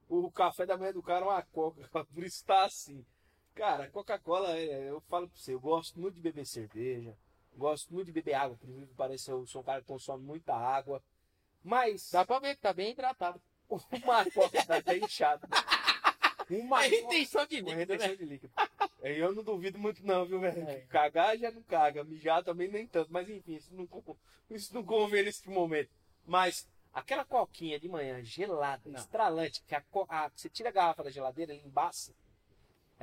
o 0.08 0.30
café 0.30 0.64
da 0.64 0.78
manhã 0.78 0.92
do 0.92 1.02
cara 1.02 1.24
é 1.24 1.28
uma 1.28 1.42
coca, 1.42 1.82
por 2.14 2.22
isso 2.22 2.44
tá 2.44 2.64
assim. 2.64 3.04
Cara, 3.54 3.88
Coca-Cola, 3.90 4.56
é, 4.58 4.90
eu 4.90 5.00
falo 5.02 5.28
pra 5.28 5.38
você, 5.38 5.54
eu 5.54 5.60
gosto 5.60 5.98
muito 6.00 6.14
de 6.16 6.20
beber 6.20 6.44
cerveja, 6.44 7.16
gosto 7.56 7.92
muito 7.94 8.06
de 8.06 8.12
beber 8.12 8.34
água, 8.34 8.56
por 8.56 8.66
incrível 8.68 8.88
que 8.88 8.94
pareça, 8.94 9.30
eu 9.30 9.46
sou 9.46 9.60
um 9.60 9.64
cara 9.64 9.80
que 9.80 9.86
consome 9.86 10.24
muita 10.24 10.54
água, 10.54 11.02
mas 11.62 12.10
Dá 12.10 12.24
pra 12.24 12.40
ver 12.40 12.56
que 12.56 12.60
tá 12.62 12.72
bem 12.72 12.90
hidratado. 12.90 13.40
uma 13.68 14.24
coca 14.32 14.64
tá 14.66 14.76
até 14.78 14.98
inchado. 14.98 15.46
Uma 16.50 16.84
É 16.84 16.88
retenção 16.88 17.46
de 17.46 17.56
líquido, 17.60 17.76
retenção 17.78 18.08
né? 18.08 18.16
de 18.16 18.24
líquido. 18.24 18.52
É, 19.00 19.18
Eu 19.18 19.34
não 19.34 19.42
duvido 19.42 19.78
muito 19.78 20.04
não, 20.04 20.26
viu, 20.26 20.40
velho? 20.40 20.68
É. 20.68 20.80
Cagar 20.88 21.38
já 21.38 21.50
não 21.50 21.62
caga, 21.62 22.04
mijar 22.04 22.42
também 22.44 22.68
nem 22.68 22.86
tanto, 22.86 23.10
mas 23.12 23.28
enfim, 23.30 23.54
isso 23.54 23.72
não, 23.72 23.88
isso 24.50 24.74
não 24.74 24.82
convém 24.84 25.24
nesse 25.24 25.48
momento. 25.48 25.90
Mas 26.26 26.68
aquela 26.92 27.24
coquinha 27.24 27.78
de 27.80 27.88
manhã 27.88 28.22
gelada, 28.22 28.82
Não. 28.90 28.98
estralante, 28.98 29.62
que 29.66 29.74
a, 29.74 29.82
a- 30.08 30.30
você 30.34 30.50
tira 30.50 30.68
a 30.68 30.72
garrafa 30.72 31.04
da 31.04 31.10
geladeira, 31.10 31.52
ela 31.54 31.62
embaça. 31.62 32.12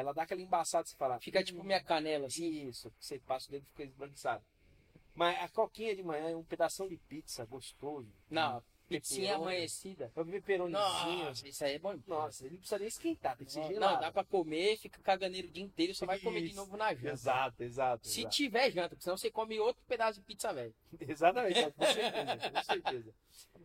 Ela 0.01 0.13
dá 0.13 0.23
aquela 0.23 0.41
embaçada, 0.41 0.85
você 0.85 0.95
fala, 0.95 1.19
Fica 1.19 1.43
tipo 1.43 1.63
minha 1.63 1.81
canela, 1.83 2.27
assim. 2.27 2.67
isso, 2.67 2.91
você 2.99 3.19
passa 3.19 3.47
o 3.47 3.51
dedo 3.51 3.63
e 3.63 3.69
fica 3.69 3.83
esbranquiçado. 3.83 4.43
Mas 5.13 5.37
a 5.39 5.47
coquinha 5.49 5.95
de 5.95 6.03
manhã 6.03 6.29
é 6.29 6.35
um 6.35 6.43
pedação 6.43 6.87
de 6.87 6.97
pizza 6.97 7.45
gostoso. 7.45 8.09
Não, 8.29 8.63
pizzinha 8.87 9.27
Pepperoni. 9.33 9.43
amanhecida. 9.43 10.11
É 10.15 10.21
um 10.21 10.25
pepperonizinho. 10.25 11.25
Nossa, 11.25 11.47
isso 11.47 11.63
aí 11.63 11.75
é 11.75 11.79
bom. 11.79 11.97
Nossa, 12.07 12.43
ele 12.45 12.51
não 12.53 12.59
precisa 12.59 12.79
nem 12.79 12.87
esquentar, 12.87 13.37
tem 13.37 13.45
que 13.45 13.51
ser 13.53 13.59
Não, 13.61 13.67
gelado. 13.67 13.93
não, 13.93 14.01
dá 14.01 14.11
pra 14.11 14.23
comer, 14.23 14.77
fica 14.77 15.01
caganeiro 15.01 15.47
o 15.47 15.51
dia 15.51 15.63
inteiro, 15.63 15.93
só 15.93 16.05
vai 16.05 16.17
comer 16.19 16.47
de 16.47 16.55
novo 16.55 16.75
na 16.77 16.93
janta. 16.93 17.09
Exato, 17.13 17.63
exato. 17.63 18.07
Se 18.07 18.21
exato. 18.21 18.35
tiver 18.35 18.71
janta, 18.71 18.89
porque 18.89 19.03
senão 19.03 19.17
você 19.17 19.29
come 19.29 19.59
outro 19.59 19.83
pedaço 19.87 20.19
de 20.19 20.25
pizza, 20.25 20.53
velho. 20.53 20.73
Exatamente, 20.99 21.71
com 21.71 21.85
certeza, 21.85 22.49
com 22.51 22.63
certeza. 22.63 23.13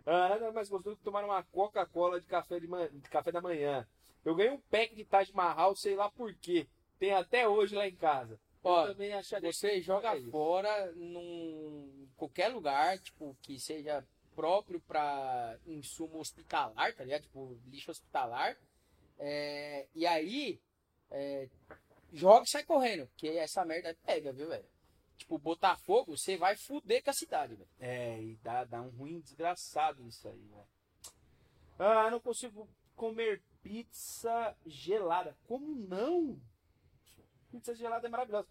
Ah, 0.05 0.29
nada 0.29 0.53
mais 0.53 0.69
gostoso 0.69 0.97
que 0.97 1.03
tomar 1.05 1.25
uma 1.25 1.43
Coca-Cola 1.45 2.21
de 2.21 2.27
café, 2.27 2.61
de 2.61 2.69
café 3.11 3.33
da 3.33 3.41
manhã. 3.41 3.87
Eu 4.27 4.35
ganhei 4.35 4.51
um 4.51 4.61
pack 4.61 4.93
de 4.93 5.05
Taj 5.05 5.33
Mahal, 5.33 5.77
sei 5.77 5.95
lá 5.95 6.11
por 6.11 6.35
quê. 6.35 6.67
Tem 6.99 7.13
até 7.13 7.47
hoje 7.47 7.77
lá 7.77 7.87
em 7.87 7.95
casa. 7.95 8.41
Ó, 8.61 8.89
também 8.89 9.13
acharia 9.13 9.53
Você 9.53 9.81
joga 9.81 10.17
É 10.17 10.21
fora 10.23 10.93
num 10.97 12.09
qualquer 12.17 12.49
lugar, 12.49 12.99
tipo, 12.99 13.37
que 13.41 13.61
seja 13.61 14.05
próprio 14.35 14.81
pra 14.81 15.57
insumo 15.65 16.19
hospitalar, 16.19 16.93
tá 16.93 17.05
ligado? 17.05 17.23
Tipo, 17.23 17.57
lixo 17.69 17.93
hospitalar. 17.93 18.57
É, 19.17 19.87
e 19.95 20.05
aí, 20.05 20.61
é, 21.09 21.49
joga 22.13 22.45
e 22.45 22.49
sai 22.49 22.65
correndo, 22.65 23.07
porque 23.07 23.29
essa 23.29 23.65
merda 23.65 23.97
pega, 24.05 24.33
viu, 24.33 24.49
velho? 24.49 24.67
Tipo, 25.17 25.39
Botafogo, 25.39 26.19
você 26.19 26.37
vai 26.37 26.57
fuder 26.57 27.01
com 27.05 27.11
a 27.11 27.15
cidade, 27.15 27.55
velho. 27.55 27.71
É, 27.79 28.21
e 28.21 28.35
dá, 28.43 28.65
dá 28.65 28.83
um 28.83 28.89
ruim 28.89 29.21
desgraçado 29.21 30.05
isso 30.09 30.27
aí, 30.27 30.43
né? 30.51 30.65
Ah, 31.79 32.11
não 32.11 32.19
consigo 32.19 32.69
comer 32.97 33.41
pizza 33.67 34.57
gelada. 34.65 35.37
Como 35.49 35.75
não? 35.75 36.41
Pizza 37.51 37.75
gelada 37.75 38.07
é 38.07 38.11
maravilhosa. 38.11 38.47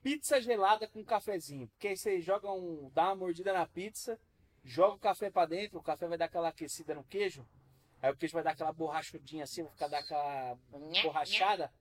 Pizza 0.00 0.40
gelada 0.40 0.86
com 0.86 1.04
cafezinho. 1.04 1.66
Porque 1.68 1.88
aí 1.88 1.96
você 1.96 2.20
joga 2.20 2.50
um. 2.52 2.88
dá 2.94 3.06
uma 3.06 3.16
mordida 3.16 3.52
na 3.52 3.66
pizza, 3.66 4.18
joga 4.62 4.94
o 4.94 5.00
café 5.00 5.30
pra 5.30 5.46
dentro, 5.46 5.78
o 5.78 5.82
café 5.82 6.06
vai 6.06 6.16
dar 6.16 6.26
aquela 6.26 6.48
aquecida 6.48 6.94
no 6.94 7.02
queijo. 7.02 7.44
Aí 8.00 8.12
o 8.12 8.16
queijo 8.16 8.34
vai 8.34 8.44
dar 8.44 8.52
aquela 8.52 8.72
borrachudinha 8.72 9.44
assim, 9.44 9.64
vai 9.64 9.72
ficar 9.72 9.88
dar 9.88 9.98
aquela 9.98 10.56
borrachada. 11.02 11.72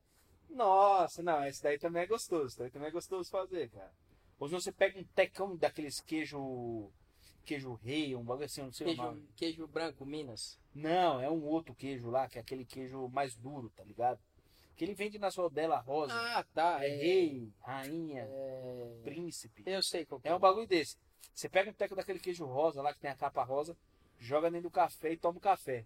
Nossa, 0.49 1.21
não, 1.21 1.45
esse 1.45 1.61
daí 1.61 1.77
também 1.77 2.03
é 2.03 2.07
gostoso. 2.07 2.47
Esse 2.47 2.59
daí 2.59 2.71
também 2.71 2.87
é 2.89 2.91
gostoso 2.91 3.29
fazer, 3.29 3.69
cara. 3.69 3.93
Ou 4.39 4.47
se 4.47 4.55
você 4.55 4.71
pega 4.71 4.99
um 4.99 5.03
tecão 5.03 5.55
daqueles 5.55 5.99
queijo. 6.01 6.91
Queijo 7.45 7.73
rei, 7.73 8.15
um 8.15 8.23
bagulho 8.23 8.45
assim, 8.45 8.61
não 8.61 8.71
sei 8.71 8.93
o 8.93 8.95
nome. 8.95 9.21
Queijo, 9.21 9.33
queijo 9.35 9.67
branco, 9.67 10.05
Minas. 10.05 10.59
Não, 10.73 11.19
é 11.19 11.29
um 11.29 11.43
outro 11.45 11.75
queijo 11.75 12.09
lá, 12.09 12.27
que 12.27 12.37
é 12.37 12.41
aquele 12.41 12.65
queijo 12.65 13.07
mais 13.09 13.35
duro, 13.35 13.69
tá 13.75 13.83
ligado? 13.83 14.19
Que 14.75 14.85
ele 14.85 14.93
vende 14.93 15.19
na 15.19 15.29
rodela 15.29 15.79
rosa. 15.79 16.13
Ah, 16.13 16.43
tá. 16.53 16.83
é 16.83 16.87
rei, 16.87 17.51
rainha, 17.61 18.23
é- 18.27 19.01
príncipe. 19.03 19.63
Eu 19.65 19.83
sei 19.83 20.05
qual 20.05 20.19
que 20.19 20.27
É 20.27 20.35
um 20.35 20.39
bagulho 20.39 20.67
desse. 20.67 20.97
Você 21.33 21.49
pega 21.49 21.69
um 21.69 21.73
teco 21.73 21.95
daquele 21.95 22.19
queijo 22.19 22.45
rosa 22.45 22.81
lá, 22.81 22.93
que 22.93 22.99
tem 22.99 23.11
a 23.11 23.15
capa 23.15 23.43
rosa, 23.43 23.77
joga 24.17 24.49
dentro 24.49 24.69
do 24.69 24.71
café 24.73 25.11
e 25.11 25.17
toma 25.17 25.37
o 25.37 25.41
café. 25.41 25.85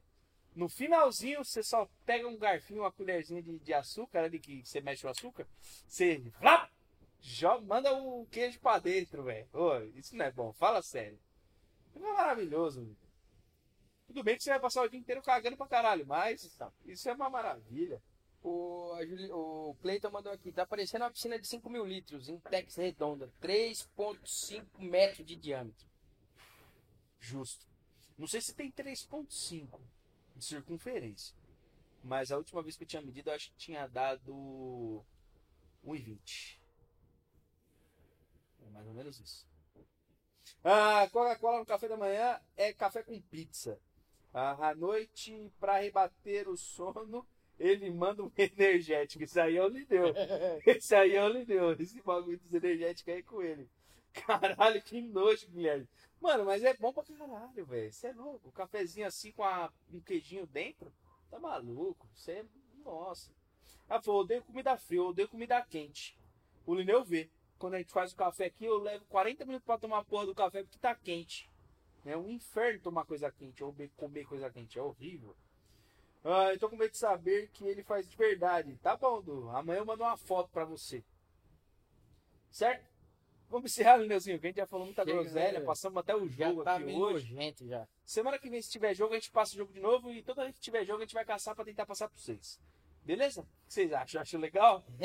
No 0.55 0.69
finalzinho, 0.69 1.43
você 1.43 1.61
só 1.61 1.87
pega 2.05 2.27
um 2.27 2.37
garfinho, 2.37 2.81
uma 2.83 2.91
colherzinha 2.91 3.41
de, 3.43 3.59
de 3.59 3.73
açúcar 3.73 4.23
ali, 4.23 4.39
que 4.39 4.63
você 4.65 4.79
mexe 4.79 5.05
o 5.05 5.09
açúcar, 5.09 5.45
você 5.85 6.23
joga, 7.19 7.65
manda 7.65 7.93
o 7.93 8.25
queijo 8.27 8.59
pra 8.61 8.79
dentro, 8.79 9.23
velho. 9.23 9.47
Isso 9.95 10.15
não 10.15 10.25
é 10.25 10.31
bom, 10.31 10.53
fala 10.53 10.81
sério. 10.81 11.19
É 11.95 11.99
maravilhoso. 11.99 12.95
Tudo 14.07 14.23
bem 14.23 14.37
que 14.37 14.43
você 14.43 14.49
vai 14.51 14.59
passar 14.59 14.83
o 14.83 14.89
dia 14.89 14.99
inteiro 14.99 15.21
cagando 15.21 15.57
pra 15.57 15.67
caralho, 15.67 16.05
mas 16.05 16.43
Então. 16.45 16.71
isso 16.85 17.09
é 17.09 17.13
uma 17.13 17.29
maravilha. 17.29 18.01
O, 18.43 18.95
Juli- 19.03 19.31
o 19.31 19.75
Cleiton 19.81 20.11
mandou 20.11 20.31
aqui, 20.31 20.51
tá 20.51 20.65
parecendo 20.67 21.03
uma 21.03 21.09
piscina 21.11 21.39
de 21.39 21.47
5 21.47 21.67
mil 21.69 21.83
litros, 21.83 22.29
em 22.29 22.39
Tex 22.39 22.75
redonda, 22.75 23.31
3,5 23.41 24.79
metros 24.79 25.25
de 25.25 25.35
diâmetro. 25.35 25.87
Justo. 27.19 27.65
Não 28.17 28.27
sei 28.27 28.39
se 28.41 28.53
tem 28.53 28.71
3.5 28.71 29.79
de 30.35 30.45
circunferência. 30.45 31.35
Mas 32.03 32.31
a 32.31 32.37
última 32.37 32.61
vez 32.61 32.77
que 32.77 32.83
eu 32.83 32.87
tinha 32.87 33.01
medido, 33.01 33.31
eu 33.31 33.33
acho 33.33 33.49
que 33.49 33.57
tinha 33.57 33.87
dado 33.87 35.03
1,20. 35.83 36.59
É 38.63 38.69
mais 38.69 38.85
ou 38.85 38.93
menos 38.93 39.19
isso. 39.19 39.47
Ah, 40.63 41.07
Coca-Cola 41.11 41.59
no 41.59 41.65
café 41.65 41.87
da 41.87 41.97
manhã 41.97 42.39
é 42.57 42.73
café 42.73 43.03
com 43.03 43.19
pizza. 43.21 43.79
Ah, 44.33 44.69
à 44.69 44.75
noite, 44.75 45.51
para 45.59 45.77
rebater 45.79 46.49
o 46.49 46.57
sono, 46.57 47.25
ele 47.59 47.89
manda 47.89 48.23
um 48.23 48.31
energético. 48.37 49.23
Isso 49.23 49.39
aí 49.39 49.55
eu 49.55 49.67
lhe 49.67 49.85
deu. 49.85 50.13
Esse 50.65 50.95
aí 50.95 51.15
eu 51.15 51.27
lhe 51.29 51.45
deu. 51.45 51.71
Esse 51.73 52.01
bagulho 52.01 52.39
dos 52.39 52.53
energéticos 52.53 53.13
aí 53.13 53.23
com 53.23 53.41
ele. 53.41 53.69
Caralho, 54.13 54.81
que 54.81 55.01
nojo, 55.01 55.47
Guilherme. 55.49 55.87
Mano, 56.21 56.45
mas 56.45 56.63
é 56.63 56.73
bom 56.75 56.91
pra 56.91 57.03
caralho, 57.03 57.65
velho. 57.65 57.91
Você 57.91 58.07
é 58.07 58.13
louco. 58.13 58.49
O 58.49 58.51
cafezinho 58.51 59.05
assim 59.05 59.31
com 59.31 59.43
a- 59.43 59.71
um 59.93 59.99
queijinho 59.99 60.47
dentro. 60.47 60.91
Tá 61.29 61.39
maluco. 61.39 62.07
Você 62.15 62.31
é. 62.31 62.45
Nossa. 62.83 63.31
Ah, 63.87 64.01
falou, 64.01 64.21
odeio 64.21 64.41
comida 64.43 64.75
fria, 64.77 65.03
odeio 65.03 65.27
comida 65.27 65.61
quente. 65.61 66.17
O 66.65 66.73
Lineu 66.73 67.03
vê. 67.03 67.29
Quando 67.65 67.73
a 67.73 67.77
gente 67.79 67.91
faz 67.91 68.11
o 68.11 68.15
café 68.15 68.45
aqui, 68.45 68.65
eu 68.65 68.77
levo 68.77 69.03
40 69.05 69.43
minutos 69.43 69.65
pra 69.65 69.75
tomar 69.75 69.97
a 69.97 70.03
porra 70.05 70.27
do 70.27 70.35
café 70.35 70.61
porque 70.61 70.77
tá 70.77 70.93
quente. 70.93 71.49
É 72.05 72.15
um 72.15 72.29
inferno 72.29 72.79
tomar 72.79 73.05
coisa 73.05 73.31
quente 73.31 73.63
ou 73.63 73.75
comer 73.97 74.27
coisa 74.27 74.51
quente. 74.51 74.77
É 74.77 74.83
horrível. 74.83 75.35
Ah, 76.23 76.53
eu 76.53 76.59
tô 76.59 76.69
com 76.69 76.75
medo 76.75 76.91
de 76.91 76.97
saber 76.99 77.49
que 77.49 77.65
ele 77.65 77.81
faz 77.81 78.07
de 78.07 78.15
verdade. 78.15 78.77
Tá 78.83 78.95
bom, 78.95 79.19
Du. 79.19 79.49
Amanhã 79.49 79.79
eu 79.79 79.85
mando 79.85 80.03
uma 80.03 80.15
foto 80.15 80.47
pra 80.51 80.63
você. 80.63 81.03
Certo? 82.51 82.85
Vamos 83.49 83.71
encerrar, 83.71 83.97
Lineuzinho, 83.97 84.39
que 84.39 84.45
a 84.45 84.49
gente 84.49 84.57
já 84.57 84.67
falou 84.67 84.85
muita 84.85 85.03
Chega, 85.03 85.23
groselha, 85.23 85.59
né? 85.59 85.65
passamos 85.65 85.97
até 85.97 86.15
o 86.15 86.27
jogo 86.29 86.63
tá 86.63 86.75
aqui 86.75 86.93
hoje. 86.93 87.35
já. 87.67 87.87
Semana 88.05 88.37
que 88.37 88.47
vem, 88.47 88.61
se 88.61 88.69
tiver 88.69 88.93
jogo, 88.93 89.15
a 89.15 89.17
gente 89.17 89.31
passa 89.31 89.55
o 89.55 89.57
jogo 89.57 89.73
de 89.73 89.79
novo 89.79 90.11
e 90.11 90.21
toda 90.21 90.43
vez 90.43 90.55
que 90.55 90.61
tiver 90.61 90.85
jogo, 90.85 90.99
a 90.99 91.05
gente 91.05 91.15
vai 91.15 91.25
caçar 91.25 91.55
pra 91.55 91.65
tentar 91.65 91.87
passar 91.87 92.09
pra 92.09 92.17
vocês. 92.19 92.59
Beleza? 93.03 93.41
O 93.41 93.43
que 93.67 93.73
vocês 93.73 93.91
acham? 93.91 94.21
Acham 94.21 94.39
legal? 94.39 94.85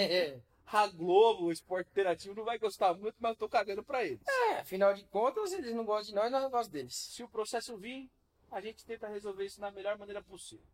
A 0.73 0.87
Globo, 0.87 1.47
o 1.47 1.53
esporte 1.53 1.91
interativo, 1.91 2.35
não 2.35 2.45
vai 2.45 2.59
gostar 2.59 2.95
muito, 2.95 3.17
mas 3.19 3.33
eu 3.33 3.37
tô 3.37 3.49
cagando 3.49 3.83
pra 3.83 4.05
eles. 4.05 4.21
é, 4.27 4.61
afinal 4.61 4.95
de 4.95 5.05
contas, 5.05 5.53
eles 5.53 5.75
não 5.75 5.85
gostam 5.85 6.07
de 6.11 6.15
nós, 6.15 6.31
nós 6.31 6.43
não 6.43 6.51
gostamos 6.51 6.69
deles. 6.69 6.95
Se 6.95 7.23
o 7.25 7.29
processo 7.29 7.77
vir, 7.77 8.09
a 8.51 8.61
gente 8.61 8.85
tenta 8.85 9.09
resolver 9.09 9.45
isso 9.45 9.61
na 9.61 9.71
melhor 9.71 9.99
maneira 9.99 10.23
possível. 10.23 10.65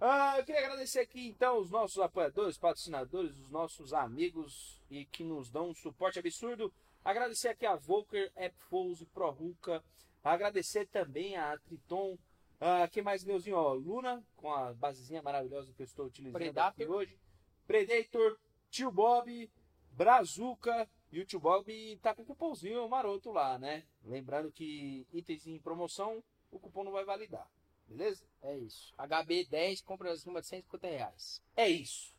Ah, 0.00 0.38
eu 0.38 0.44
queria 0.44 0.62
agradecer 0.62 1.00
aqui 1.00 1.28
então 1.28 1.58
os 1.58 1.70
nossos 1.70 1.98
apoiadores, 1.98 2.56
patrocinadores, 2.56 3.36
os 3.36 3.50
nossos 3.50 3.92
amigos 3.92 4.80
e 4.90 5.04
que 5.04 5.22
nos 5.22 5.50
dão 5.50 5.68
um 5.68 5.74
suporte 5.74 6.18
absurdo. 6.18 6.72
Agradecer 7.04 7.48
aqui 7.48 7.66
a 7.66 7.76
Volker, 7.76 8.32
Appfose, 8.34 9.04
ProRuca. 9.06 9.84
Agradecer 10.24 10.86
também 10.86 11.36
a 11.36 11.58
Triton. 11.58 12.16
Ah, 12.58 12.88
quem 12.90 13.02
mais, 13.02 13.24
meuzinho? 13.24 13.56
Ó, 13.56 13.74
Luna, 13.74 14.22
com 14.36 14.52
a 14.52 14.72
basezinha 14.72 15.22
maravilhosa 15.22 15.72
que 15.74 15.82
eu 15.82 15.84
estou 15.86 16.06
utilizando 16.06 16.40
Predator. 16.40 16.70
aqui 16.70 16.86
hoje. 16.86 17.18
Predator, 17.66 18.38
Tio 18.70 18.90
Bob, 18.90 19.50
Brazuca. 19.92 20.88
E 21.12 21.20
o 21.20 21.26
Tio 21.26 21.40
Bob 21.40 21.98
tá 22.00 22.14
com 22.14 22.24
cupomzinho 22.24 22.88
maroto 22.88 23.32
lá, 23.32 23.58
né? 23.58 23.84
Lembrando 24.04 24.52
que 24.52 25.06
itens 25.12 25.46
em 25.46 25.58
promoção, 25.58 26.22
o 26.50 26.58
cupom 26.60 26.84
não 26.84 26.92
vai 26.92 27.04
validar. 27.04 27.50
Beleza? 27.88 28.24
É 28.42 28.56
isso. 28.56 28.94
HB10 28.96 29.82
compra 29.82 30.12
acima 30.12 30.40
de 30.40 30.46
150 30.46 30.86
reais. 30.86 31.42
É 31.56 31.68
isso. 31.68 32.14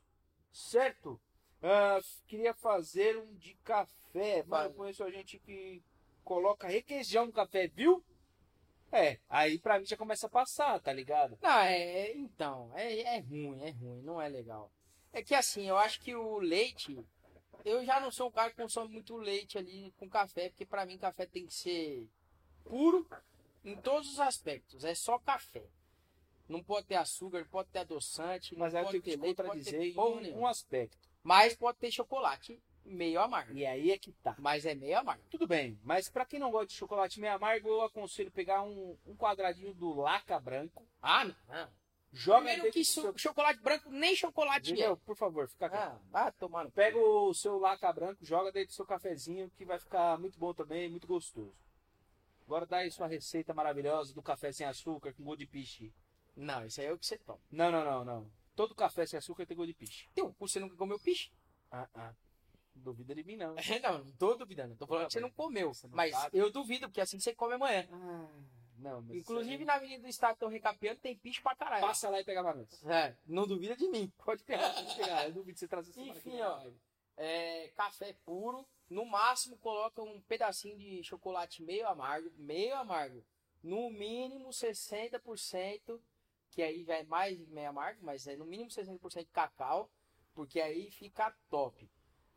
Certo? 0.52 1.20
Ah, 1.64 2.00
queria 2.28 2.54
fazer 2.54 3.18
um 3.18 3.34
de 3.36 3.54
café. 3.64 4.44
Mano, 4.44 4.50
Vai. 4.50 4.66
eu 4.68 4.74
conheço 4.74 5.04
a 5.06 5.10
gente 5.12 5.40
que 5.40 5.82
coloca 6.24 6.68
requeijão 6.68 7.26
no 7.28 7.32
café, 7.32 7.68
viu? 7.68 8.04
É, 8.92 9.20
aí 9.30 9.58
pra 9.58 9.80
mim 9.80 9.86
já 9.86 9.96
começa 9.96 10.28
a 10.28 10.30
passar, 10.30 10.78
tá 10.82 10.92
ligado? 10.92 11.38
Não, 11.42 11.60
é, 11.60 11.80
é- 11.82 12.18
então, 12.18 12.70
é, 12.76 13.00
é 13.00 13.20
ruim, 13.20 13.62
é 13.62 13.70
ruim, 13.72 14.02
não 14.02 14.22
é 14.22 14.28
legal. 14.28 14.70
É 15.14 15.22
que 15.22 15.36
assim, 15.36 15.68
eu 15.68 15.78
acho 15.78 16.00
que 16.00 16.16
o 16.16 16.40
leite, 16.40 16.98
eu 17.66 17.84
já 17.84 18.00
não 18.00 18.12
sou 18.12 18.30
um 18.30 18.32
cara 18.32 18.50
que 18.50 18.58
consome 18.58 18.94
muito 18.94 19.18
leite 19.18 19.58
ali 19.58 19.94
com 19.98 20.10
café, 20.10 20.50
porque 20.50 20.66
pra 20.66 20.86
mim 20.86 20.98
café 20.98 21.26
tem 21.26 21.46
que 21.46 21.54
ser 21.54 22.08
puro 22.64 23.08
em 23.64 23.76
todos 23.76 24.10
os 24.14 24.20
aspectos. 24.20 24.84
É 24.86 24.96
só 24.96 25.20
café. 25.20 25.64
Não 26.48 26.64
pode 26.64 26.88
ter 26.88 26.96
açúcar, 26.96 27.40
não 27.40 27.48
pode 27.48 27.70
ter 27.70 27.80
adoçante, 27.80 28.56
Mas 28.58 28.74
não 28.74 28.84
pode 28.84 29.02
ter 29.02 29.12
te 29.12 29.18
leite, 29.18 29.36
pode 29.44 29.64
ter 29.64 29.94
porra 29.94 30.22
um, 30.22 30.40
um 30.40 30.48
aspecto. 30.48 31.10
Mas 31.24 31.56
pode 31.56 31.78
ter 31.78 31.92
chocolate 31.92 32.62
meio 32.84 33.22
amargo. 33.22 33.54
E 33.54 33.66
aí 33.66 33.92
é 33.92 33.98
que 33.98 34.12
tá. 34.12 34.36
Mas 34.40 34.66
é 34.66 34.74
meio 34.74 34.98
amargo. 34.98 35.24
Tudo 35.30 35.48
bem, 35.48 35.80
mas 35.84 36.10
pra 36.10 36.26
quem 36.26 36.40
não 36.40 36.52
gosta 36.52 36.68
de 36.68 36.74
chocolate 36.74 37.20
meio 37.20 37.34
amargo, 37.34 37.70
eu 37.70 37.82
aconselho 37.84 38.32
pegar 38.32 38.64
um, 38.64 38.98
um 39.06 39.16
quadradinho 39.16 39.74
do 39.74 39.94
Laca 39.94 40.40
Branco, 40.40 40.86
Ah, 41.02 41.26
não. 41.26 41.70
Joga 42.14 42.38
Primeiro 42.40 42.62
dentro 42.64 42.74
que 42.74 42.82
do 42.82 42.86
seu... 42.86 43.04
cho- 43.04 43.18
chocolate 43.18 43.60
branco 43.62 43.90
nem 43.90 44.16
chocolate 44.16 44.72
Entendeu? 44.72 44.94
é. 44.94 44.96
Por 45.06 45.16
favor, 45.16 45.48
fica 45.48 45.66
aqui. 45.68 45.76
Ah, 45.78 45.98
vai 46.10 46.32
tomar 46.34 46.64
no 46.66 46.72
Pega 46.72 46.98
o 47.00 47.34
seu 47.34 47.58
laca 47.58 47.92
branco, 47.94 48.24
joga 48.26 48.52
dentro 48.52 48.70
do 48.70 48.74
seu 48.76 48.86
cafezinho, 48.86 49.50
que 49.52 49.64
vai 49.66 49.80
ficar 49.80 50.18
muito 50.20 50.38
bom 50.38 50.54
também, 50.54 50.90
muito 50.90 51.08
gostoso. 51.08 51.54
Agora 52.46 52.66
dá 52.66 52.78
aí 52.78 52.92
sua 52.92 53.08
receita 53.08 53.54
maravilhosa 53.54 54.14
do 54.14 54.22
café 54.22 54.52
sem 54.52 54.66
açúcar 54.68 55.14
com 55.14 55.24
gosto 55.24 55.40
de 55.40 55.46
piche. 55.48 55.94
Não, 56.36 56.66
isso 56.66 56.82
aí 56.82 56.88
é 56.88 56.92
o 56.94 56.98
que 56.98 57.06
você 57.06 57.18
toma. 57.18 57.40
Não, 57.50 57.72
não, 57.72 57.84
não, 57.86 58.04
não. 58.06 58.32
Todo 58.56 58.76
café 58.76 59.06
sem 59.06 59.18
açúcar 59.18 59.46
tem 59.46 59.56
gosto 59.56 59.68
de 59.68 59.74
piche. 59.74 60.10
Tem 60.14 60.24
um 60.24 60.34
você 60.38 60.60
nunca 60.60 60.76
comeu 60.76 61.00
piche? 61.00 61.32
Ah, 61.72 61.88
ah. 61.96 62.14
Duvida 62.76 63.14
de 63.16 63.24
mim, 63.24 63.36
não. 63.38 63.56
não, 63.84 64.04
não 64.04 64.12
tô 64.14 64.36
duvidando. 64.36 64.76
Tô 64.76 64.86
falando 64.88 65.04
Tá 65.04 65.08
que 65.08 65.14
você 65.14 65.20
bem. 65.22 65.30
não 65.30 65.36
comeu. 65.36 65.74
Você 65.74 65.88
não 65.88 65.96
mas 65.96 66.12
sabe. 66.16 66.38
eu 66.38 66.52
duvido, 66.52 66.88
porque 66.88 67.02
assim 67.02 67.20
você 67.20 67.34
come 67.34 67.54
amanhã. 67.54 67.88
Ah, 67.92 68.28
não, 68.82 69.02
mas 69.02 69.18
Inclusive 69.18 69.64
na 69.64 69.76
Avenida 69.76 70.04
do 70.04 70.10
Estado 70.10 70.34
estão 70.34 70.50
recapeando, 70.50 71.00
tem 71.00 71.16
piche 71.16 71.42
pra 71.42 71.56
caralho. 71.56 71.86
Passa 71.86 72.10
lá 72.10 72.20
e 72.20 72.24
pega 72.24 72.44
pra 72.44 72.56
nós. 72.56 72.84
É, 72.86 73.16
não 73.26 73.48
duvida 73.48 73.76
de 73.76 73.88
mim. 73.88 74.12
Pode 74.26 74.44
pegar, 74.44 74.74
pode 74.74 74.96
pegar. 74.96 75.26
Eu 75.26 75.34
duvido 75.34 75.60
você 75.60 75.68
trazer 75.68 75.92
essa 75.92 76.02
Enfim, 76.02 76.42
ó. 76.42 76.68
É, 77.18 77.70
café 77.76 78.16
puro. 78.26 78.68
No 78.90 79.06
máximo 79.06 79.58
coloca 79.58 80.02
um 80.02 80.20
pedacinho 80.22 80.78
de 80.78 81.04
chocolate 81.04 81.64
meio 81.64 81.88
amargo. 81.88 82.32
Meio 82.36 82.76
amargo. 82.76 83.24
No 83.64 83.90
mínimo 83.92 84.50
60%, 84.50 86.02
que 86.50 86.62
aí 86.62 86.84
já 86.84 86.96
é 86.96 87.04
mais 87.04 87.38
de 87.38 87.46
meio 87.46 87.70
amargo, 87.70 88.00
mas 88.04 88.26
é 88.28 88.36
no 88.36 88.46
mínimo 88.46 88.70
60% 88.70 89.20
de 89.20 89.26
cacau, 89.26 89.90
porque 90.34 90.60
aí 90.60 90.90
fica 90.90 91.34
top. 91.50 91.90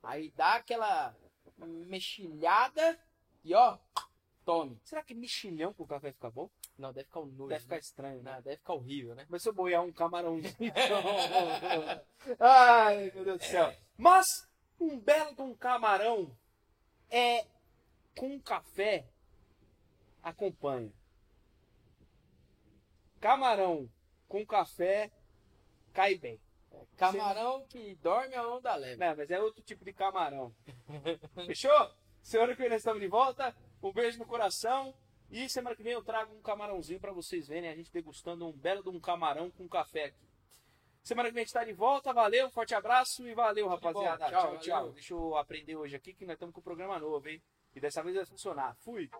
Aí 0.02 0.30
dá 0.32 0.56
aquela 0.56 1.16
mexilhada 1.56 2.98
e 3.42 3.54
ó, 3.54 3.78
tome. 4.44 4.78
Será 4.84 5.02
que 5.02 5.14
mexilhão 5.14 5.72
com 5.72 5.86
café 5.86 6.12
fica 6.12 6.30
bom? 6.30 6.50
Não, 6.78 6.92
deve 6.92 7.06
ficar 7.06 7.20
um 7.20 7.26
nojo. 7.26 7.48
Deve 7.48 7.62
ficar 7.62 7.76
né? 7.76 7.80
estranho, 7.80 8.22
né? 8.22 8.32
Não, 8.32 8.42
deve 8.42 8.56
ficar 8.56 8.74
horrível, 8.74 9.14
né? 9.14 9.26
Mas 9.28 9.42
se 9.42 9.48
eu 9.48 9.54
boiar 9.54 9.82
um 9.82 9.92
camarãozinho. 9.92 10.72
Ai, 12.38 13.10
meu 13.14 13.24
Deus 13.24 13.38
do 13.38 13.44
céu. 13.44 13.74
Mas 13.96 14.26
um 14.78 14.98
belo 14.98 15.34
de 15.34 15.42
um 15.42 15.54
camarão 15.54 16.36
é 17.10 17.46
com 18.16 18.38
café 18.40 19.06
acompanha. 20.22 20.92
Camarão 23.20 23.88
com 24.28 24.44
café 24.44 25.10
cai 25.92 26.16
bem. 26.16 26.40
Camarão 26.96 27.66
que 27.68 27.94
dorme 27.96 28.34
a 28.34 28.48
onda 28.48 28.74
leve. 28.74 28.96
Não, 28.96 29.16
mas 29.16 29.30
é 29.30 29.40
outro 29.40 29.62
tipo 29.62 29.84
de 29.84 29.92
camarão. 29.92 30.54
Fechou? 31.46 31.94
Semana 32.22 32.56
que 32.56 32.68
nós 32.68 32.78
estamos 32.78 33.00
de 33.00 33.08
volta. 33.08 33.54
Um 33.84 33.92
beijo 33.92 34.18
no 34.18 34.24
coração. 34.24 34.94
E 35.30 35.46
semana 35.48 35.76
que 35.76 35.82
vem 35.82 35.92
eu 35.92 36.02
trago 36.02 36.34
um 36.34 36.40
camarãozinho 36.40 36.98
para 36.98 37.12
vocês 37.12 37.48
verem 37.48 37.68
a 37.68 37.76
gente 37.76 37.92
degustando 37.92 38.46
um 38.46 38.52
belo 38.52 38.82
de 38.82 38.88
um 38.88 38.98
camarão 38.98 39.50
com 39.50 39.68
café 39.68 40.04
aqui. 40.04 40.26
Semana 41.02 41.28
que 41.28 41.34
vem 41.34 41.42
a 41.42 41.44
gente 41.44 41.48
está 41.48 41.64
de 41.64 41.74
volta. 41.74 42.10
Valeu, 42.12 42.48
forte 42.50 42.74
abraço 42.74 43.28
e 43.28 43.34
valeu, 43.34 43.68
rapaziada. 43.68 44.24
bom. 44.24 44.30
Tchau, 44.30 44.50
Tchau, 44.52 44.58
tchau. 44.58 44.92
Deixa 44.92 45.12
eu 45.12 45.36
aprender 45.36 45.76
hoje 45.76 45.94
aqui 45.94 46.14
que 46.14 46.24
nós 46.24 46.34
estamos 46.34 46.54
com 46.54 46.62
um 46.62 46.64
programa 46.64 46.98
novo, 46.98 47.28
hein? 47.28 47.42
E 47.74 47.80
dessa 47.80 48.02
vez 48.02 48.16
vai 48.16 48.24
funcionar. 48.24 48.74
Fui. 48.76 49.10